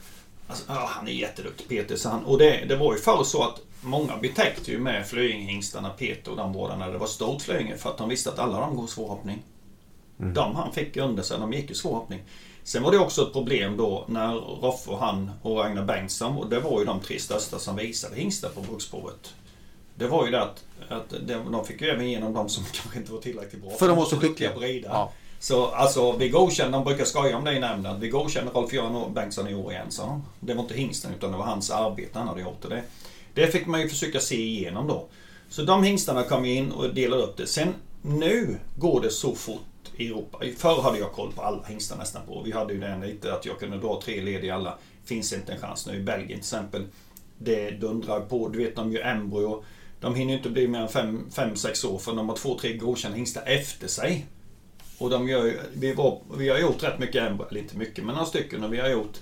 Alltså, 0.47 0.63
ja, 0.67 0.89
han 0.89 1.07
är 1.07 1.11
jätteduktig 1.11 1.67
Peter. 1.67 1.95
Så 1.95 2.09
han, 2.09 2.25
och 2.25 2.37
det, 2.37 2.65
det 2.67 2.75
var 2.75 2.93
ju 2.93 2.99
förr 2.99 3.23
så 3.23 3.43
att 3.43 3.61
många 3.81 4.17
betäckte 4.17 4.71
ju 4.71 4.79
med 4.79 5.07
Flöjinghingstarna, 5.07 5.89
Peter 5.89 6.31
och 6.31 6.37
de 6.37 6.53
båda 6.53 6.75
när 6.75 6.91
det 6.91 6.97
var 6.97 7.07
stort 7.07 7.41
Flöjinge 7.41 7.77
för 7.77 7.89
att 7.89 7.97
de 7.97 8.09
visste 8.09 8.29
att 8.29 8.39
alla 8.39 8.59
de 8.59 8.75
går 8.75 8.87
svårhoppning. 8.87 9.43
De 10.17 10.55
han 10.55 10.73
fick 10.73 10.97
under 10.97 11.23
sig, 11.23 11.39
de 11.39 11.53
gick 11.53 11.69
ju 11.69 11.75
svårhoppning. 11.75 12.19
Sen 12.69 12.83
var 12.83 12.91
det 12.91 12.99
också 12.99 13.21
ett 13.21 13.33
problem 13.33 13.77
då 13.77 14.05
när 14.07 14.33
Roffe 14.35 14.91
och 14.91 14.99
han 14.99 15.31
och 15.41 15.57
Ragnar 15.57 15.85
Bengtsson, 15.85 16.37
och 16.37 16.49
det 16.49 16.59
var 16.59 16.79
ju 16.79 16.85
de 16.85 16.99
tre 16.99 17.19
största 17.19 17.59
som 17.59 17.75
visade 17.75 18.15
hingstar 18.15 18.49
på 18.49 18.61
bruksprovet. 18.61 19.33
Det 19.95 20.07
var 20.07 20.25
ju 20.25 20.31
det 20.31 20.41
att, 20.41 20.63
att 20.89 21.13
de, 21.51 21.65
fick 21.65 21.81
ju 21.81 21.87
även 21.87 22.05
igenom 22.05 22.33
de 22.33 22.49
som 22.49 22.63
kanske 22.71 22.99
inte 22.99 23.11
var 23.11 23.19
tillräckligt 23.19 23.61
bra. 23.61 23.71
För 23.71 23.87
de 23.87 23.97
var 23.97 24.05
så 24.05 24.17
skickliga. 24.17 24.53
brida. 24.55 24.89
Ja. 24.89 25.11
Så 25.39 25.65
alltså, 25.65 26.11
vi 26.11 26.29
godkände, 26.29 26.77
de 26.77 26.83
brukar 26.83 27.05
skoja 27.05 27.37
om 27.37 27.43
det 27.43 27.53
i 27.53 27.59
nämnden, 27.59 27.99
vi 27.99 28.09
godkände 28.09 28.51
Rolf-Göran 28.51 29.13
Bengtsson 29.13 29.47
i 29.47 29.55
år 29.55 29.71
igen, 29.71 29.87
de. 29.97 30.23
Det 30.39 30.53
var 30.53 30.61
inte 30.61 30.73
hingsten 30.73 31.13
utan 31.13 31.31
det 31.31 31.37
var 31.37 31.45
hans 31.45 31.71
arbete 31.71 32.19
han 32.19 32.27
hade 32.27 32.41
gjort. 32.41 32.69
Det, 32.69 32.83
det 33.33 33.47
fick 33.47 33.67
man 33.67 33.81
ju 33.81 33.89
försöka 33.89 34.19
se 34.19 34.35
igenom 34.35 34.87
då. 34.87 35.05
Så 35.49 35.61
de 35.61 35.83
hingstarna 35.83 36.23
kom 36.23 36.45
in 36.45 36.71
och 36.71 36.93
delade 36.93 37.23
upp 37.23 37.37
det. 37.37 37.47
Sen 37.47 37.73
nu 38.01 38.57
går 38.75 39.01
det 39.01 39.09
så 39.09 39.35
fort 39.35 39.68
i 39.99 40.07
Europa. 40.07 40.39
Förr 40.57 40.81
hade 40.81 40.99
jag 40.99 41.11
koll 41.11 41.31
på 41.31 41.41
alla 41.41 41.63
hingstar 41.63 41.97
nästan 41.97 42.21
på. 42.27 42.41
Vi 42.41 42.51
hade 42.51 42.73
ju 42.73 42.79
den 42.79 43.01
lite 43.01 43.33
att 43.33 43.45
jag 43.45 43.59
kunde 43.59 43.77
dra 43.77 44.01
tre 44.05 44.21
led 44.21 44.43
i 44.43 44.49
alla. 44.49 44.77
Finns 45.05 45.33
inte 45.33 45.53
en 45.53 45.59
chans 45.59 45.87
nu. 45.87 45.95
I 45.95 46.03
Belgien 46.03 46.27
till 46.27 46.37
exempel. 46.37 46.85
Det 47.37 47.71
dundrar 47.71 48.19
på. 48.19 48.49
Du 48.49 48.57
vet 48.57 48.75
de 48.75 48.91
gör 48.91 49.01
embryo. 49.01 49.63
De 49.99 50.15
hinner 50.15 50.31
ju 50.31 50.37
inte 50.37 50.49
bli 50.49 50.67
mer 50.67 50.79
än 50.79 51.29
5-6 51.31 51.87
år 51.87 51.97
för 51.97 52.15
de 52.15 52.29
har 52.29 52.35
två, 52.35 52.59
tre 52.59 52.73
godkända 52.73 53.17
hingstar 53.17 53.43
efter 53.45 53.87
sig. 53.87 54.25
Och 54.97 55.09
de 55.09 55.27
gör, 55.27 55.53
vi, 55.73 55.93
var, 55.93 56.21
vi 56.37 56.49
har 56.49 56.57
gjort 56.57 56.83
rätt 56.83 56.99
mycket 56.99 57.23
embryo, 57.23 57.49
eller 57.49 57.61
inte 57.61 57.77
mycket, 57.77 58.05
men 58.05 58.15
några 58.15 58.27
stycken. 58.27 58.63
Och 58.63 58.73
vi 58.73 58.79
har 58.79 58.89
gjort 58.89 59.17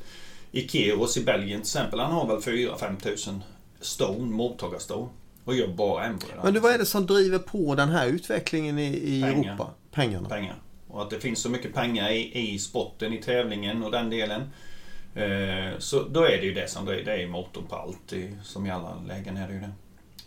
i 0.51 0.67
Keros 0.67 1.17
i 1.17 1.23
Belgien 1.23 1.61
till 1.61 1.67
exempel. 1.67 1.99
Han 1.99 2.11
har 2.11 2.27
väl 2.27 2.37
4-5 2.37 2.99
tusen 2.99 3.43
stone, 3.81 4.31
mottagarstone. 4.31 5.09
Och 5.43 5.55
gör 5.55 5.67
bara 5.67 6.05
embryo. 6.05 6.31
Men 6.43 6.53
du, 6.53 6.59
vad 6.59 6.73
är 6.73 6.77
det 6.77 6.85
som 6.85 7.05
driver 7.05 7.39
på 7.39 7.75
den 7.75 7.89
här 7.89 8.07
utvecklingen 8.07 8.79
i, 8.79 8.87
i 8.87 9.21
Pengar. 9.21 9.49
Europa? 9.49 9.69
Pengarna. 9.91 10.29
pengar. 10.29 10.55
Och 10.97 11.03
att 11.03 11.09
det 11.09 11.19
finns 11.19 11.39
så 11.39 11.49
mycket 11.49 11.73
pengar 11.73 12.11
i, 12.11 12.53
i 12.53 12.59
sporten, 12.59 13.13
i 13.13 13.21
tävlingen 13.21 13.83
och 13.83 13.91
den 13.91 14.09
delen. 14.09 14.41
Eh, 15.15 15.79
så 15.79 16.03
då 16.03 16.23
är 16.23 16.37
det 16.37 16.45
ju 16.45 16.53
det 16.53 16.69
som 16.69 16.85
det 16.85 16.99
är, 16.99 17.03
det 17.03 17.23
är 17.23 17.27
motorn 17.27 17.65
på 17.67 17.75
allt. 17.75 18.13
Som 18.43 18.65
i 18.65 18.71
alla 18.71 19.03
lägen 19.07 19.37
är 19.37 19.47
det 19.47 19.53
ju 19.53 19.59
det. 19.59 19.71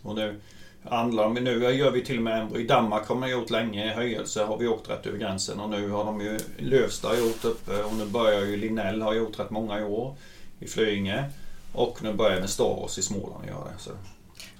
Och 0.01 0.15
nu 0.15 0.39
handlar 0.83 1.23
om, 1.23 1.33
nu 1.33 1.73
gör 1.73 1.91
vi 1.91 2.05
till 2.05 2.17
och 2.17 2.23
med. 2.23 2.55
I 2.55 2.63
Danmark 2.63 3.07
har 3.07 3.15
man 3.15 3.29
gjort 3.29 3.49
länge, 3.49 3.93
höjelse 3.93 4.43
har 4.43 4.57
vi 4.57 4.67
åkt 4.67 4.89
rätt 4.89 5.05
över 5.05 5.17
gränsen 5.17 5.59
och 5.59 5.69
nu 5.69 5.89
har 5.89 6.05
de 6.05 6.21
ju 6.21 6.39
Lövsta 6.57 7.17
gjort 7.19 7.45
uppe 7.45 7.73
eh, 7.73 7.85
och 7.85 7.95
nu 7.95 8.05
börjar 8.05 8.41
ju 8.41 8.57
Linnell 8.57 9.01
har 9.01 9.13
gjort 9.13 9.39
rätt 9.39 9.49
många 9.49 9.79
i 9.79 9.83
år 9.83 10.15
i 10.59 10.67
Flyinge. 10.67 11.29
Och 11.73 12.03
nu 12.03 12.13
börjar 12.13 12.37
även 12.37 12.47
Staros 12.47 12.97
i 12.97 13.01
Småland 13.01 13.45
göra 13.45 13.63
det. 13.63 13.79
Så. 13.79 13.91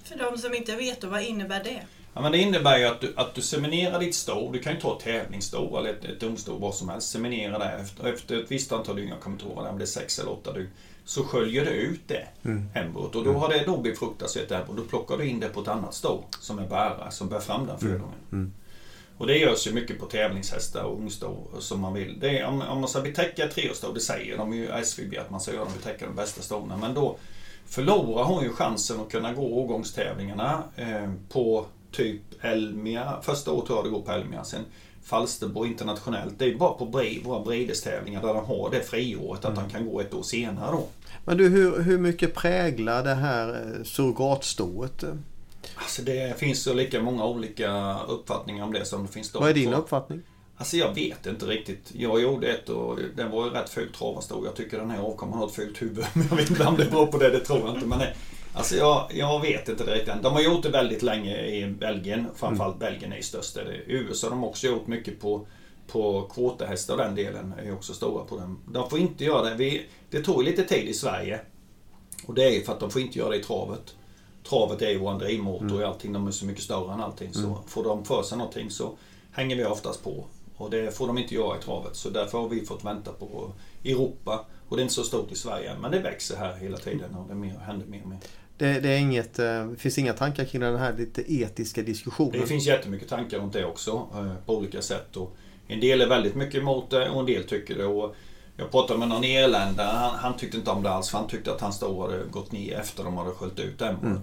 För 0.04 0.18
de 0.18 0.38
som 0.38 0.54
inte 0.54 0.76
vet, 0.76 1.00
då, 1.00 1.08
vad 1.08 1.22
innebär 1.22 1.64
det? 1.64 1.82
Ja, 2.14 2.20
men 2.20 2.32
det 2.32 2.38
innebär 2.38 2.78
ju 2.78 2.84
att 2.84 3.00
du, 3.00 3.12
att 3.16 3.34
du 3.34 3.42
seminerar 3.42 4.00
ditt 4.00 4.14
sto. 4.14 4.52
Du 4.52 4.58
kan 4.58 4.74
ju 4.74 4.80
ta 4.80 4.96
ett 4.96 5.04
tävlingssto 5.04 5.76
eller 5.76 5.90
ett, 5.90 6.04
ett 6.04 6.22
ungsto, 6.22 6.58
vad 6.58 6.74
som 6.74 6.88
helst. 6.88 7.10
Seminera 7.10 7.58
det 7.58 7.70
efter, 7.70 8.12
efter 8.12 8.40
ett 8.40 8.50
visst 8.50 8.72
antal 8.72 8.96
dygn, 8.96 9.08
jag 9.08 9.20
kommer 9.20 9.36
inte 9.36 9.46
ihåg 9.46 9.66
om 9.66 9.78
det 9.78 9.84
är 9.84 9.86
sex 9.86 10.18
eller 10.18 10.32
åtta 10.32 10.52
dygn. 10.52 10.68
Så 11.04 11.24
sköljer 11.24 11.64
du 11.64 11.70
ut 11.70 12.00
det 12.06 12.26
embryot 12.74 13.14
och 13.14 13.24
då 13.24 13.32
har 13.32 13.48
det 13.48 13.64
då 13.66 13.76
befruktats 13.76 14.36
i 14.36 14.40
ett 14.40 14.52
embryo. 14.52 14.76
Då 14.76 14.82
plockar 14.82 15.16
du 15.16 15.26
in 15.26 15.40
det 15.40 15.48
på 15.48 15.60
ett 15.60 15.68
annat 15.68 15.94
sto 15.94 16.24
som 16.40 16.58
är 16.58 16.66
bärare, 16.66 17.10
som 17.10 17.28
bär 17.28 17.40
fram 17.40 17.66
den 17.66 17.78
födungen. 17.78 18.52
Och 19.18 19.26
det 19.26 19.38
görs 19.38 19.66
ju 19.66 19.72
mycket 19.72 19.98
på 19.98 20.06
tävlingshästar 20.06 20.82
och 20.82 20.98
ungsto 20.98 21.36
som 21.58 21.80
man 21.80 21.94
vill. 21.94 22.20
Det 22.20 22.38
är, 22.38 22.46
om, 22.46 22.62
om 22.62 22.80
man 22.80 22.88
ska 22.88 23.00
betäcka 23.00 23.44
ett 23.44 23.54
treårssto, 23.54 23.92
det 23.92 24.00
säger 24.00 24.38
de 24.38 24.52
ju 24.54 24.68
SVB 24.82 25.18
att 25.18 25.30
man 25.30 25.40
ska 25.40 25.52
göra, 25.52 25.64
de 25.64 25.72
betäcka 25.72 26.06
de 26.06 26.16
bästa 26.16 26.42
stona. 26.42 26.76
Men 26.76 26.94
då 26.94 27.16
förlorar 27.66 28.24
hon 28.24 28.42
ju 28.42 28.52
chansen 28.52 29.00
att 29.00 29.10
kunna 29.12 29.32
gå 29.32 29.42
årgångstävlingarna 29.42 30.62
eh, 30.76 31.10
på 31.28 31.66
typ 31.92 32.22
Elmia. 32.40 33.20
Första 33.22 33.52
året 33.52 33.66
tror 33.66 33.78
jag 33.78 33.86
det 33.86 33.90
går 33.90 34.02
på 34.02 34.12
Elmia. 34.12 34.44
Sen 34.44 34.64
Falsterbo 35.02 35.66
internationellt. 35.66 36.38
Det 36.38 36.44
är 36.44 36.54
bara 36.54 36.72
på 36.72 36.84
våra 37.24 37.44
bredestävlingar 37.44 38.22
där 38.22 38.34
de 38.34 38.44
har 38.44 38.70
det 38.70 38.80
friåret 38.80 39.44
att 39.44 39.54
de 39.54 39.70
kan 39.70 39.86
gå 39.86 40.00
ett 40.00 40.14
år 40.14 40.22
senare 40.22 40.72
då. 40.72 40.88
Men 41.24 41.36
du, 41.36 41.48
hur, 41.48 41.82
hur 41.82 41.98
mycket 41.98 42.34
präglar 42.34 43.04
det 43.04 43.14
här 43.14 43.48
eh, 43.48 43.84
surrogatstoet? 43.84 45.04
Alltså 45.74 46.02
det 46.02 46.38
finns 46.38 46.62
så 46.62 46.74
lika 46.74 47.00
många 47.00 47.24
olika 47.24 47.98
uppfattningar 48.08 48.64
om 48.64 48.72
det 48.72 48.84
som 48.84 49.02
det 49.02 49.12
finns. 49.12 49.34
Vad 49.34 49.50
är 49.50 49.54
din 49.54 49.74
uppfattning? 49.74 50.22
Alltså 50.56 50.76
jag 50.76 50.94
vet 50.94 51.26
inte 51.26 51.46
riktigt. 51.46 51.92
Jag 51.92 52.20
gjorde 52.20 52.48
ett 52.48 52.68
och 52.68 52.98
den 53.16 53.30
var 53.30 53.44
ju 53.44 53.50
rätt 53.50 53.70
fult 53.70 53.94
travastol. 53.94 54.44
Jag 54.44 54.54
tycker 54.54 54.78
den 54.78 54.90
här 54.90 54.98
avkomman 54.98 55.38
har 55.38 55.46
ett 55.46 55.54
fult 55.54 55.82
huvud. 55.82 56.04
Men 56.14 56.26
jag 56.30 56.36
vet 56.36 56.50
inte 56.50 56.64
om 56.64 56.76
det 56.76 56.90
beror 56.90 57.06
på 57.06 57.18
det, 57.18 57.30
det 57.30 57.40
tror 57.40 57.60
jag 57.60 57.74
inte. 57.74 57.86
Men 57.86 57.98
det, 57.98 58.14
alltså 58.54 58.76
jag, 58.76 59.10
jag 59.14 59.40
vet 59.40 59.68
inte 59.68 59.84
riktigt. 59.84 60.22
De 60.22 60.32
har 60.32 60.40
gjort 60.40 60.62
det 60.62 60.68
väldigt 60.68 61.02
länge 61.02 61.46
i 61.46 61.66
Belgien. 61.66 62.26
Framförallt 62.34 62.78
Belgien 62.78 63.12
är 63.12 63.16
ju 63.16 63.22
störst. 63.22 63.56
I 63.56 63.82
USA 63.86 64.26
har 64.26 64.30
de 64.30 64.44
också 64.44 64.66
gjort 64.66 64.86
mycket 64.86 65.20
på 65.20 65.46
på 65.86 66.22
kvotahästar 66.22 66.96
den 66.96 67.14
delen 67.14 67.54
är 67.58 67.74
också 67.74 67.94
stora 67.94 68.24
på 68.24 68.36
den. 68.36 68.58
De 68.66 68.90
får 68.90 68.98
inte 68.98 69.24
göra 69.24 69.42
det. 69.42 69.54
Vi, 69.54 69.86
det 70.10 70.22
tog 70.22 70.42
lite 70.42 70.64
tid 70.64 70.88
i 70.88 70.94
Sverige. 70.94 71.40
Och 72.26 72.34
det 72.34 72.56
är 72.56 72.60
för 72.60 72.72
att 72.72 72.80
de 72.80 72.90
får 72.90 73.02
inte 73.02 73.18
göra 73.18 73.30
det 73.30 73.36
i 73.36 73.42
travet. 73.42 73.94
Travet 74.48 74.82
är 74.82 74.90
ju 74.90 74.98
vår 74.98 75.18
drivmotor 75.18 75.82
och 75.82 75.88
allting. 75.88 76.12
De 76.12 76.26
är 76.26 76.30
så 76.30 76.46
mycket 76.46 76.62
större 76.62 76.92
än 76.92 77.00
allting. 77.00 77.34
Så 77.34 77.58
får 77.66 77.84
de 77.84 78.04
för 78.04 78.22
sig 78.22 78.38
någonting 78.38 78.70
så 78.70 78.92
hänger 79.32 79.56
vi 79.56 79.64
oftast 79.64 80.04
på. 80.04 80.24
Och 80.56 80.70
det 80.70 80.96
får 80.96 81.06
de 81.06 81.18
inte 81.18 81.34
göra 81.34 81.58
i 81.58 81.62
travet. 81.62 81.96
Så 81.96 82.10
därför 82.10 82.38
har 82.38 82.48
vi 82.48 82.66
fått 82.66 82.84
vänta 82.84 83.12
på 83.12 83.52
Europa. 83.84 84.44
Och 84.68 84.76
det 84.76 84.80
är 84.80 84.82
inte 84.82 84.94
så 84.94 85.04
stort 85.04 85.32
i 85.32 85.36
Sverige. 85.36 85.76
Men 85.80 85.90
det 85.90 85.98
växer 85.98 86.36
här 86.36 86.56
hela 86.56 86.78
tiden 86.78 87.14
och 87.14 87.28
det 87.28 87.34
mer, 87.34 87.58
händer 87.58 87.86
mer 87.86 88.02
och 88.02 88.08
mer. 88.08 88.18
Det, 88.58 88.80
det 88.80 88.88
är 88.88 88.98
inget, 88.98 89.38
eh, 89.38 89.70
finns 89.78 89.98
inga 89.98 90.12
tankar 90.12 90.44
kring 90.44 90.60
den 90.60 90.76
här 90.78 90.92
lite 90.92 91.34
etiska 91.34 91.82
diskussionen? 91.82 92.40
Det 92.40 92.46
finns 92.46 92.66
jättemycket 92.66 93.08
tankar 93.08 93.38
runt 93.38 93.52
det 93.52 93.64
också 93.64 93.90
eh, 94.14 94.32
på 94.46 94.56
olika 94.56 94.82
sätt. 94.82 95.16
Och 95.16 95.36
en 95.66 95.80
del 95.80 96.00
är 96.00 96.08
väldigt 96.08 96.34
mycket 96.34 96.60
emot 96.60 96.90
det 96.90 97.10
och 97.10 97.20
en 97.20 97.26
del 97.26 97.44
tycker 97.44 97.78
det. 97.78 97.84
Och 97.84 98.14
jag 98.56 98.70
pratade 98.70 98.98
med 98.98 99.08
någon 99.08 99.24
irländare, 99.24 99.86
han, 99.96 100.18
han 100.18 100.36
tyckte 100.36 100.56
inte 100.56 100.70
om 100.70 100.82
det 100.82 100.90
alls 100.90 101.10
för 101.10 101.18
han 101.18 101.28
tyckte 101.28 101.52
att 101.52 101.60
hans 101.60 101.76
sto 101.76 102.02
hade 102.02 102.24
gått 102.30 102.52
ner 102.52 102.76
efter 102.78 103.04
de 103.04 103.16
hade 103.16 103.30
sköljt 103.30 103.58
ut. 103.58 103.80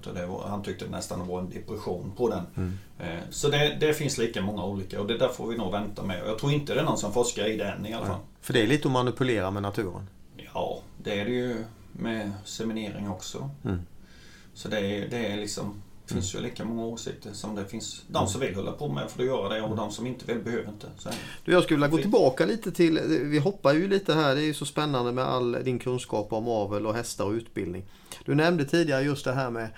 Och 0.07 0.13
det 0.13 0.25
var, 0.25 0.47
Han 0.47 0.63
tyckte 0.63 0.85
nästan 0.87 1.19
det 1.19 1.25
var 1.25 1.39
en 1.39 1.49
depression 1.49 2.11
på 2.17 2.29
den. 2.29 2.75
Eh, 2.99 3.19
Så 3.29 3.49
det, 3.49 3.77
det 3.79 3.93
finns 3.93 4.17
lika 4.17 4.41
många 4.41 4.63
olika 4.65 5.01
och 5.01 5.07
det 5.07 5.17
där 5.17 5.27
får 5.27 5.47
vi 5.47 5.57
nog 5.57 5.71
vänta 5.71 6.03
med. 6.03 6.21
Jag 6.27 6.37
tror 6.37 6.51
inte 6.51 6.73
det 6.73 6.79
är 6.79 6.83
någon 6.83 6.97
som 6.97 7.13
forskar 7.13 7.45
i 7.45 7.57
det 7.57 7.65
än 7.65 7.85
i 7.85 7.93
alla 7.93 8.05
fall. 8.05 8.19
För 8.41 8.53
det 8.53 8.61
är 8.61 8.67
lite 8.67 8.87
att 8.87 8.91
manipulera 8.91 9.51
med 9.51 9.61
naturen. 9.63 10.07
Ja, 10.53 10.81
det 11.03 11.19
är 11.19 11.25
det 11.25 11.31
ju 11.31 11.63
med 11.91 12.31
seminering 12.45 13.09
också. 13.09 13.49
Mm. 13.65 13.79
Så 14.59 14.67
det 14.67 14.79
är, 14.79 15.07
det 15.09 15.27
är 15.27 15.37
liksom 15.37 15.81
finns 16.05 16.35
ju 16.35 16.39
lika 16.39 16.65
många 16.65 16.85
åsikter 16.85 17.33
som 17.33 17.55
det 17.55 17.65
finns. 17.65 18.03
De 18.07 18.27
som 18.27 18.41
vill 18.41 18.55
hålla 18.55 18.71
på 18.71 18.87
med 18.87 19.11
får 19.11 19.25
göra 19.25 19.53
det 19.53 19.61
och 19.61 19.75
de 19.75 19.91
som 19.91 20.07
inte 20.07 20.25
vill 20.25 20.43
behöver 20.43 20.69
inte. 20.69 20.87
Så. 20.97 21.09
Du, 21.45 21.51
jag 21.51 21.63
skulle 21.63 21.77
vilja 21.77 21.87
gå 21.87 21.97
tillbaka 21.97 22.45
lite 22.45 22.71
till, 22.71 22.99
vi 23.23 23.39
hoppar 23.39 23.73
ju 23.73 23.87
lite 23.87 24.13
här, 24.13 24.35
det 24.35 24.41
är 24.41 24.45
ju 24.45 24.53
så 24.53 24.65
spännande 24.65 25.11
med 25.11 25.25
all 25.25 25.51
din 25.51 25.79
kunskap 25.79 26.33
om 26.33 26.47
avel 26.47 26.85
och 26.85 26.93
hästar 26.93 27.25
och 27.25 27.31
utbildning. 27.31 27.85
Du 28.25 28.35
nämnde 28.35 28.65
tidigare 28.65 29.03
just 29.03 29.25
det 29.25 29.33
här 29.33 29.49
med 29.49 29.69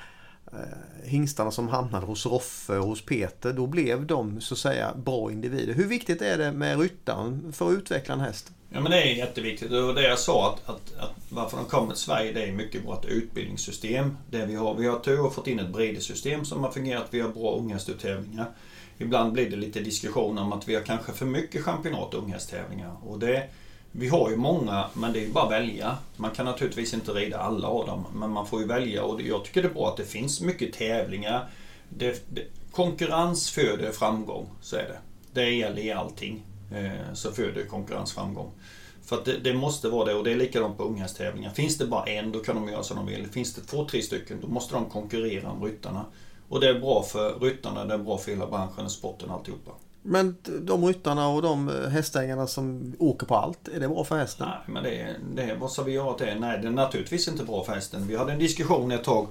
eh, 0.52 0.60
hingstarna 1.04 1.52
som 1.52 1.68
hamnade 1.68 2.06
hos 2.06 2.26
Roffe 2.26 2.78
och 2.78 2.88
hos 2.88 3.06
Peter. 3.06 3.54
Då 3.54 3.68
blev 3.68 4.06
de 4.06 4.42
så 4.42 4.54
att 4.54 4.58
säga 4.58 4.94
bra 4.96 5.32
individer. 5.32 5.74
Hur 5.74 5.88
viktigt 5.88 6.22
är 6.22 6.38
det 6.38 6.52
med 6.52 6.80
ryttaren 6.80 7.54
för 7.54 7.68
att 7.68 7.74
utveckla 7.74 8.14
en 8.14 8.20
häst? 8.20 8.52
Ja 8.74 8.82
men 8.82 8.92
det 8.92 9.02
är 9.02 9.16
jätteviktigt. 9.16 9.72
Och 9.72 9.96
det 9.96 10.02
jag 10.02 10.20
sa 10.20 10.54
att, 10.54 10.70
att, 10.70 10.98
att 10.98 11.16
varför 11.30 11.58
de 11.58 11.66
kommer 11.66 11.94
till 11.94 12.04
Sverige 12.04 12.32
det 12.32 12.44
är 12.44 12.52
mycket 12.52 12.86
vårt 12.86 13.06
utbildningssystem. 13.06 14.18
Det 14.30 14.46
vi 14.46 14.56
har. 14.56 14.76
Vi 14.76 14.88
har 14.88 15.00
tur 15.00 15.26
och 15.26 15.34
fått 15.36 15.48
in 15.48 15.60
ett 15.60 15.70
bridesystem 15.70 16.46
som 16.46 16.64
har 16.64 16.72
fungerat. 16.72 17.08
Vi 17.10 17.20
har 17.20 17.30
bra 17.30 17.58
unghästtävlingar. 17.58 18.50
Ibland 18.98 19.34
blir 19.34 19.50
det 19.50 19.56
lite 19.56 19.80
diskussion 19.80 20.38
om 20.38 20.54
att 20.54 20.68
vi 20.68 20.76
har 20.76 20.82
kanske 20.82 21.12
för 21.12 21.26
mycket 21.26 21.64
championat 21.64 22.14
och 22.14 22.24
unghästtävlingar. 22.24 22.96
Och 23.08 23.20
det, 23.20 23.48
Vi 23.92 24.08
har 24.08 24.30
ju 24.30 24.36
många, 24.36 24.86
men 24.94 25.14
det 25.14 25.20
är 25.20 25.24
ju 25.24 25.32
bara 25.32 25.46
att 25.46 25.52
välja. 25.52 25.98
Man 26.18 26.32
kan 26.32 26.46
naturligtvis 26.46 26.94
inte 26.94 27.12
rida 27.12 27.38
alla 27.38 27.68
av 27.68 27.86
dem, 27.86 28.06
men 28.14 28.30
man 28.30 28.48
får 28.48 28.62
ju 28.62 28.68
välja. 28.68 29.04
Och 29.04 29.22
jag 29.22 29.46
tycker 29.46 29.62
det 29.62 29.68
är 29.68 29.74
bra 29.74 29.88
att 29.88 29.98
det 29.98 30.06
finns 30.06 30.42
mycket 30.42 30.74
tävlingar. 30.74 31.50
Det, 31.90 32.26
det, 32.30 32.44
konkurrens 32.72 33.52
föder 33.52 33.92
framgång, 33.92 34.48
så 34.62 34.76
är 34.76 34.84
det. 34.84 34.98
Det 35.34 35.50
gäller 35.50 35.82
i 35.82 35.92
allting. 35.92 36.44
Eh, 36.76 37.14
så 37.14 37.32
föder 37.32 37.66
konkurrens 37.66 38.14
framgång. 38.14 38.52
För 39.04 39.18
att 39.18 39.26
det, 39.26 39.38
det, 39.38 39.54
måste 39.54 39.90
vara 39.90 40.06
det 40.06 40.14
och 40.14 40.24
det 40.24 40.32
är 40.32 40.36
likadant 40.36 40.78
på 40.78 40.84
unghästtävlingar. 40.84 41.50
Finns 41.50 41.78
det 41.78 41.86
bara 41.86 42.06
en, 42.06 42.32
då 42.32 42.40
kan 42.40 42.56
de 42.56 42.70
göra 42.70 42.84
som 42.84 42.98
de 42.98 43.06
vill. 43.06 43.28
Finns 43.28 43.54
det 43.54 43.62
två, 43.62 43.86
tre 43.86 44.02
stycken, 44.02 44.42
då 44.42 44.48
måste 44.48 44.74
de 44.74 44.90
konkurrera 44.90 45.52
om 45.52 45.64
ryttarna. 45.64 46.06
Och 46.50 46.60
det 46.60 46.70
är 46.70 46.80
bra 46.80 47.04
för 47.04 47.40
ryttarna, 47.40 47.86
det 47.86 47.94
är 47.94 47.98
bra 47.98 48.18
för 48.18 48.32
hela 48.32 48.48
branschen, 48.48 48.90
sporten 48.90 49.30
och 49.30 49.36
alltihopa. 49.36 49.72
Men 50.02 50.36
de 50.62 50.86
ryttarna 50.86 51.28
och 51.28 51.42
de 51.42 51.68
hästägarna 51.92 52.48
som 52.48 52.96
åker 53.00 53.26
på 53.26 53.36
allt, 53.36 53.68
är 53.68 53.80
det 53.80 53.88
bra 53.88 54.04
för 54.04 54.18
hästen? 54.18 54.48
Nej, 54.50 54.58
men 54.68 54.84
det, 54.84 55.16
det 55.36 55.56
vad 55.56 55.72
ska 55.72 55.84
vi 55.84 55.92
göra 55.92 56.10
åt 56.10 56.20
det? 56.20 56.40
Nej, 56.40 56.60
det 56.62 56.68
är 56.68 56.72
naturligtvis 56.72 57.28
inte 57.28 57.44
bra 57.44 57.64
för 57.64 57.74
hästen. 57.74 58.08
Vi 58.08 58.16
hade 58.16 58.34
en 58.34 58.40
diskussion 58.40 58.92
ett 58.92 59.04
tag 59.04 59.28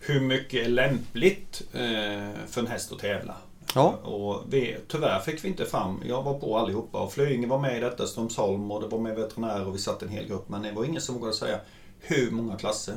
hur 0.00 0.20
mycket 0.20 0.66
är 0.66 0.68
lämpligt 0.68 1.62
eh, 1.72 2.46
för 2.46 2.60
en 2.60 2.66
häst 2.66 2.92
att 2.92 2.98
tävla. 2.98 3.34
Ja. 3.74 3.88
Och 3.90 4.42
vi, 4.48 4.76
tyvärr 4.88 5.20
fick 5.20 5.44
vi 5.44 5.48
inte 5.48 5.64
fram, 5.64 6.02
jag 6.06 6.22
var 6.22 6.38
på 6.38 6.58
allihopa 6.58 7.00
och 7.00 7.12
Flyinge 7.12 7.46
var 7.46 7.58
med 7.58 7.76
i 7.76 7.80
detta, 7.80 8.06
Strömsholm 8.06 8.70
och 8.70 8.80
det 8.80 8.88
var 8.88 8.98
med 8.98 9.16
veterinärer 9.16 9.66
och 9.66 9.74
vi 9.74 9.78
satt 9.78 10.02
en 10.02 10.08
hel 10.08 10.28
grupp. 10.28 10.48
Men 10.48 10.62
det 10.62 10.72
var 10.72 10.84
ingen 10.84 11.02
som 11.02 11.14
vågade 11.14 11.34
säga 11.34 11.60
hur 12.00 12.30
många 12.30 12.56
klasser. 12.56 12.94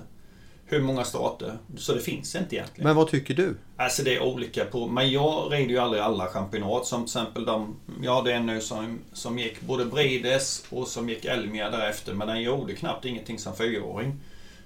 Hur 0.66 0.82
många 0.82 1.04
starter. 1.04 1.58
Så 1.78 1.94
det 1.94 2.00
finns 2.00 2.36
inte 2.36 2.56
egentligen. 2.56 2.88
Men 2.88 2.96
vad 2.96 3.08
tycker 3.08 3.34
du? 3.34 3.56
Alltså 3.78 4.04
det 4.04 4.16
är 4.16 4.24
olika 4.24 4.66
på, 4.66 4.88
men 4.88 5.12
jag 5.12 5.54
rider 5.54 5.70
ju 5.70 5.78
aldrig 5.78 6.04
alla 6.04 6.28
championat. 6.28 6.86
Som 6.86 7.00
till 7.00 7.06
exempel 7.06 7.46
de, 7.46 7.76
jag 8.04 8.16
hade 8.16 8.34
en 8.34 8.46
nu 8.46 8.62
som, 8.62 9.00
som 9.14 9.40
gick 9.40 9.62
både 9.62 9.86
Brides 9.86 10.64
och 10.70 10.88
som 10.88 11.10
gick 11.10 11.26
Elmia 11.26 11.70
därefter. 11.70 12.14
Men 12.14 12.28
den 12.28 12.42
gjorde 12.42 12.74
knappt 12.74 13.06
ingenting 13.06 13.40
som 13.40 13.56
fyraåring. 13.56 14.20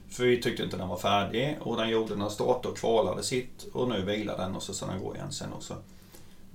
För 0.09 0.23
vi 0.23 0.41
tyckte 0.41 0.63
inte 0.63 0.77
den 0.77 0.87
var 0.87 0.97
färdig 0.97 1.57
och 1.61 1.77
den 1.77 1.89
gjorde 1.89 2.15
några 2.15 2.31
starter 2.31 2.69
och 2.69 2.77
kvalade 2.77 3.23
sitt 3.23 3.67
och 3.73 3.89
nu 3.89 4.01
vilar 4.01 4.37
den 4.37 4.55
och 4.55 4.63
så 4.63 4.73
ska 4.73 4.85
den 4.85 5.03
gå 5.03 5.15
igen 5.15 5.31
sen 5.31 5.53
också. 5.53 5.75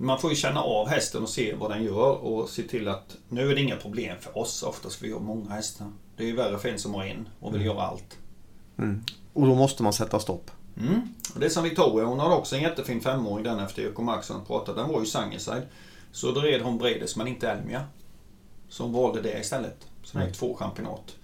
Man 0.01 0.19
får 0.19 0.29
ju 0.29 0.35
känna 0.35 0.61
av 0.61 0.87
hästen 0.87 1.23
och 1.23 1.29
se 1.29 1.55
vad 1.55 1.71
den 1.71 1.83
gör 1.83 2.25
och 2.25 2.49
se 2.49 2.63
till 2.63 2.87
att 2.87 3.17
nu 3.29 3.51
är 3.51 3.55
det 3.55 3.61
inga 3.61 3.75
problem 3.75 4.17
för 4.19 4.37
oss 4.37 4.63
oftast 4.63 4.95
för 4.95 5.05
vi 5.05 5.13
har 5.13 5.19
många 5.19 5.49
hästar. 5.49 5.87
Det 6.17 6.23
är 6.23 6.27
ju 6.27 6.35
värre 6.35 6.57
för 6.57 6.69
en 6.69 6.79
som 6.79 6.93
har 6.93 7.05
en 7.05 7.29
och 7.39 7.53
vill 7.53 7.61
mm. 7.61 7.75
göra 7.75 7.85
allt. 7.87 8.17
Mm. 8.77 9.03
Och 9.33 9.47
då 9.47 9.55
måste 9.55 9.83
man 9.83 9.93
sätta 9.93 10.19
stopp. 10.19 10.51
Mm. 10.77 11.01
Och 11.33 11.39
det 11.39 11.45
är 11.45 11.49
som 11.49 11.63
Victoria, 11.63 12.05
hon 12.05 12.19
har 12.19 12.37
också 12.37 12.55
en 12.55 12.61
jättefin 12.61 13.01
femåring 13.01 13.43
den 13.43 13.59
efter 13.59 13.87
Eko 13.87 14.01
Maxson 14.01 14.45
pratade. 14.45 14.81
Den 14.81 14.91
var 14.91 14.99
ju 14.99 15.05
Sangerside. 15.05 15.67
Så 16.11 16.31
då 16.31 16.41
red 16.41 16.61
hon 16.61 16.77
Bredes 16.77 17.15
men 17.15 17.27
inte 17.27 17.49
Elmia. 17.49 17.85
Så 18.69 18.83
hon 18.83 18.93
valde 18.93 19.21
det 19.21 19.39
istället. 19.39 19.87
Så 20.03 20.17
det 20.17 20.25
gick 20.25 20.35
två 20.35 20.55
championat. 20.55 21.15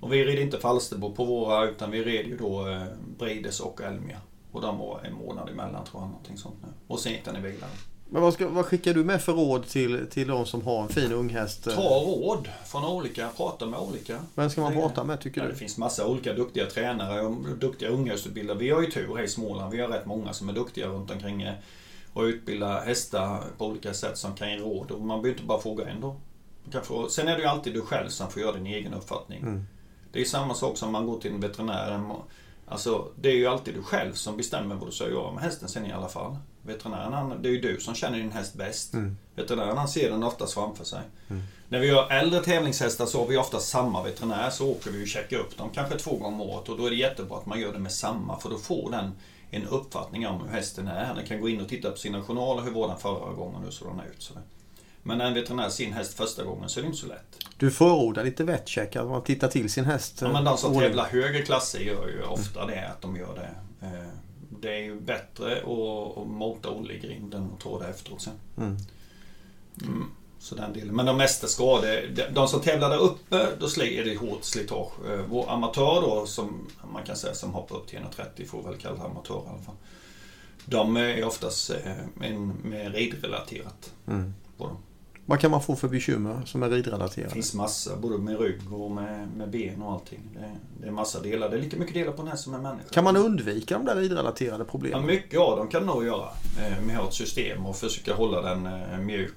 Och 0.00 0.12
vi 0.12 0.24
red 0.24 0.38
inte 0.38 0.58
Falsterbo 0.58 1.14
på 1.14 1.24
våra 1.24 1.64
utan 1.64 1.90
vi 1.90 2.04
red 2.04 2.26
ju 2.26 2.36
då 2.36 2.68
eh, 2.68 2.82
Bredes 3.18 3.60
och 3.60 3.80
Elmia. 3.80 4.20
Och 4.52 4.60
de 4.60 4.78
var 4.78 5.00
en 5.04 5.14
månad 5.14 5.48
emellan 5.48 5.84
tror 5.84 6.02
jag. 6.02 6.08
Någonting 6.08 6.38
sånt 6.38 6.56
nu. 6.62 6.68
Och 6.86 7.00
sen 7.00 7.12
gick 7.12 7.24
den 7.24 7.36
i 7.36 7.40
bilen. 7.40 7.68
Men 8.10 8.22
vad, 8.22 8.34
ska, 8.34 8.48
vad, 8.48 8.66
skickar 8.66 8.94
du 8.94 9.04
med 9.04 9.22
för 9.22 9.32
råd 9.32 9.66
till, 9.66 10.06
till 10.10 10.28
de 10.28 10.46
som 10.46 10.62
har 10.62 10.82
en 10.82 10.88
fin 10.88 11.12
unghäst? 11.12 11.64
Ta 11.64 11.70
råd 11.70 12.48
från 12.66 12.84
olika, 12.84 13.28
prata 13.36 13.66
med 13.66 13.80
olika. 13.80 14.18
Vem 14.34 14.50
ska 14.50 14.60
man 14.60 14.72
prata 14.72 15.04
med 15.04 15.20
tycker 15.20 15.40
ja, 15.40 15.46
du? 15.46 15.52
Det 15.52 15.58
finns 15.58 15.78
massa 15.78 16.06
olika 16.06 16.32
duktiga 16.32 16.66
tränare 16.66 17.20
och 17.20 17.36
duktiga 17.58 17.88
unghästutbildare. 17.88 18.58
Vi 18.58 18.70
har 18.70 18.80
ju 18.80 18.90
tur 18.90 19.16
här 19.16 19.22
i 19.22 19.28
Småland. 19.28 19.72
Vi 19.72 19.80
har 19.80 19.88
rätt 19.88 20.06
många 20.06 20.32
som 20.32 20.48
är 20.48 20.52
duktiga 20.52 20.86
runt 20.86 21.10
omkring 21.10 21.42
eh, 21.42 21.54
och 22.12 22.22
utbilda 22.22 22.80
hästar 22.80 23.44
på 23.58 23.66
olika 23.66 23.94
sätt 23.94 24.18
som 24.18 24.34
kan 24.34 24.50
ge 24.50 24.56
råd. 24.56 24.90
Och 24.90 25.00
man 25.00 25.22
behöver 25.22 25.38
inte 25.38 25.48
bara 25.48 25.60
fråga 25.60 25.88
en 25.88 26.00
då. 26.00 26.16
Få, 26.82 27.08
sen 27.08 27.28
är 27.28 27.36
det 27.36 27.42
ju 27.42 27.48
alltid 27.48 27.74
du 27.74 27.80
själv 27.80 28.08
som 28.08 28.30
får 28.30 28.42
göra 28.42 28.52
din 28.52 28.66
egen 28.66 28.94
uppfattning. 28.94 29.42
Mm. 29.42 29.66
Det 30.12 30.20
är 30.20 30.24
samma 30.24 30.54
sak 30.54 30.76
som 30.76 30.92
man 30.92 31.06
går 31.06 31.20
till 31.20 31.32
en 31.32 31.40
veterinär. 31.40 32.00
Alltså, 32.66 33.08
det 33.16 33.28
är 33.28 33.36
ju 33.36 33.46
alltid 33.46 33.74
du 33.74 33.82
själv 33.82 34.12
som 34.12 34.36
bestämmer 34.36 34.74
vad 34.74 34.88
du 34.88 34.92
ska 34.92 35.08
göra 35.08 35.32
med 35.32 35.42
hästen 35.42 35.68
sen 35.68 35.86
i 35.86 35.92
alla 35.92 36.08
fall. 36.08 36.36
Veterinären, 36.68 37.12
han, 37.12 37.42
det 37.42 37.48
är 37.48 37.52
ju 37.52 37.60
du 37.60 37.80
som 37.80 37.94
känner 37.94 38.18
din 38.18 38.32
häst 38.32 38.54
bäst. 38.54 38.94
Mm. 38.94 39.16
Veterinären 39.34 39.78
han 39.78 39.88
ser 39.88 40.10
den 40.10 40.22
oftast 40.22 40.54
framför 40.54 40.84
sig. 40.84 41.00
Mm. 41.28 41.42
När 41.68 41.78
vi 41.78 41.90
har 41.90 42.10
äldre 42.10 42.40
tävlingshästar 42.40 43.06
så 43.06 43.18
har 43.18 43.26
vi 43.26 43.36
oftast 43.36 43.68
samma 43.68 44.02
veterinär. 44.02 44.50
Så 44.50 44.70
åker 44.70 44.90
vi 44.90 45.04
och 45.04 45.08
checkar 45.08 45.38
upp 45.38 45.56
dem 45.56 45.70
kanske 45.74 45.98
två 45.98 46.16
gånger 46.16 46.26
om 46.26 46.40
året. 46.40 46.68
Och 46.68 46.78
då 46.78 46.86
är 46.86 46.90
det 46.90 46.96
jättebra 46.96 47.38
att 47.38 47.46
man 47.46 47.60
gör 47.60 47.72
det 47.72 47.78
med 47.78 47.92
samma. 47.92 48.40
För 48.40 48.50
då 48.50 48.58
får 48.58 48.90
den 48.90 49.12
en 49.50 49.66
uppfattning 49.66 50.26
om 50.26 50.40
hur 50.40 50.48
hästen 50.48 50.88
är. 50.88 51.14
Den 51.14 51.26
kan 51.26 51.40
gå 51.40 51.48
in 51.48 51.60
och 51.60 51.68
titta 51.68 51.90
på 51.90 51.96
sina 51.96 52.22
journaler. 52.22 52.62
Hur 52.62 52.70
var 52.70 52.88
den 52.88 52.98
förra 52.98 53.32
gången? 53.32 53.62
Hur 53.64 53.70
såg 53.70 53.88
den 53.88 54.00
ut? 54.00 54.22
Så 54.22 54.34
men 55.08 55.18
när 55.18 55.26
en 55.26 55.34
veterinär 55.34 55.68
sin 55.68 55.92
häst 55.92 56.14
första 56.14 56.44
gången 56.44 56.68
så 56.68 56.80
är 56.80 56.82
det 56.82 56.86
inte 56.86 56.98
så 56.98 57.06
lätt. 57.06 57.38
Du 57.56 57.70
förordar 57.70 58.24
lite 58.24 58.44
vetcheck, 58.44 58.96
att 58.96 59.06
man 59.06 59.22
tittar 59.22 59.48
till 59.48 59.70
sin 59.70 59.84
häst? 59.84 60.18
Ja, 60.20 60.32
men 60.32 60.44
de 60.44 60.56
som 60.56 60.74
tävlar 60.74 61.04
högre 61.04 61.42
klasser 61.42 61.78
gör 61.78 62.08
ju 62.08 62.22
ofta 62.22 62.66
det, 62.66 62.88
att 62.88 63.02
de 63.02 63.16
gör 63.16 63.34
det. 63.34 63.50
Det 64.60 64.74
är 64.74 64.82
ju 64.82 65.00
bättre 65.00 65.56
att 65.56 66.28
mota 66.28 66.70
Olle 66.70 66.92
i 66.92 66.98
grinden 66.98 67.50
och 67.54 67.60
ta 67.60 67.78
det 67.78 67.88
efteråt 67.88 68.22
sen. 68.22 68.34
Mm. 68.56 68.76
Mm, 69.82 70.04
så 70.38 70.54
den 70.54 70.72
delen. 70.72 70.96
Men 70.96 71.06
de 71.06 71.16
mesta 71.16 71.46
skador, 71.46 72.30
de 72.30 72.48
som 72.48 72.60
tävlar 72.60 72.90
där 72.90 72.98
uppe, 72.98 73.48
då 73.58 73.66
är 73.66 74.04
det 74.04 74.16
hårt 74.16 74.44
slitage. 74.44 74.92
Eh, 75.08 75.20
vår 75.28 75.50
amatör 75.50 76.00
då, 76.00 76.26
som 76.26 76.66
man 76.92 77.04
kan 77.04 77.16
säga 77.16 77.34
som 77.34 77.54
hoppar 77.54 77.76
upp 77.76 77.86
till 77.86 77.98
130, 77.98 78.46
får 78.46 78.62
väl 78.62 78.76
kalla 78.76 79.04
amatör 79.04 79.42
i 79.46 79.48
alla 79.48 79.62
fall. 79.62 79.76
De 80.64 80.96
är 80.96 81.24
oftast 81.24 81.70
eh, 81.70 82.32
med 82.62 82.94
ridrelaterat 82.94 83.92
mm. 84.06 84.34
på 84.56 84.66
dem. 84.66 84.76
Vad 85.28 85.40
kan 85.40 85.50
man 85.50 85.62
få 85.62 85.76
för 85.76 85.88
bekymmer 85.88 86.42
som 86.44 86.62
är 86.62 86.70
ridrelaterade? 86.70 87.28
Det 87.28 87.34
finns 87.34 87.54
massa, 87.54 87.96
både 87.96 88.18
med 88.18 88.40
rygg 88.40 88.72
och 88.72 88.90
med, 88.90 89.28
med 89.36 89.50
ben 89.50 89.82
och 89.82 89.92
allting. 89.92 90.20
Det, 90.34 90.50
det 90.80 90.86
är 90.86 90.90
massa 90.90 91.20
delar. 91.20 91.48
Det 91.48 91.56
är 91.56 91.60
lika 91.60 91.76
mycket 91.76 91.94
delar 91.94 92.12
på 92.12 92.22
den 92.22 92.28
här 92.28 92.36
som 92.36 92.54
en 92.54 92.62
människa. 92.62 92.88
Kan 92.90 93.04
man 93.04 93.16
undvika 93.16 93.78
de 93.78 93.84
där 93.84 93.96
ridrelaterade 93.96 94.64
problemen? 94.64 95.00
Ja, 95.00 95.06
mycket 95.06 95.40
av 95.40 95.56
dem 95.56 95.68
kan 95.68 95.86
nog 95.86 96.04
göra. 96.04 96.28
Eh, 96.60 96.86
med 96.86 96.96
att 96.96 97.02
ha 97.02 97.08
ett 97.08 97.14
system 97.14 97.66
och 97.66 97.76
försöka 97.76 98.14
hålla 98.14 98.42
den 98.42 98.66
eh, 98.66 98.98
mjuk. 98.98 99.34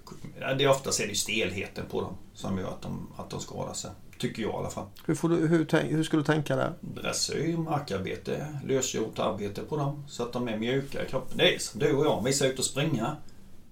Det 0.58 0.64
är 0.64 0.70
oftast 0.70 1.00
är 1.00 1.08
det 1.08 1.16
stelheten 1.16 1.86
på 1.92 2.02
dem 2.02 2.18
som 2.34 2.58
gör 2.58 2.68
att 2.68 2.82
de, 2.82 3.08
att 3.18 3.30
de 3.30 3.40
skadar 3.40 3.74
sig. 3.74 3.92
Tycker 4.20 4.42
jag 4.42 4.52
i 4.52 4.56
alla 4.56 4.70
fall. 4.70 4.86
Hur, 5.06 5.30
du, 5.30 5.48
hur, 5.48 5.82
hur 5.90 6.04
skulle 6.04 6.22
du 6.22 6.26
tänka 6.26 6.56
där? 6.56 6.74
Dressyr, 6.82 7.58
markarbete, 7.58 8.48
lösgjort 8.66 9.20
arbete 9.20 9.62
på 9.62 9.78
dem. 9.78 10.04
Så 10.08 10.24
att 10.24 10.34
de 10.34 10.48
är 10.48 10.58
mjuka 10.58 11.06
i 11.06 11.10
kroppen. 11.10 11.38
Det 11.38 11.56
är 11.56 11.60
som 11.60 11.80
du 11.80 11.94
och 11.94 12.06
jag. 12.06 12.24
Vi 12.26 12.34
ska 12.34 12.48
ut 12.48 12.60
och 12.60 12.66
springa. 12.66 13.18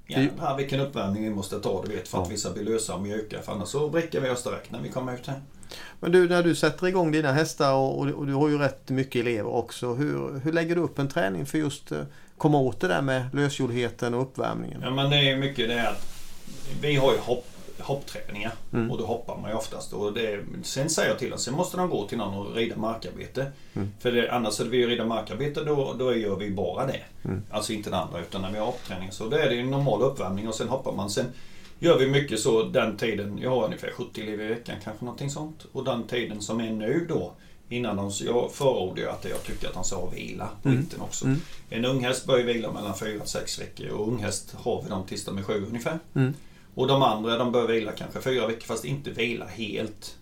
Jädrar 0.10 0.58
vilken 0.58 0.80
uppvärmning 0.80 1.24
vi 1.24 1.30
måste 1.30 1.60
ta 1.60 1.84
du 1.86 1.96
vet 1.96 2.08
för 2.08 2.18
att 2.18 2.28
ja. 2.28 2.32
vi 2.32 2.38
ska 2.38 2.50
bli 2.50 2.64
lösa 2.64 2.96
och 2.96 3.02
mjuka. 3.02 3.42
För 3.42 3.52
annars 3.52 3.70
så 3.70 3.90
bräcker 3.90 4.22
vi 4.22 4.30
oss 4.30 4.44
direkt 4.44 4.72
när 4.72 4.82
vi 4.82 4.90
kommer 4.90 5.14
ut 5.14 5.28
här. 5.28 5.42
Men 6.00 6.12
du, 6.12 6.30
när 6.30 6.44
du 6.44 6.56
sätter 6.56 6.88
igång 6.88 7.12
dina 7.12 7.32
hästar 7.32 7.74
och, 7.74 8.00
och, 8.00 8.28
du 8.28 8.34
har 8.34 8.50
ju 8.50 8.58
rätt 8.58 8.90
mycket 8.90 9.22
elever 9.22 9.50
också. 9.50 9.94
Hur, 9.94 10.40
hur 10.40 10.52
lägger 10.52 10.76
du 10.76 10.82
upp 10.82 11.00
en 11.00 11.08
träning 11.08 11.46
för 11.46 11.58
just 11.58 11.92
uh, 11.92 12.00
komma 12.38 12.60
åt 12.60 12.80
det 12.80 12.88
där 12.88 13.02
med 13.02 13.36
lösgjordheten 13.36 14.14
och 14.14 14.22
uppvärmningen? 14.22 14.82
Ja 14.84 14.92
men 14.92 15.10
det 15.10 15.30
är 15.30 15.38
mycket 15.38 15.70
det 15.70 15.90
att 15.90 16.08
vi 16.82 16.96
har 16.96 17.14
ju 17.14 17.20
hopp 17.20 17.46
hoppträningar. 17.82 18.52
Mm. 18.74 18.92
Och 18.92 18.98
då 18.98 19.06
hoppar 19.06 19.38
man 19.38 19.52
ju 19.52 19.58
oftast. 19.58 19.94
Och 19.94 20.14
det, 20.14 20.46
sen 20.64 20.90
säger 20.90 21.10
jag 21.10 21.20
till 21.20 21.30
dem, 21.30 21.40
sen 21.40 21.54
måste 21.54 21.78
de 21.78 21.90
gå 21.90 22.08
till 22.08 22.18
någon 22.18 22.34
och 22.34 22.56
rida 22.56 22.78
markarbete. 22.78 23.52
Mm. 23.74 23.92
För 24.00 24.12
det, 24.12 24.32
annars 24.32 24.60
är 24.60 24.64
det 24.64 24.70
vi 24.70 24.88
rida 24.88 25.06
markarbete 25.06 25.64
då, 25.64 25.96
då 26.00 26.16
gör 26.16 26.36
vi 26.36 26.52
bara 26.52 26.86
det. 26.86 27.02
Mm. 27.24 27.44
Alltså 27.52 27.74
inte 27.74 27.90
det 27.90 27.98
andra 27.98 28.20
utan 28.22 28.42
när 28.42 28.52
vi 28.52 28.58
har 28.58 28.66
hoppträning. 28.66 29.12
Så 29.12 29.30
då 29.30 29.38
är 29.38 29.50
det 29.50 29.60
en 29.60 29.72
normal 29.72 30.02
uppvärmning 30.02 30.48
och 30.48 30.56
sen 30.56 30.68
hoppar 30.68 30.92
man. 30.92 31.10
Sen 31.10 31.26
gör 31.80 31.98
vi 31.98 32.08
mycket 32.08 32.40
så 32.40 32.64
den 32.64 32.98
tiden, 32.98 33.40
jag 33.42 33.50
har 33.50 33.66
ungefär 33.66 33.92
70 33.92 34.22
elever 34.22 34.46
i 34.46 34.48
veckan 34.48 34.76
kanske 34.84 35.06
någonting 35.06 35.30
sånt. 35.30 35.66
Och 35.72 35.84
den 35.84 36.08
tiden 36.08 36.42
som 36.42 36.60
är 36.60 36.72
nu 36.72 37.06
då 37.10 37.34
Innan 37.72 37.96
de, 37.96 38.12
jag 38.26 38.52
förordar 38.52 39.04
ju 39.04 39.10
att 39.10 39.26
jag 39.30 39.44
tycker 39.44 39.68
att 39.68 39.74
de 39.74 39.84
ska 39.84 40.06
vila 40.06 40.50
på 40.62 40.70
mm. 40.70 40.80
vintern 40.80 41.02
också. 41.02 41.26
Mm. 41.26 41.40
En 41.70 41.86
ung 41.86 42.04
häst 42.04 42.26
bör 42.26 42.38
ju 42.38 42.44
vila 42.44 42.72
mellan 42.72 42.96
4 42.96 43.26
6 43.26 43.60
veckor 43.60 43.90
och 43.90 44.08
ung 44.08 44.20
häst 44.20 44.56
har 44.58 44.82
vi 44.84 44.90
dem 44.90 45.04
tills 45.08 45.26
de 45.26 45.38
är 45.38 45.44
7 45.44 45.66
ungefär. 45.68 46.00
Mm. 46.14 46.34
Och 46.76 46.88
de 46.88 47.02
andra 47.02 47.38
de 47.38 47.52
bör 47.52 47.68
vila 47.68 47.92
kanske 47.92 48.22
fyra 48.22 48.48
veckor 48.48 48.66
fast 48.66 48.86
inte 48.86 49.10
vila 49.10 49.46
helt. 49.46 50.16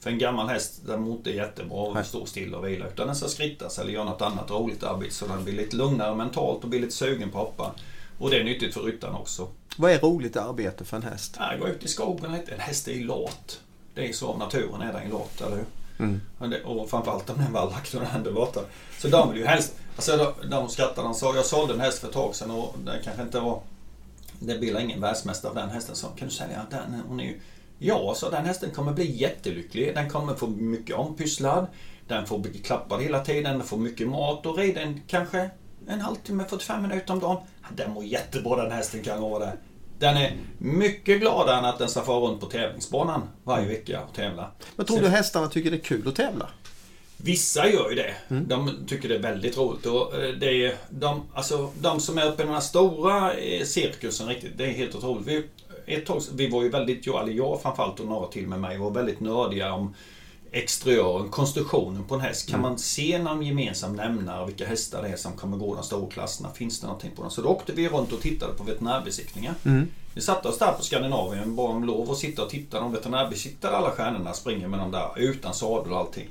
För 0.00 0.10
en 0.10 0.18
gammal 0.18 0.48
häst 0.48 0.80
den 0.86 1.02
mår 1.02 1.16
inte 1.16 1.30
jättebra 1.30 1.98
att 1.98 2.06
stå 2.06 2.26
still 2.26 2.54
och 2.54 2.66
vila 2.66 2.86
utan 2.88 3.06
den 3.06 3.16
ska 3.16 3.28
skrittas 3.28 3.78
eller 3.78 3.92
göra 3.92 4.04
något 4.04 4.22
annat 4.22 4.50
roligt 4.50 4.82
arbete 4.82 5.14
så 5.14 5.26
den 5.26 5.44
blir 5.44 5.54
lite 5.54 5.76
lugnare 5.76 6.14
mentalt 6.14 6.64
och 6.64 6.70
blir 6.70 6.80
lite 6.80 6.92
sugen 6.92 7.30
på 7.30 7.38
att 7.38 7.44
hoppa. 7.44 7.74
Och 8.18 8.30
det 8.30 8.40
är 8.40 8.44
nyttigt 8.44 8.74
för 8.74 8.82
ryttaren 8.82 9.14
också. 9.14 9.48
Vad 9.76 9.90
är 9.90 9.98
roligt 9.98 10.36
arbete 10.36 10.84
för 10.84 10.96
en 10.96 11.02
häst? 11.02 11.36
Ja, 11.38 11.52
gå 11.60 11.68
ut 11.68 11.84
i 11.84 11.88
skogen 11.88 12.32
lite. 12.32 12.54
En 12.54 12.60
häst 12.60 12.88
är 12.88 12.92
ju 12.92 13.04
lat. 13.04 13.60
Det 13.94 14.08
är 14.08 14.12
så 14.12 14.28
av 14.28 14.38
naturen 14.38 14.82
är 14.82 14.92
den 14.92 15.10
lat, 15.10 15.40
eller 15.40 15.56
hur? 15.56 15.66
Mm. 15.98 16.20
Och 16.64 16.90
framförallt 16.90 17.30
om 17.30 17.38
den 17.38 17.52
var 17.52 17.70
lagt 17.70 17.94
och 17.94 18.00
den 18.00 18.26
är 18.26 18.30
borta. 18.30 18.60
Så 18.98 19.08
de 19.08 19.30
vill 19.30 19.40
ju 19.40 19.46
helst... 19.46 19.74
Alltså 19.96 20.34
de 20.50 20.68
skrattar, 20.68 21.02
de 21.02 21.14
sa 21.14 21.36
jag 21.36 21.46
sålde 21.46 21.74
en 21.74 21.80
häst 21.80 21.98
för 21.98 22.08
ett 22.08 22.14
tag 22.14 22.34
sedan 22.34 22.50
och 22.50 22.74
den 22.84 22.96
kanske 23.04 23.22
inte 23.22 23.40
var 23.40 23.60
det 24.38 24.58
blir 24.58 24.80
ingen 24.80 25.00
världsmästare 25.00 25.50
av 25.50 25.56
den 25.56 25.70
hästen. 25.70 25.96
Så 25.96 26.06
kan 26.06 26.28
du 26.28 26.34
säga 26.34 26.66
den, 26.70 27.02
hon 27.08 27.20
är 27.20 27.24
ju... 27.24 27.40
Ja, 27.78 28.14
så 28.16 28.30
den 28.30 28.44
hästen 28.44 28.70
kommer 28.70 28.92
bli 28.92 29.16
jättelycklig. 29.16 29.94
Den 29.94 30.10
kommer 30.10 30.34
få 30.34 30.46
mycket 30.46 30.96
ompysslad. 30.96 31.66
Den 32.08 32.26
får 32.26 32.38
bli 32.38 32.58
klappad 32.58 33.02
hela 33.02 33.24
tiden, 33.24 33.58
den 33.58 33.66
får 33.66 33.76
mycket 33.76 34.08
mat 34.08 34.46
och 34.46 34.58
riden 34.58 35.00
kanske 35.06 35.50
en 35.88 36.00
halvtimme, 36.00 36.44
45 36.48 36.82
minuter 36.82 37.12
om 37.12 37.20
dagen. 37.20 37.42
Den 37.76 37.90
mår 37.90 38.04
jättebra 38.04 38.62
den 38.62 38.72
hästen 38.72 39.02
kan 39.02 39.22
vara 39.22 39.44
det. 39.44 39.52
Den 39.98 40.16
är 40.16 40.36
mycket 40.58 41.20
gladare 41.20 41.58
än 41.58 41.64
att 41.64 41.78
den 41.78 41.88
ska 41.88 42.00
fara 42.00 42.20
runt 42.20 42.40
på 42.40 42.46
tävlingsbanan 42.46 43.22
varje 43.44 43.66
vecka 43.66 44.00
och 44.08 44.14
tävla. 44.14 44.50
Men 44.76 44.86
tror 44.86 45.00
du 45.00 45.08
hästarna 45.08 45.48
tycker 45.48 45.70
det 45.70 45.76
är 45.76 45.80
kul 45.80 46.08
att 46.08 46.16
tävla? 46.16 46.48
Vissa 47.24 47.68
gör 47.68 47.90
ju 47.90 47.96
det. 47.96 48.14
De 48.28 48.86
tycker 48.86 49.08
det 49.08 49.14
är 49.14 49.22
väldigt 49.22 49.56
roligt. 49.58 49.86
Och 49.86 50.14
eh, 50.14 50.34
det 50.34 50.66
är, 50.66 50.74
de, 50.90 51.22
alltså, 51.34 51.70
de 51.80 52.00
som 52.00 52.18
är 52.18 52.26
uppe 52.26 52.42
i 52.42 52.46
den 52.46 52.54
här 52.54 52.60
stora 52.60 53.34
eh, 53.34 53.64
cirkusen 53.64 54.28
riktigt, 54.28 54.58
det 54.58 54.64
är 54.64 54.70
helt 54.70 54.94
otroligt. 54.94 55.26
Vi, 55.26 55.44
ett 55.86 56.06
tag, 56.06 56.22
vi 56.34 56.50
var 56.50 56.62
ju 56.62 56.68
väldigt, 56.68 57.06
jag, 57.06 57.22
eller 57.22 57.32
jag 57.32 57.62
framförallt 57.62 58.00
och 58.00 58.06
några 58.06 58.26
till 58.26 58.46
med 58.46 58.60
mig, 58.60 58.78
var 58.78 58.90
väldigt 58.90 59.20
nördiga 59.20 59.72
om 59.72 59.94
exteriören, 60.52 61.28
konstruktionen 61.28 62.04
på 62.04 62.14
en 62.14 62.20
häst. 62.20 62.50
Kan 62.50 62.60
man 62.60 62.78
se 62.78 63.18
någon 63.18 63.42
gemensam 63.42 63.96
nämnare, 63.96 64.46
vilka 64.46 64.66
hästar 64.66 65.02
det 65.02 65.08
är 65.08 65.16
som 65.16 65.32
kommer 65.32 65.56
gå 65.56 65.74
de 65.74 65.84
stora 65.84 66.10
klasserna? 66.10 66.50
Finns 66.50 66.80
det 66.80 66.86
någonting 66.86 67.10
på 67.16 67.22
dem? 67.22 67.30
Så 67.30 67.42
då 67.42 67.48
åkte 67.48 67.72
vi 67.72 67.88
runt 67.88 68.12
och 68.12 68.20
tittade 68.20 68.54
på 68.54 68.64
veterinärbesiktningar. 68.64 69.54
Vi 70.14 70.20
satte 70.20 70.48
oss 70.48 70.58
där 70.58 70.72
på 70.72 70.82
Skandinavien, 70.82 71.56
bad 71.56 71.70
om 71.70 71.84
lov 71.84 72.10
att 72.10 72.18
sitta 72.18 72.42
och 72.42 72.50
titta. 72.50 72.80
De 72.80 72.92
veterinärbesiktade 72.92 73.76
alla 73.76 73.90
stjärnorna, 73.90 74.32
springer 74.32 74.68
med 74.68 74.78
dem 74.78 74.90
där 74.90 75.10
utan 75.16 75.54
sadel 75.54 75.92
och 75.92 75.98
allting. 75.98 76.28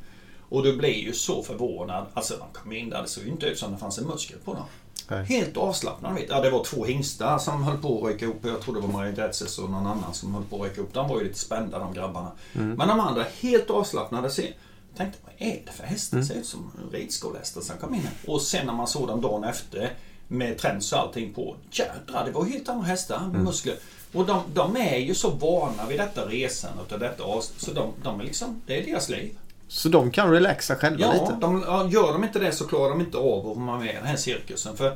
Och 0.53 0.63
du 0.63 0.77
blir 0.77 0.95
ju 0.95 1.13
så 1.13 1.43
förvånad. 1.43 2.05
Alltså 2.13 2.33
de 2.37 2.59
kom 2.59 2.73
in 2.73 2.89
där, 2.89 3.01
det 3.01 3.07
såg 3.07 3.23
ju 3.23 3.29
inte 3.29 3.45
ut 3.45 3.59
som 3.59 3.71
det 3.71 3.77
fanns 3.77 3.97
en 3.97 4.07
muskel 4.07 4.37
på 4.45 4.53
dem. 4.53 4.63
Nej. 5.07 5.25
Helt 5.25 5.57
avslappnade. 5.57 6.15
Vet. 6.15 6.29
Ja, 6.29 6.41
det 6.41 6.49
var 6.49 6.63
två 6.63 6.85
hingstar 6.85 7.37
som 7.37 7.63
höll 7.63 7.77
på 7.77 7.97
att 7.97 8.13
ryka 8.13 8.25
ihop. 8.25 8.39
Jag 8.41 8.61
tror 8.61 8.75
det 8.75 8.81
var 8.81 8.87
Maria 8.87 9.11
Grätzes 9.11 9.59
och 9.59 9.69
någon 9.69 9.87
annan 9.87 10.13
som 10.13 10.33
höll 10.33 10.43
på 10.43 10.55
att 10.55 10.69
ryka 10.69 10.81
ihop. 10.81 10.93
De 10.93 11.07
var 11.07 11.19
ju 11.19 11.23
lite 11.23 11.39
spända 11.39 11.79
de 11.79 11.93
grabbarna. 11.93 12.31
Men 12.51 12.87
de 12.87 12.99
andra 12.99 13.25
helt 13.41 13.69
avslappnade. 13.69 14.27
Jag 14.37 14.53
tänkte, 14.97 15.19
vad 15.23 15.33
är 15.37 15.61
det 15.65 15.71
för 15.71 15.83
hästar? 15.83 16.17
Det 16.17 16.25
ser 16.25 16.35
ut 16.35 16.45
som 16.45 16.71
ridskolehästar 16.91 17.61
som 17.61 17.77
kom 17.77 17.93
in 17.93 18.01
här. 18.01 18.33
Och 18.33 18.41
sen 18.41 18.65
när 18.65 18.73
man 18.73 18.87
såg 18.87 19.07
dem 19.07 19.21
dagen 19.21 19.43
efter 19.43 19.93
med 20.27 20.57
träns 20.57 20.93
och 20.93 20.99
allting 20.99 21.33
på. 21.33 21.55
Jädrar, 21.71 22.25
det 22.25 22.31
var 22.31 22.45
helt 22.45 22.69
andra 22.69 22.85
hästar 22.85 23.27
med 23.31 23.43
muskler. 23.43 23.75
Och 24.13 24.25
de, 24.25 24.43
de 24.53 24.77
är 24.77 24.97
ju 24.97 25.15
så 25.15 25.29
vana 25.29 25.85
vid 25.89 25.99
detta 25.99 26.25
resan 26.25 26.79
och 26.79 26.99
detta. 26.99 27.23
Så 27.57 27.73
de, 27.73 27.93
de 28.03 28.19
är 28.19 28.23
liksom, 28.23 28.61
det 28.65 28.81
är 28.81 28.85
deras 28.85 29.09
liv. 29.09 29.37
Så 29.67 29.89
de 29.89 30.11
kan 30.11 30.31
relaxa 30.31 30.75
själva 30.75 30.99
Ja, 31.01 31.13
lite? 31.13 31.37
de, 31.41 31.63
ja, 31.67 31.87
gör 31.89 32.13
de 32.13 32.23
inte 32.23 32.39
det 32.39 32.51
så 32.51 32.67
klarar 32.67 32.89
de 32.89 33.01
inte 33.01 33.17
av 33.17 33.47
att 33.51 33.57
vara 33.57 33.79
med 33.79 33.89
i 33.89 33.93
den 33.95 34.05
här 34.05 34.15
cirkusen. 34.15 34.77
För 34.77 34.95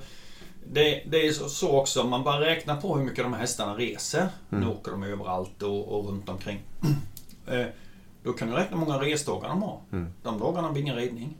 det, 0.73 1.03
det 1.09 1.27
är 1.27 1.31
så, 1.31 1.49
så 1.49 1.71
också, 1.79 2.01
om 2.01 2.09
man 2.09 2.23
bara 2.23 2.39
räknar 2.41 2.75
på 2.81 2.97
hur 2.97 3.03
mycket 3.05 3.23
de 3.23 3.33
här 3.33 3.39
hästarna 3.41 3.73
reser. 3.75 4.27
Nu 4.49 4.67
åker 4.67 4.91
de 4.91 5.03
överallt 5.03 5.63
och, 5.63 5.87
och 5.87 6.07
runt 6.09 6.29
omkring. 6.29 6.59
Eh, 7.51 7.65
Då 8.23 8.33
kan 8.33 8.47
du 8.49 8.53
räkna 8.55 8.77
hur 8.77 8.85
många 8.85 9.01
resdagar 9.01 9.49
de 9.49 9.61
har. 9.63 9.79
De 10.23 10.39
dagarna 10.39 10.71
blir 10.71 10.81
ingen 10.83 10.95
ridning. 10.95 11.37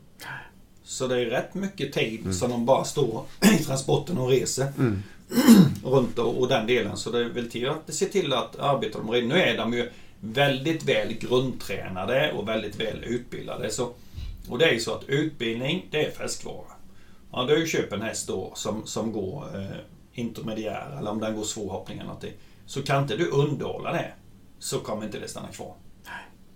Så 0.83 1.07
det 1.07 1.21
är 1.21 1.25
rätt 1.25 1.53
mycket 1.53 1.93
tid 1.93 2.35
som 2.35 2.51
de 2.51 2.65
bara 2.65 2.83
står 2.83 3.23
i 3.59 3.63
transporten 3.63 4.17
och 4.17 4.29
reser. 4.29 4.67
runt 5.83 6.19
och, 6.19 6.39
och 6.39 6.47
den 6.47 6.67
delen. 6.67 6.97
Så 6.97 7.11
det 7.11 7.19
är 7.19 7.29
väl 7.29 7.51
till 7.51 7.69
att 7.69 7.93
se 7.93 8.05
till 8.05 8.33
att 8.33 8.59
arbeta 8.59 8.97
de 8.99 9.11
ridning. 9.11 9.29
Nu 9.29 9.41
är 9.41 9.57
de 9.57 9.73
ju 9.73 9.91
väldigt 10.19 10.83
väl 10.83 11.13
grundtränade 11.13 12.31
och 12.31 12.47
väldigt 12.47 12.79
väl 12.79 13.03
utbildade. 13.03 13.69
Så, 13.69 13.93
och 14.49 14.59
det 14.59 14.65
är 14.65 14.73
ju 14.73 14.79
så 14.79 14.93
att 14.93 15.03
utbildning, 15.03 15.87
det 15.91 16.05
är 16.05 16.11
färskvara. 16.11 16.71
Ja, 17.31 17.43
du 17.43 17.67
köper 17.67 17.95
en 17.95 18.01
häst 18.01 18.27
då 18.27 18.51
som, 18.55 18.87
som 18.87 19.11
går 19.11 19.45
eh, 19.55 19.77
intermediär 20.13 20.97
eller 20.99 21.11
om 21.11 21.19
den 21.19 21.35
går 21.35 21.43
svårhoppning 21.43 21.97
eller 21.97 22.07
någonting. 22.07 22.33
Så 22.65 22.81
kan 22.81 23.01
inte 23.01 23.17
du 23.17 23.29
underhålla 23.29 23.91
det 23.91 24.11
så 24.59 24.79
kommer 24.79 25.05
inte 25.05 25.19
det 25.19 25.27
stanna 25.27 25.47
kvar. 25.47 25.73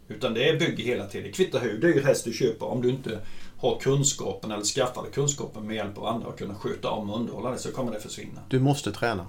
Utan 0.07 0.33
det 0.33 0.59
bygger 0.59 0.83
hela 0.83 1.07
tiden. 1.07 1.27
Det 1.27 1.33
kvittar 1.33 1.59
hur 1.59 1.77
dyr 1.81 2.03
häst 2.03 2.25
du 2.25 2.33
köper 2.33 2.65
om 2.65 2.81
du 2.81 2.89
inte 2.89 3.19
har 3.57 3.79
kunskapen 3.79 4.51
eller 4.51 4.63
skaffade 4.63 5.09
kunskapen 5.09 5.67
med 5.67 5.75
hjälp 5.75 5.97
av 5.97 6.05
andra 6.05 6.27
och 6.27 6.37
kunna 6.37 6.55
sköta 6.55 6.89
om 6.89 7.09
och 7.09 7.19
underhålla 7.19 7.51
det 7.51 7.57
så 7.57 7.71
kommer 7.71 7.91
det 7.91 7.99
försvinna. 7.99 8.41
Du 8.49 8.59
måste 8.59 8.91
träna. 8.91 9.25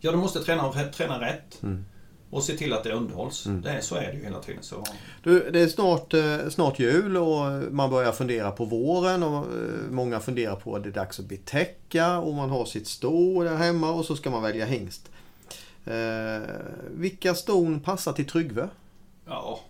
Ja, 0.00 0.10
du 0.10 0.16
måste 0.16 0.40
träna, 0.40 0.72
träna 0.72 1.20
rätt. 1.20 1.62
Och 2.32 2.42
se 2.42 2.56
till 2.56 2.72
att 2.72 2.84
det 2.84 2.92
underhålls. 2.92 3.44
Det 3.44 3.70
är, 3.70 3.80
så 3.80 3.94
är 3.94 4.06
det 4.06 4.12
ju 4.12 4.24
hela 4.24 4.38
tiden. 4.40 4.62
Så, 4.62 4.84
Du, 5.22 5.50
det 5.50 5.60
är 5.60 5.68
snart, 5.68 6.14
eh, 6.14 6.48
snart 6.50 6.78
jul 6.78 7.16
och 7.16 7.72
man 7.72 7.90
börjar 7.90 8.12
fundera 8.12 8.50
på 8.50 8.64
våren 8.64 9.22
och 9.22 9.36
eh, 9.36 9.90
många 9.90 10.20
funderar 10.20 10.56
på 10.56 10.76
att 10.76 10.82
det 10.82 10.88
är 10.88 10.92
dags 10.92 11.20
att 11.20 11.26
betäcka 11.26 12.18
och 12.18 12.34
man 12.34 12.50
har 12.50 12.64
sitt 12.64 12.88
sto 12.88 13.42
där 13.42 13.56
hemma 13.56 13.90
och 13.90 14.04
så 14.04 14.16
ska 14.16 14.30
man 14.30 14.42
välja 14.42 14.66
hingst. 14.66 15.10
Eh, 15.84 16.42
vilka 16.90 17.34
ston 17.34 17.80
passar 17.80 18.12
till 18.12 18.26
Tryggve? 18.26 18.68
ja. 19.26 19.60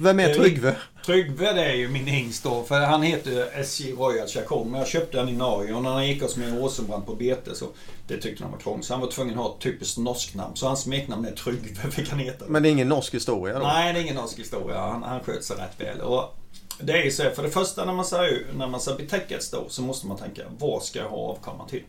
Vem 0.00 0.20
är 0.20 0.34
Tryggve? 0.34 0.76
Tryggve 1.06 1.52
det 1.52 1.64
är 1.64 1.74
ju 1.74 1.88
min 1.88 2.06
hingst 2.06 2.44
då. 2.44 2.62
För 2.62 2.80
han 2.80 3.02
heter 3.02 3.60
SJ 3.60 3.92
Royal 3.92 4.28
Chacon. 4.28 4.70
Men 4.70 4.80
jag 4.80 4.88
köpte 4.88 5.16
den 5.16 5.28
i 5.28 5.32
Norge 5.32 5.74
och 5.74 5.82
när 5.82 5.90
han 5.90 6.08
gick 6.08 6.22
oss 6.22 6.36
med 6.36 6.58
Rosenbrand 6.58 7.06
på 7.06 7.14
bete 7.14 7.54
så 7.54 7.66
det 8.06 8.16
tyckte 8.16 8.44
han 8.44 8.52
var 8.52 8.58
krångligt. 8.58 8.86
Så 8.86 8.94
han 8.94 9.00
var 9.00 9.10
tvungen 9.10 9.38
att 9.38 9.44
ha 9.44 9.54
ett 9.54 9.60
typiskt 9.60 9.98
norskt 9.98 10.34
namn. 10.34 10.56
Så 10.56 10.66
hans 10.66 10.80
smeknamn 10.80 11.24
är 11.24 11.32
Tryggve 11.32 11.90
fick 11.90 12.10
han 12.10 12.18
heta. 12.18 12.44
Men 12.48 12.62
det 12.62 12.68
är 12.68 12.70
ingen 12.70 12.88
norsk 12.88 13.14
historia 13.14 13.58
då? 13.58 13.66
Nej, 13.66 13.92
det 13.92 13.98
är 13.98 14.02
ingen 14.02 14.16
norsk 14.16 14.38
historia. 14.38 14.78
Han, 14.78 15.02
han 15.02 15.20
sköt 15.20 15.44
sig 15.44 15.56
rätt 15.56 15.80
väl. 15.80 16.00
Och 16.00 16.38
det 16.80 16.92
är 16.92 17.04
ju 17.04 17.10
så 17.10 17.22
här, 17.22 17.30
för 17.30 17.42
det 17.42 17.50
första 17.50 17.84
när 17.84 17.92
man 17.92 18.04
ska, 18.04 18.28
när 18.56 18.68
man 18.68 18.80
ska 18.80 18.94
betäcka 18.94 19.36
ett 19.36 19.42
stå 19.42 19.68
så 19.68 19.82
måste 19.82 20.06
man 20.06 20.16
tänka, 20.16 20.42
vad 20.58 20.82
ska 20.82 20.98
jag 20.98 21.08
ha 21.08 21.16
avkomman 21.16 21.68
till? 21.68 21.82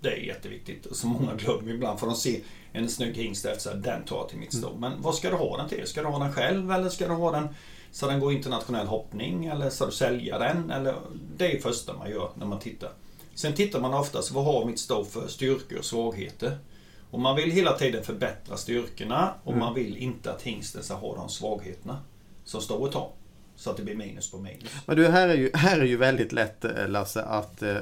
Det 0.00 0.08
är 0.08 0.16
jätteviktigt. 0.16 0.86
Och 0.86 0.96
så 0.96 1.06
många 1.06 1.34
glömmer 1.34 1.72
ibland 1.72 2.00
för 2.00 2.06
de 2.06 2.16
ser 2.16 2.40
en 2.72 2.88
snygg 2.88 3.16
hingst 3.16 3.44
efter 3.44 3.74
den 3.74 4.04
tar 4.04 4.16
jag 4.16 4.28
till 4.28 4.38
mitt 4.38 4.54
stå. 4.54 4.74
Men 4.76 5.02
vad 5.02 5.14
ska 5.14 5.30
du 5.30 5.36
ha 5.36 5.56
den 5.56 5.68
till? 5.68 5.86
Ska 5.86 6.02
du 6.02 6.08
ha 6.08 6.18
den 6.18 6.32
själv 6.32 6.72
eller 6.72 6.88
ska 6.88 7.08
du 7.08 7.14
ha 7.14 7.32
den 7.32 7.48
så 7.92 8.06
den 8.06 8.20
går 8.20 8.32
internationell 8.32 8.86
hoppning 8.86 9.46
eller 9.46 9.70
ska 9.70 9.86
du 9.86 9.92
sälja 9.92 10.38
den? 10.38 10.70
Eller, 10.70 10.94
det 11.36 11.46
är 11.46 11.54
det 11.54 11.60
första 11.60 11.96
man 11.96 12.10
gör 12.10 12.30
när 12.34 12.46
man 12.46 12.58
tittar. 12.58 12.90
Sen 13.34 13.54
tittar 13.54 13.80
man 13.80 13.94
oftast, 13.94 14.30
vad 14.30 14.44
har 14.44 14.64
mitt 14.64 14.78
stå 14.78 15.04
för 15.04 15.28
styrkor 15.28 15.78
och 15.78 15.84
svagheter? 15.84 16.58
Och 17.10 17.20
man 17.20 17.36
vill 17.36 17.50
hela 17.50 17.72
tiden 17.72 18.04
förbättra 18.04 18.56
styrkorna 18.56 19.34
och 19.44 19.56
man 19.56 19.74
vill 19.74 19.96
inte 19.96 20.32
att 20.32 20.42
hingsten 20.42 20.82
ska 20.82 20.94
ha 20.94 21.14
de 21.14 21.28
svagheterna 21.28 21.98
som 22.44 22.60
stået 22.60 22.94
har. 22.94 23.10
Så 23.60 23.70
att 23.70 23.76
det 23.76 23.82
blir 23.82 23.94
minus 23.94 24.30
på 24.30 24.38
minus. 24.38 24.70
Men 24.86 24.96
du, 24.96 25.08
här 25.08 25.28
är 25.28 25.34
ju, 25.34 25.50
här 25.54 25.80
är 25.80 25.84
ju 25.84 25.96
väldigt 25.96 26.32
lätt 26.32 26.64
eh, 26.64 26.88
Lasse 26.88 27.22
att 27.22 27.62
eh, 27.62 27.74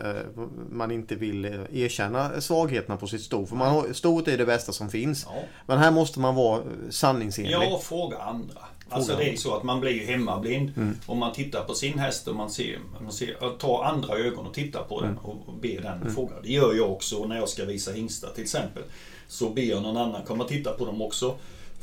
man 0.70 0.90
inte 0.90 1.14
vill 1.14 1.44
eh, 1.44 1.52
erkänna 1.72 2.40
svagheterna 2.40 2.96
på 2.96 3.06
sitt 3.06 3.22
sto. 3.22 3.46
För 3.46 3.56
man 3.56 3.70
har, 3.70 3.92
stoet 3.92 4.28
är 4.28 4.38
det 4.38 4.46
bästa 4.46 4.72
som 4.72 4.90
finns. 4.90 5.26
Ja. 5.28 5.42
Men 5.66 5.78
här 5.78 5.90
måste 5.90 6.20
man 6.20 6.34
vara 6.34 6.58
eh, 6.58 6.90
sanningsenlig. 6.90 7.52
Ja, 7.52 7.80
fråga 7.82 8.18
andra. 8.18 8.60
Alltså 8.88 9.16
det 9.16 9.32
är 9.32 9.36
så 9.36 9.56
att 9.56 9.62
man 9.62 9.80
blir 9.80 9.92
ju 9.92 10.04
hemmablind. 10.04 10.96
Om 11.06 11.18
man 11.18 11.32
tittar 11.32 11.64
på 11.64 11.74
sin 11.74 11.98
häst 11.98 12.28
och 12.28 12.36
man 12.36 12.50
ser, 12.50 12.78
man 13.02 13.12
ser 13.12 13.58
tar 13.58 13.84
andra 13.84 14.14
ögon 14.14 14.46
och 14.46 14.54
tittar 14.54 14.82
på 14.82 15.00
den 15.00 15.18
och 15.18 15.54
ber 15.60 15.80
den 15.82 16.14
fråga. 16.14 16.32
Det 16.42 16.52
gör 16.52 16.74
jag 16.74 16.92
också 16.92 17.24
när 17.26 17.36
jag 17.36 17.48
ska 17.48 17.64
visa 17.64 17.92
hingstar 17.92 18.30
till 18.34 18.42
exempel. 18.42 18.82
Så 19.28 19.50
ber 19.50 19.62
jag 19.62 19.82
någon 19.82 19.96
annan 19.96 20.22
komma 20.24 20.44
och 20.44 20.48
titta 20.48 20.72
på 20.72 20.84
dem 20.84 21.02
också. 21.02 21.34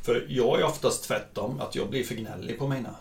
För 0.02 0.26
jag 0.30 0.60
är 0.60 0.66
oftast 0.66 1.04
tvärtom, 1.04 1.60
att 1.60 1.76
jag 1.76 1.90
blir 1.90 2.04
för 2.04 2.16
gnällig 2.16 2.60
på 2.60 2.68
mina. 2.68 2.96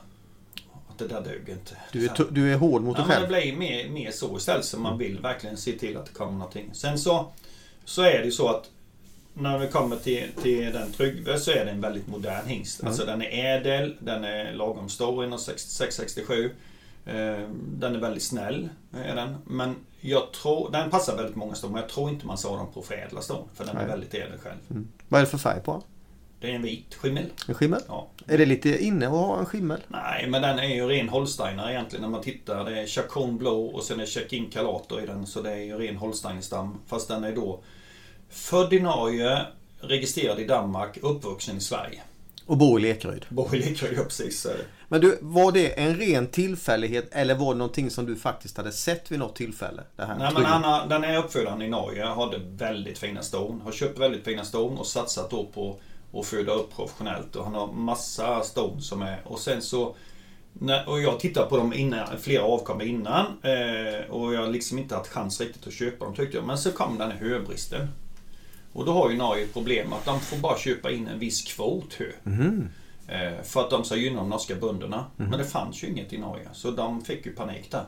Det 0.99 1.07
där 1.09 1.21
dög 1.21 1.49
inte. 1.49 1.77
Du 1.93 2.05
är, 2.05 2.27
du 2.31 2.53
är 2.53 2.57
hård 2.57 2.83
mot 2.83 2.99
Ja, 2.99 3.05
dig 3.05 3.09
men 3.09 3.23
det 3.31 3.37
själv. 3.37 3.43
blir 3.45 3.57
mer, 3.57 3.89
mer 3.89 4.11
så 4.11 4.37
istället. 4.37 4.65
Så 4.65 4.79
man 4.81 4.99
vill 4.99 5.21
verkligen 5.21 5.57
se 5.57 5.73
till 5.73 5.97
att 5.97 6.07
det 6.07 6.13
kommer 6.13 6.33
någonting. 6.33 6.71
Sen 6.73 6.99
så, 6.99 7.33
så 7.85 8.03
är 8.03 8.19
det 8.19 8.25
ju 8.25 8.33
så 8.33 8.49
att 8.49 8.71
när 9.35 9.59
vi 9.59 9.69
kommer 9.69 9.97
till, 9.97 10.29
till 10.43 10.73
den 10.73 10.93
Tryggve 10.93 11.39
så 11.39 11.51
är 11.51 11.65
det 11.65 11.71
en 11.71 11.81
väldigt 11.81 12.07
modern 12.07 12.47
hingst. 12.47 12.85
Alltså 12.85 13.05
den 13.07 13.23
är 13.23 13.57
ädel, 13.57 13.97
den 14.01 14.25
är 14.25 14.53
lagom 14.53 14.89
stor, 14.89 15.25
1,66-67. 15.27 16.51
Eh, 17.07 17.49
Den 17.79 17.95
är 17.95 17.99
väldigt 17.99 18.23
snäll, 18.23 18.69
är 18.97 19.15
den. 19.17 19.37
Men 19.45 19.77
jag 20.01 20.33
tror, 20.33 20.71
den 20.71 20.91
passar 20.91 21.17
väldigt 21.17 21.37
många 21.37 21.55
ston, 21.55 21.73
men 21.73 21.81
jag 21.81 21.91
tror 21.91 22.11
inte 22.11 22.27
man 22.27 22.39
sa 22.39 22.57
dem 22.57 22.67
på 22.75 22.83
förädla 22.83 23.21
ston. 23.23 23.49
För 23.55 23.65
den 23.65 23.77
är 23.77 23.81
Nej. 23.81 23.89
väldigt 23.91 24.15
ädel 24.15 24.39
själv. 24.39 24.85
Vad 25.09 25.21
är 25.21 25.25
det 25.25 25.31
för 25.31 25.39
färg 25.39 25.61
på? 25.61 25.83
Det 26.45 26.51
är 26.51 26.55
en 26.55 26.63
vit 26.63 26.95
skimmel. 26.95 27.25
En 27.49 27.55
skimmel? 27.55 27.81
Ja. 27.89 28.09
Är 28.27 28.39
det 28.39 28.47
lite 28.47 28.85
inne 28.85 29.07
att 29.07 29.13
ha 29.13 29.39
en 29.39 29.47
skimmel? 29.47 29.81
Nej, 29.89 30.27
men 30.29 30.43
den 30.43 30.59
är 30.59 30.75
ju 30.75 30.89
ren 30.89 31.09
holsteiner 31.09 31.71
egentligen 31.71 32.03
när 32.03 32.09
man 32.09 32.23
tittar. 32.23 32.65
Det 32.65 32.81
är 32.81 32.87
Chacon 32.87 33.39
Blå 33.39 33.67
och 33.67 33.83
sen 33.83 34.01
är 34.01 34.07
Chacin 34.07 34.51
Calato 34.51 35.01
i 35.01 35.07
den. 35.07 35.27
Så 35.27 35.43
det 35.43 35.51
är 35.51 35.57
ju 35.57 35.79
ren 35.79 35.97
holsteinerstam. 35.97 36.81
Fast 36.87 37.09
den 37.09 37.25
är 37.25 37.33
då 37.33 37.61
född 38.29 38.73
i 38.73 38.81
Norge, 38.81 39.47
registrerad 39.81 40.41
i 40.41 40.45
Danmark, 40.45 40.99
uppvuxen 41.03 41.57
i 41.57 41.61
Sverige. 41.61 42.01
Och 42.47 42.57
bor 42.57 42.81
i 42.81 42.83
Lekeryd. 42.83 43.25
Bor 43.29 43.55
i 43.55 43.59
Lekeryd, 43.59 43.99
ja, 43.99 44.05
precis. 44.05 44.47
Men 44.89 45.01
du, 45.01 45.19
var 45.21 45.53
det 45.53 45.81
en 45.81 45.97
ren 45.97 46.27
tillfällighet 46.27 47.09
eller 47.13 47.35
var 47.35 47.55
det 47.55 47.59
någonting 47.59 47.91
som 47.91 48.07
du 48.07 48.17
faktiskt 48.17 48.57
hade 48.57 48.73
sett 48.73 49.13
vid 49.13 49.19
något 49.19 49.37
tillfälle? 49.37 49.83
Det 49.97 50.05
här 50.05 50.19
Nej, 50.19 50.33
men 50.35 50.45
har, 50.45 50.87
den 50.89 51.05
är 51.05 51.19
uppfödaren 51.19 51.63
i 51.63 51.69
Norge, 51.69 52.05
hade 52.05 52.39
väldigt 52.39 52.99
fina 52.99 53.23
ston. 53.23 53.61
Har 53.65 53.73
köpt 53.73 53.99
väldigt 53.99 54.25
fina 54.25 54.45
ston 54.45 54.79
och 54.79 54.87
satsat 54.87 55.31
då 55.31 55.47
på 55.55 55.79
att 56.15 56.27
föda 56.27 56.53
upp 56.53 56.77
professionellt. 56.77 57.37
Och 57.37 57.45
han 57.45 57.55
har 57.55 57.73
massa 57.73 58.43
ston 58.43 58.83
som 58.83 59.03
är... 59.03 59.21
Och 59.25 59.39
sen 59.39 59.63
så... 59.63 59.97
När, 60.53 60.89
och 60.89 61.01
jag 61.01 61.21
tittade 61.21 61.47
på 61.47 61.57
dem 61.57 61.73
innan, 61.73 62.19
flera 62.19 62.43
avkommor 62.43 62.83
innan. 62.83 63.27
Eh, 63.43 64.11
och 64.11 64.35
jag 64.35 64.41
har 64.41 64.49
liksom 64.49 64.79
inte 64.79 64.95
haft 64.95 65.11
chans 65.11 65.41
riktigt 65.41 65.67
att 65.67 65.73
köpa 65.73 66.05
dem 66.05 66.15
tyckte 66.15 66.37
jag. 66.37 66.47
Men 66.47 66.59
så 66.59 66.73
kom 66.73 66.99
den 66.99 67.11
här 67.11 67.19
höbristen. 67.19 67.89
Och 68.73 68.85
då 68.85 68.93
har 68.93 69.11
ju 69.11 69.17
Norge 69.17 69.45
ett 69.45 69.53
problem 69.53 69.93
att 69.93 70.05
de 70.05 70.21
får 70.21 70.37
bara 70.37 70.59
köpa 70.59 70.91
in 70.91 71.09
en 71.09 71.19
viss 71.19 71.43
kvot 71.43 71.95
hö. 71.95 72.13
Mhm. 72.23 72.69
Eh, 73.09 73.43
för 73.43 73.61
att 73.61 73.71
de 73.71 73.85
ska 73.85 73.97
gynna 73.97 74.17
de 74.17 74.29
norska 74.31 74.55
bönderna. 74.55 75.05
Men 75.17 75.39
det 75.39 75.45
fanns 75.45 75.85
ju 75.85 75.89
inget 75.89 76.13
i 76.13 76.19
Norge. 76.19 76.49
Så 76.53 76.71
de 76.71 77.05
fick 77.05 77.27
ju 77.27 77.33
panik 77.33 77.71
där. 77.71 77.85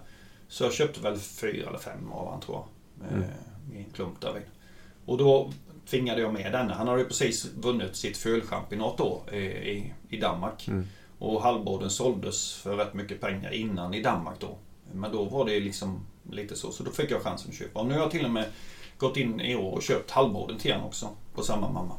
Så 0.48 0.64
jag 0.64 0.72
köpte 0.72 1.00
väl 1.00 1.18
fyra 1.18 1.68
eller 1.68 1.78
fem 1.78 2.12
av 2.12 2.30
han 2.30 2.40
tror 2.40 2.56
jag. 2.56 3.18
Eh, 3.18 3.28
I 3.74 3.78
en 3.78 3.90
klump 3.90 4.20
där 4.20 4.32
vid. 4.32 4.42
Och 5.06 5.18
då 5.18 5.52
tvingade 5.90 6.20
jag 6.20 6.32
med 6.32 6.52
denne. 6.52 6.74
Han 6.74 6.88
hade 6.88 7.00
ju 7.00 7.06
precis 7.06 7.46
vunnit 7.56 7.96
sitt 7.96 8.16
fölchampionat 8.16 8.98
då 8.98 9.22
eh, 9.32 9.38
i, 9.38 9.92
i 10.08 10.16
Danmark. 10.16 10.68
Mm. 10.68 10.86
Och 11.18 11.42
halvborden 11.42 11.90
såldes 11.90 12.52
för 12.54 12.76
rätt 12.76 12.94
mycket 12.94 13.20
pengar 13.20 13.50
innan 13.50 13.94
i 13.94 14.02
Danmark 14.02 14.36
då. 14.40 14.56
Men 14.92 15.12
då 15.12 15.24
var 15.24 15.44
det 15.44 15.60
liksom 15.60 16.00
lite 16.30 16.56
så, 16.56 16.72
så 16.72 16.82
då 16.82 16.90
fick 16.90 17.10
jag 17.10 17.22
chansen 17.22 17.50
att 17.50 17.56
köpa. 17.56 17.80
Och 17.80 17.86
nu 17.86 17.94
har 17.94 18.00
jag 18.00 18.10
till 18.10 18.24
och 18.24 18.30
med 18.30 18.44
gått 18.98 19.16
in 19.16 19.40
i 19.40 19.56
år 19.56 19.72
och 19.72 19.82
köpt 19.82 20.10
halvborden 20.10 20.58
till 20.58 20.72
honom 20.72 20.86
också. 20.86 21.08
På 21.34 21.42
samma 21.42 21.72
mamma. 21.72 21.94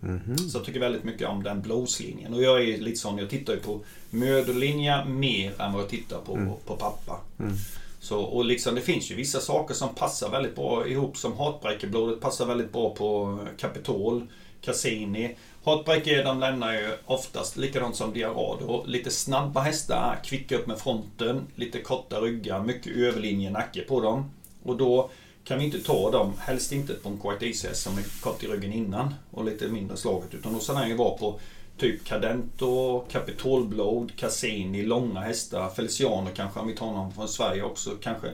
Mhm. 0.00 0.38
Så 0.38 0.58
jag 0.58 0.64
tycker 0.64 0.80
väldigt 0.80 1.04
mycket 1.04 1.28
om 1.28 1.42
den 1.42 1.62
blåslinjen. 1.62 2.34
Och 2.34 2.42
jag 2.42 2.62
är 2.62 2.78
lite 2.78 2.98
sån, 2.98 3.18
jag 3.18 3.30
tittar 3.30 3.52
ju 3.52 3.60
på 3.60 3.80
möderlinja 4.10 5.04
mer 5.04 5.60
än 5.62 5.72
vad 5.72 5.82
jag 5.82 5.88
tittar 5.88 6.18
på, 6.20 6.34
Mm. 6.36 6.52
på 6.66 6.76
pappa. 6.76 7.20
Mm. 7.38 7.54
Så, 8.00 8.20
och 8.20 8.44
liksom, 8.44 8.74
det 8.74 8.80
finns 8.80 9.10
ju 9.10 9.14
vissa 9.14 9.40
saker 9.40 9.74
som 9.74 9.94
passar 9.94 10.30
väldigt 10.30 10.54
bra 10.54 10.88
ihop 10.88 11.16
som 11.16 11.38
Heartbreaker-blodet 11.38 12.20
passar 12.20 12.46
väldigt 12.46 12.72
bra 12.72 12.94
på 12.94 13.38
Capitol, 13.58 14.26
Cassini. 14.60 15.36
Heartbreaker 15.64 16.24
de 16.24 16.40
lämnar 16.40 16.72
ju 16.72 16.90
oftast 17.06 17.56
likadant 17.56 17.96
som 17.96 18.12
Diarado. 18.12 18.84
Lite 18.86 19.10
snabba 19.10 19.60
hästar, 19.60 20.20
kvicka 20.24 20.56
upp 20.56 20.66
med 20.66 20.78
fronten, 20.78 21.46
lite 21.54 21.80
korta 21.80 22.20
ryggar, 22.20 22.62
mycket 22.62 22.96
överlinje 22.96 23.50
nacke 23.50 23.80
på 23.80 24.00
dem. 24.00 24.30
Och 24.62 24.76
då 24.76 25.10
kan 25.44 25.58
vi 25.58 25.64
inte 25.64 25.80
ta 25.80 26.10
dem, 26.10 26.32
helst 26.38 26.72
inte 26.72 26.94
på 26.94 27.08
en 27.08 27.18
Quite 27.18 27.46
Easy 27.46 27.68
häst 27.68 27.82
som 27.82 27.98
är 27.98 28.20
kort 28.20 28.44
i 28.44 28.46
ryggen 28.46 28.72
innan 28.72 29.14
och 29.30 29.44
lite 29.44 29.68
mindre 29.68 29.96
slaget. 29.96 30.34
Utan 30.34 30.52
då 30.52 30.58
ska 30.58 30.72
den 30.72 30.88
ju 30.88 30.96
vara 30.96 31.18
på 31.18 31.40
typ 31.78 32.04
Cadento, 32.04 33.04
Capitolblod, 33.08 34.16
Cassini, 34.16 34.82
långa 34.82 35.20
hästar, 35.20 35.70
Feliciano 35.70 36.30
kanske 36.36 36.60
om 36.60 36.66
vi 36.66 36.76
tar 36.76 36.92
någon 36.92 37.12
från 37.12 37.28
Sverige 37.28 37.62
också 37.62 37.90
kanske. 38.00 38.28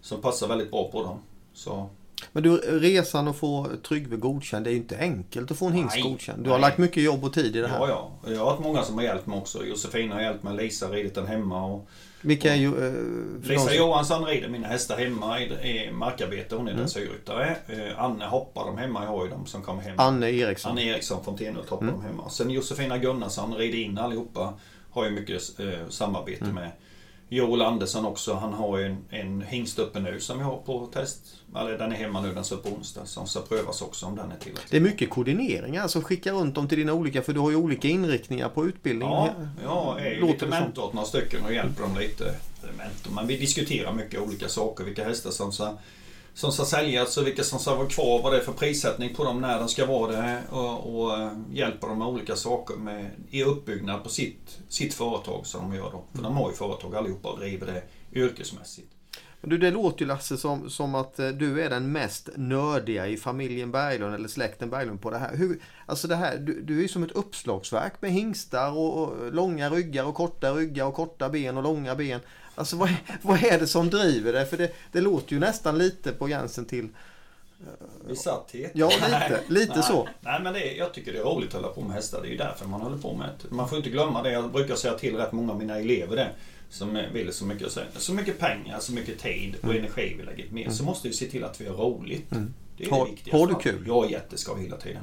Som 0.00 0.20
passar 0.20 0.48
väldigt 0.48 0.70
bra 0.70 0.90
på 0.90 1.02
dem. 1.02 1.18
Så 1.54 1.90
Men 2.32 2.42
du, 2.42 2.56
resan 2.56 3.28
att 3.28 3.36
få 3.36 3.70
Tryggve 3.88 4.16
godkänd, 4.16 4.64
det 4.64 4.70
är 4.70 4.72
ju 4.72 4.78
inte 4.78 4.98
enkelt 4.98 5.50
att 5.50 5.58
få 5.58 5.66
en 5.66 5.72
hingst 5.72 6.02
godkänd. 6.02 6.44
Du 6.44 6.50
har 6.50 6.58
nej. 6.58 6.68
lagt 6.68 6.78
mycket 6.78 7.02
jobb 7.02 7.24
och 7.24 7.32
tid 7.32 7.56
i 7.56 7.60
det 7.60 7.68
här. 7.68 7.88
ja, 7.88 8.10
ja. 8.24 8.30
Jag 8.32 8.38
har 8.38 8.50
haft 8.50 8.62
många 8.62 8.82
som 8.82 8.94
har 8.94 9.02
hjälpt 9.02 9.26
mig 9.26 9.38
också. 9.38 9.64
Josefina 9.64 10.14
har 10.14 10.22
hjälpt 10.22 10.42
mig, 10.42 10.56
Lisa 10.56 10.86
har 10.86 10.92
ridit 10.92 11.14
den 11.14 11.26
hemma. 11.26 11.66
Och 11.66 11.88
Vilka 12.24 12.52
är 12.52 12.56
ju... 12.56 12.86
Eh, 12.86 13.48
Lisa 13.50 13.74
Johansson 13.74 14.24
rider 14.24 14.48
mina 14.48 14.66
hästar 14.68 14.96
hemma 14.98 15.40
i, 15.40 15.44
i 15.44 15.90
markarbete. 15.92 16.56
Hon 16.56 16.66
är 16.68 16.72
Mm. 16.72 16.82
dressyrryttare. 16.82 17.56
Eh, 17.66 18.04
Anne 18.04 18.24
hoppar 18.26 18.66
de 18.66 18.78
hemma. 18.78 19.02
Jag 19.04 19.10
har 19.10 19.24
ju 19.24 19.30
de 19.30 19.46
som 19.46 19.62
kommer 19.62 19.82
hem. 19.82 19.94
Anne 19.98 20.30
Eriksson. 20.30 20.70
Anne 20.72 20.82
Eriksson 20.84 21.24
från 21.24 21.36
Tenhult 21.36 21.68
hoppar 21.68 21.84
Mm. 21.86 22.00
de 22.00 22.06
hemma. 22.06 22.28
Sen 22.30 22.50
Josefina 22.50 22.98
Gunnarsson 22.98 23.54
rider 23.54 23.78
in 23.78 23.98
allihopa. 23.98 24.54
Har 24.90 25.04
ju 25.04 25.10
mycket 25.10 25.60
eh, 25.60 25.88
samarbete 25.88 26.44
Mm. 26.44 26.54
med. 26.54 26.70
Joel 27.28 27.62
Andersson 27.62 28.04
också. 28.04 28.34
Han 28.34 28.52
har 28.52 28.78
ju 28.78 28.86
en, 28.86 29.04
en 29.10 29.42
hingst 29.42 29.78
uppe 29.78 30.00
nu 30.00 30.20
som 30.20 30.38
vi 30.38 30.44
har 30.44 30.56
på 30.56 30.86
test. 30.86 31.20
Eller 31.56 31.78
den 31.78 31.92
är 31.92 31.96
hemma 31.96 32.20
nu, 32.20 32.34
den 32.34 32.44
ska 32.44 32.56
på 32.56 32.68
onsdag. 32.68 33.06
Som 33.06 33.26
ska 33.26 33.40
prövas 33.40 33.82
också 33.82 34.06
om 34.06 34.16
den 34.16 34.32
är 34.32 34.36
tillräcklig. 34.36 34.70
Det 34.70 34.76
är 34.76 34.80
mycket 34.80 35.10
koordineringar, 35.10 35.82
alltså 35.82 36.00
skicka 36.00 36.32
runt 36.32 36.54
dem 36.54 36.68
till 36.68 36.78
dina 36.78 36.92
olika, 36.92 37.22
för 37.22 37.32
du 37.32 37.40
har 37.40 37.50
ju 37.50 37.56
olika 37.56 37.88
inriktningar 37.88 38.48
på 38.48 38.66
utbildningen. 38.66 39.30
Ja, 39.64 39.96
jag 39.96 40.06
är 40.06 40.10
ju 40.10 40.20
Låter 40.20 40.32
lite 40.32 40.46
mentor 40.46 40.84
åt 40.84 40.92
några 40.92 41.06
stycken 41.06 41.44
och 41.44 41.54
hjälper 41.54 41.82
dem 41.82 41.98
lite. 41.98 42.34
Mentor, 42.76 43.12
men 43.12 43.26
vi 43.26 43.36
diskuterar 43.36 43.92
mycket 43.92 44.20
olika 44.20 44.48
saker. 44.48 44.84
Vilka 44.84 45.04
hästar 45.04 45.30
som 45.30 45.52
ska, 45.52 45.72
som 46.34 46.52
ska 46.52 46.64
säljas 46.64 47.16
och 47.16 47.26
vilka 47.26 47.42
som 47.42 47.58
ska 47.58 47.74
vara 47.74 47.88
kvar. 47.88 48.22
Vad 48.22 48.32
det 48.32 48.38
är 48.38 48.42
för 48.42 48.52
prissättning 48.52 49.14
på 49.14 49.24
dem, 49.24 49.40
när 49.40 49.58
de 49.58 49.68
ska 49.68 49.86
vara 49.86 50.12
det. 50.12 50.42
Och, 50.50 50.94
och 50.94 51.18
eh, 51.18 51.32
hjälper 51.52 51.88
dem 51.88 51.98
med 51.98 52.08
olika 52.08 52.36
saker 52.36 52.74
med, 52.74 53.10
i 53.30 53.44
uppbyggnad 53.44 54.02
på 54.02 54.08
sitt, 54.08 54.58
sitt 54.68 54.94
företag 54.94 55.46
som 55.46 55.60
de 55.70 55.76
gör 55.76 55.90
då. 55.90 56.04
För 56.14 56.22
de 56.22 56.36
har 56.36 56.50
ju 56.50 56.56
företag 56.56 56.96
allihopa 56.96 57.28
och 57.28 57.38
driver 57.38 57.66
det 57.66 57.82
yrkesmässigt. 58.20 58.88
Men 59.44 59.50
Du, 59.50 59.58
det 59.58 59.70
låter 59.70 60.00
ju 60.00 60.06
Lasse 60.06 60.36
som, 60.36 60.70
som 60.70 60.94
att 60.94 61.18
eh, 61.18 61.28
du 61.28 61.62
är 61.62 61.70
den 61.70 61.92
mest 61.92 62.28
nördiga 62.36 63.06
i 63.06 63.16
familjen 63.16 63.72
Berglund 63.72 64.14
eller 64.14 64.28
släkten 64.28 64.70
Berglund 64.70 65.00
på 65.00 65.10
det 65.10 65.18
här. 65.18 65.36
Hur, 65.36 65.60
alltså 65.86 66.08
det 66.08 66.16
här 66.16 66.38
du, 66.38 66.62
du 66.62 66.78
är 66.78 66.82
ju 66.82 66.88
som 66.88 67.02
ett 67.02 67.12
uppslagsverk 67.12 68.02
med 68.02 68.12
hingstar 68.12 68.70
och, 68.70 69.02
och 69.02 69.32
långa 69.32 69.70
ryggar 69.70 70.04
och 70.04 70.14
korta 70.14 70.54
ryggar 70.54 70.86
och 70.86 70.94
korta 70.94 71.28
ben 71.28 71.56
och 71.56 71.62
långa 71.62 71.94
ben. 71.94 72.20
Alltså 72.54 72.76
vad, 72.76 72.90
vad 73.22 73.44
är 73.44 73.58
det 73.58 73.66
som 73.66 73.90
driver 73.90 74.32
det? 74.32 74.46
För 74.46 74.56
det, 74.56 74.70
det 74.92 75.00
låter 75.00 75.32
ju 75.32 75.38
nästan 75.38 75.78
lite 75.78 76.12
på 76.12 76.26
gränsen 76.26 76.64
till... 76.64 76.88
Besatthet? 78.08 78.70
Ja, 78.74 78.90
lite. 78.90 79.40
Lite 79.48 79.74
nej, 79.74 79.82
så. 79.82 80.08
Nej, 80.20 80.40
men 80.42 80.52
det 80.52 80.74
är, 80.74 80.78
jag 80.78 80.94
tycker 80.94 81.12
det 81.12 81.18
är 81.18 81.22
roligt 81.24 81.48
att 81.48 81.62
hålla 81.62 81.68
på 81.74 81.80
med 81.80 81.92
hästar. 81.92 82.22
Det 82.22 82.28
är 82.28 82.30
ju 82.30 82.36
därför 82.36 82.66
man 82.66 82.80
håller 82.80 82.98
på 82.98 83.14
med 83.14 83.30
det. 83.42 83.54
Man 83.54 83.68
får 83.68 83.78
inte 83.78 83.90
glömma 83.90 84.22
det. 84.22 84.32
Jag 84.32 84.52
brukar 84.52 84.74
säga 84.74 84.94
till 84.94 85.16
rätt 85.16 85.32
många 85.32 85.52
av 85.52 85.58
mina 85.58 85.78
elever 85.78 86.16
det. 86.16 86.30
Som 86.70 86.98
vill 87.12 87.32
så 87.32 87.44
mycket, 87.44 87.78
så, 87.96 88.12
mycket 88.12 88.38
pengar, 88.38 88.80
så 88.80 88.92
mycket 88.92 89.18
tid 89.18 89.56
och 89.62 89.74
energi 89.74 90.14
vi 90.18 90.22
lägger 90.24 90.50
ner. 90.50 90.70
Så 90.70 90.84
måste 90.84 91.08
vi 91.08 91.14
se 91.14 91.26
till 91.26 91.44
att 91.44 91.60
vi 91.60 91.68
har 91.68 91.76
roligt. 91.76 92.32
Mm. 92.32 92.54
Det 92.76 92.84
är 92.84 92.90
Har- 92.90 93.04
det 93.04 93.10
viktigaste. 93.10 93.36
har 93.36 93.46
du 93.46 93.54
kul? 93.54 93.84
Jag 93.86 94.04
är 94.06 94.10
jätteskoj 94.10 94.62
hela 94.62 94.76
tiden. 94.76 95.02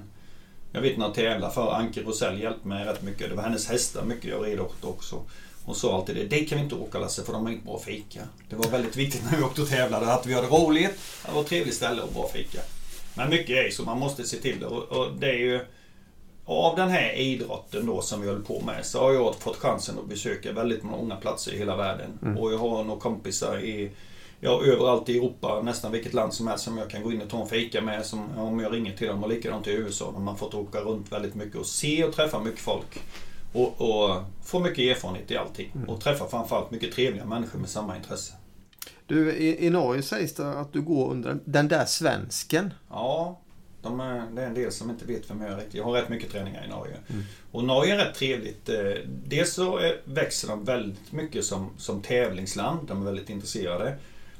Jag 0.72 0.82
vet 0.82 0.98
när 0.98 1.06
jag 1.06 1.16
tävlade 1.16 1.54
för 1.54 1.74
Anke 1.74 2.02
Rosell 2.02 2.42
hjälpte 2.42 2.68
mig 2.68 2.86
rätt 2.86 3.02
mycket. 3.02 3.30
Det 3.30 3.36
var 3.36 3.44
hennes 3.44 3.68
hästar 3.70 4.04
mycket 4.06 4.30
jag 4.30 4.46
red 4.46 4.60
åt 4.60 4.84
också. 4.84 5.24
Hon 5.72 5.76
sa 5.76 5.96
alltid 5.96 6.16
det, 6.16 6.24
det 6.24 6.46
kan 6.46 6.58
vi 6.58 6.64
inte 6.64 6.76
åka 6.76 7.00
Lasse 7.00 7.24
för 7.24 7.34
de 7.34 7.46
har 7.46 7.52
inte 7.52 7.66
bra 7.66 7.80
fika. 7.80 8.20
Det 8.50 8.56
var 8.56 8.70
väldigt 8.70 8.98
viktigt 8.98 9.24
när 9.32 9.38
vi 9.38 9.44
åkte 9.44 9.62
och 9.62 9.70
tävlade 9.70 10.14
att 10.14 10.26
vi 10.26 10.34
hade 10.34 10.48
roligt, 10.48 10.92
det 11.26 11.32
var 11.32 11.42
ett 11.42 11.48
trevligt 11.48 11.76
ställe 11.76 12.02
och 12.02 12.14
bra 12.14 12.30
fika. 12.34 12.60
Men 13.14 13.30
mycket 13.30 13.58
är 13.58 13.64
ju 13.64 13.72
så, 13.72 13.84
man 13.84 14.00
måste 14.00 14.24
se 14.24 14.38
till 14.38 14.60
det. 14.60 14.66
Och, 14.66 14.84
och 14.84 15.08
det 15.20 15.28
är 15.30 15.38
ju... 15.38 15.60
Av 16.46 16.76
den 16.76 16.90
här 16.90 17.14
idrotten 17.14 17.86
då 17.86 18.02
som 18.02 18.22
vi 18.22 18.28
håller 18.28 18.42
på 18.42 18.62
med 18.66 18.86
så 18.86 19.00
har 19.00 19.14
jag 19.14 19.36
fått 19.36 19.58
chansen 19.58 20.00
att 20.00 20.10
besöka 20.10 20.52
väldigt 20.52 20.84
många 20.84 21.16
platser 21.16 21.54
i 21.54 21.58
hela 21.58 21.76
världen. 21.76 22.38
Och 22.38 22.54
jag 22.54 22.58
har 22.58 22.84
några 22.84 23.00
kompisar 23.00 23.60
i 23.60 23.92
Ja, 24.40 24.62
överallt 24.66 25.10
i 25.10 25.18
Europa, 25.18 25.62
nästan 25.62 25.92
vilket 25.92 26.14
land 26.14 26.34
som 26.34 26.48
helst 26.48 26.64
som 26.64 26.78
jag 26.78 26.90
kan 26.90 27.04
gå 27.04 27.12
in 27.12 27.22
och 27.22 27.30
ta 27.30 27.42
en 27.42 27.48
fika 27.48 27.82
med 27.82 28.06
som, 28.06 28.38
om 28.38 28.60
jag 28.60 28.74
ringer 28.74 28.98
till 28.98 29.08
dem. 29.08 29.24
Och 29.24 29.30
likadant 29.30 29.68
i 29.68 29.72
USA 29.72 30.12
där 30.12 30.20
man 30.20 30.38
fått 30.38 30.54
åka 30.54 30.80
runt 30.80 31.12
väldigt 31.12 31.36
mycket 31.36 31.56
och 31.56 31.66
se 31.66 32.04
och 32.04 32.14
träffa 32.14 32.40
mycket 32.40 32.60
folk. 32.60 33.00
Och, 33.54 33.82
och 33.82 34.24
få 34.44 34.60
mycket 34.60 34.80
erfarenhet 34.98 35.32
i 35.32 35.38
allting. 35.38 35.72
Och 35.88 36.02
träffa 36.02 36.28
framförallt 36.28 36.72
mycket 36.72 36.92
trevliga 36.94 37.26
människor 37.26 37.60
med 37.60 37.70
samma 37.70 37.98
intresse. 37.98 38.34
Du, 39.06 39.32
i, 39.34 39.66
i 39.66 39.70
Norge 39.70 40.02
sägs 40.02 40.34
det 40.34 40.50
att 40.60 40.74
du 40.74 40.82
går 40.82 41.12
under 41.12 41.38
den 41.46 41.68
där 41.68 41.86
svensken. 41.86 42.74
Ja, 42.90 43.40
de 43.82 44.00
är, 44.00 44.26
det 44.32 44.42
är 44.42 44.48
en 44.48 44.54
del 44.54 44.72
som 44.72 44.90
inte 44.90 45.06
vet 45.06 45.30
vem 45.30 45.42
jag 45.42 45.52
är 45.52 45.56
riktigt. 45.58 45.74
Jag 45.76 45.84
har 45.84 45.92
rätt 45.92 46.10
mycket 46.10 46.32
träningar 46.32 46.66
i 46.66 46.70
Norge. 46.70 46.96
Och 47.52 47.64
Norge 47.64 47.94
är 47.94 47.98
rätt 48.06 48.16
trevligt. 48.16 48.70
Eh, 48.70 48.76
Dels 49.26 49.54
så 49.54 49.78
är- 49.78 50.02
växer 50.06 50.48
de 50.48 50.66
väldigt 50.66 51.12
mycket 51.12 51.46
som, 51.46 51.70
som 51.78 52.02
tävlingsland. 52.02 52.88
De 52.88 53.02
är 53.02 53.06
väldigt 53.06 53.30
intresserade. 53.30 53.96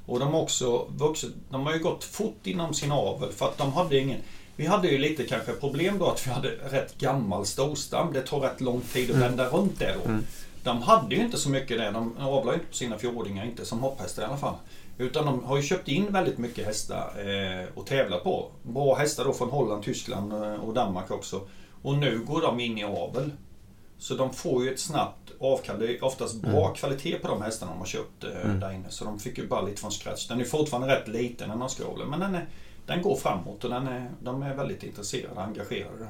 Och 0.06 0.20
de 0.20 0.34
har 0.34 0.42
också 0.42 0.88
vuxit, 0.98 1.32
de 1.50 1.66
har 1.66 1.74
ju 1.74 1.80
gått 1.80 2.04
fort 2.04 2.48
inom 2.48 2.74
sin 2.74 2.92
avel 2.92 3.32
för 3.32 3.46
att 3.46 3.58
de 3.58 3.74
hade 3.74 3.98
ingen 4.00 4.20
vi 4.62 4.68
hade 4.68 4.88
ju 4.88 4.98
lite 4.98 5.24
kanske 5.24 5.54
problem 5.54 6.00
då 6.00 6.10
att 6.10 6.28
vi 6.28 6.32
hade 6.32 6.50
rätt 6.50 6.98
gammal 6.98 7.46
storstam. 7.46 8.14
Det 8.14 8.22
tar 8.22 8.40
rätt 8.40 8.62
lång 8.62 8.82
tid 8.82 9.12
att 9.12 9.18
vända 9.18 9.50
runt 9.50 9.80
det 9.80 9.96
då. 10.04 10.12
De 10.64 10.82
hade 10.82 11.16
ju 11.16 11.22
inte 11.22 11.38
så 11.38 11.50
mycket 11.50 11.78
det. 11.78 11.92
De 11.92 12.18
avlar 12.18 12.54
ju 12.54 12.60
inte 12.60 12.70
på 12.70 12.76
sina 12.76 12.98
fjordingar, 12.98 13.46
inte 13.46 13.66
som 13.66 13.80
hopphästar 13.80 14.24
i 14.24 14.26
alla 14.26 14.38
fall. 14.38 14.56
Utan 14.98 15.26
de 15.26 15.44
har 15.44 15.58
ju 15.58 15.64
köpt 15.64 15.88
in 15.88 16.14
väldigt 16.14 16.38
mycket 16.38 16.66
hästar 16.66 17.14
eh, 17.18 17.66
och 17.76 17.86
tävlat 17.86 18.24
på. 18.24 18.52
Bra 18.64 18.96
hästar 18.96 19.26
då 19.26 19.34
från 19.34 19.50
Holland, 19.50 19.84
Tyskland 19.84 20.34
eh, 20.34 20.54
och 20.54 20.74
Danmark 20.74 21.12
också. 21.12 21.42
Och 21.82 21.98
nu 21.98 22.20
går 22.20 22.42
de 22.42 22.60
in 22.60 22.78
i 22.78 22.84
avel. 22.84 23.32
Så 23.98 24.16
de 24.16 24.34
får 24.34 24.64
ju 24.64 24.74
ett 24.74 24.80
snabbt 24.80 25.32
avkall. 25.40 25.80
Det 25.80 25.98
är 25.98 26.04
oftast 26.04 26.36
bra 26.36 26.74
kvalitet 26.74 27.16
på 27.16 27.28
de 27.28 27.42
hästarna 27.42 27.72
de 27.72 27.80
har 27.80 27.86
köpt 27.86 28.24
eh, 28.24 28.52
där 28.54 28.72
inne. 28.72 28.90
Så 28.90 29.06
de 29.06 29.20
fick 29.20 29.38
ju 29.38 29.48
bara 29.48 29.62
lite 29.62 29.82
från 29.82 29.92
scratch. 29.92 30.28
Den 30.28 30.42
är 30.42 30.46
fortfarande 30.46 30.96
rätt 30.96 31.08
liten 31.08 31.50
den 31.50 31.60
norska 31.60 31.86
aveln. 31.86 32.10
Men 32.10 32.20
den, 32.20 32.36
är, 32.36 32.46
den 32.92 33.02
går 33.02 33.16
framåt 33.16 33.64
och 33.64 33.70
den 33.70 33.88
är, 33.88 34.10
de 34.20 34.44
är 34.44 34.56
väldigt 34.56 34.84
intresserade 34.84 35.36
och 35.36 35.44
engagerade. 35.44 36.08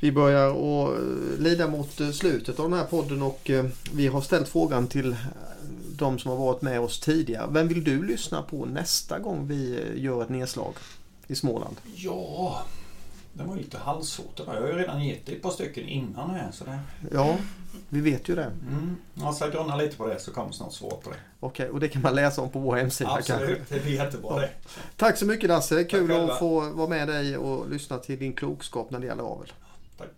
Vi 0.00 0.12
börjar 0.12 0.48
att 0.48 0.98
eh, 0.98 1.38
lida 1.38 1.68
mot 1.68 2.00
eh, 2.00 2.10
slutet 2.10 2.60
av 2.60 2.70
den 2.70 2.78
här 2.78 2.86
podden 2.86 3.22
och 3.22 3.50
eh, 3.50 3.64
vi 3.94 4.06
har 4.06 4.20
ställt 4.20 4.48
frågan 4.48 4.86
till 4.86 5.16
de 5.96 6.18
som 6.18 6.30
har 6.30 6.38
varit 6.38 6.62
med 6.62 6.80
oss 6.80 7.00
tidigare. 7.00 7.46
Vem 7.50 7.68
vill 7.68 7.84
du 7.84 8.02
lyssna 8.02 8.42
på 8.42 8.64
nästa 8.64 9.18
gång 9.18 9.46
vi 9.46 9.92
gör 9.96 10.22
ett 10.22 10.28
nedslag 10.28 10.74
i 11.26 11.34
Småland? 11.34 11.76
Ja, 11.94 12.62
det 13.32 13.44
var 13.44 13.56
lite 13.56 13.78
där. 14.36 14.54
Jag 14.54 14.60
har 14.60 14.68
ju 14.68 14.74
redan 14.74 15.04
gett 15.04 15.26
dig 15.26 15.36
ett 15.36 15.42
par 15.42 15.50
stycken 15.50 15.88
innan 15.88 16.30
här. 16.30 16.52
Så 16.52 16.64
det, 16.64 16.78
Ja, 17.12 17.36
vi 17.92 18.00
vet 18.00 18.28
ju 18.28 18.34
det. 18.34 18.52
mm, 18.68 19.32
ska 19.34 19.48
grunna 19.48 19.76
lite 19.76 19.96
på 19.96 20.06
det 20.06 20.18
så 20.18 20.30
kommer 20.30 20.52
snart 20.52 20.72
svar 20.72 20.90
på 20.90 21.10
det. 21.10 21.16
Okej, 21.40 21.68
och 21.68 21.80
det 21.80 21.88
kan 21.88 22.02
man 22.02 22.14
läsa 22.14 22.42
om 22.42 22.50
på 22.50 22.58
vår 22.58 22.76
hemsida 22.76 23.10
kanske. 23.10 23.34
Absolut, 23.34 23.68
det 23.68 23.82
blir 23.82 23.92
jättebra 23.92 24.40
det. 24.40 24.50
Tack 24.96 25.18
så 25.18 25.26
mycket 25.26 25.48
Lasse. 25.48 25.84
Kul 25.84 26.08
själva. 26.08 26.32
att 26.32 26.38
få 26.38 26.60
vara 26.70 26.88
med 26.88 27.08
dig 27.08 27.36
och 27.36 27.70
lyssna 27.70 27.98
till 27.98 28.18
din 28.18 28.32
klokskap 28.32 28.90
när 28.90 28.98
det 28.98 29.06
gäller 29.06 29.22
avel. 29.22 29.52
Tack. 29.98 30.08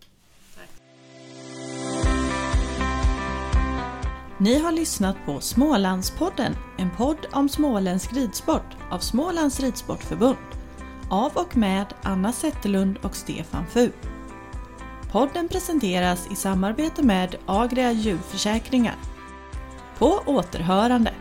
Ni 4.38 4.58
har 4.58 4.72
lyssnat 4.72 5.16
på 5.26 5.40
Smålandspodden, 5.40 6.56
en 6.78 6.90
podd 6.96 7.26
om 7.32 7.48
småländsk 7.48 8.12
ridsport 8.12 8.76
av 8.90 8.98
Smålands 8.98 9.60
Ridsportförbund. 9.60 10.36
Av 11.10 11.32
och 11.34 11.56
med 11.56 11.86
Anna 12.02 12.32
Zetterlund 12.32 12.98
och 13.02 13.16
Stefan 13.16 13.66
Fu. 13.66 13.90
Podden 15.14 15.48
presenteras 15.48 16.28
i 16.30 16.34
samarbete 16.34 17.02
med 17.02 17.36
Agria 17.46 17.92
djurförsäkringar. 17.92 18.94
På 19.98 20.20
återhörande! 20.26 21.12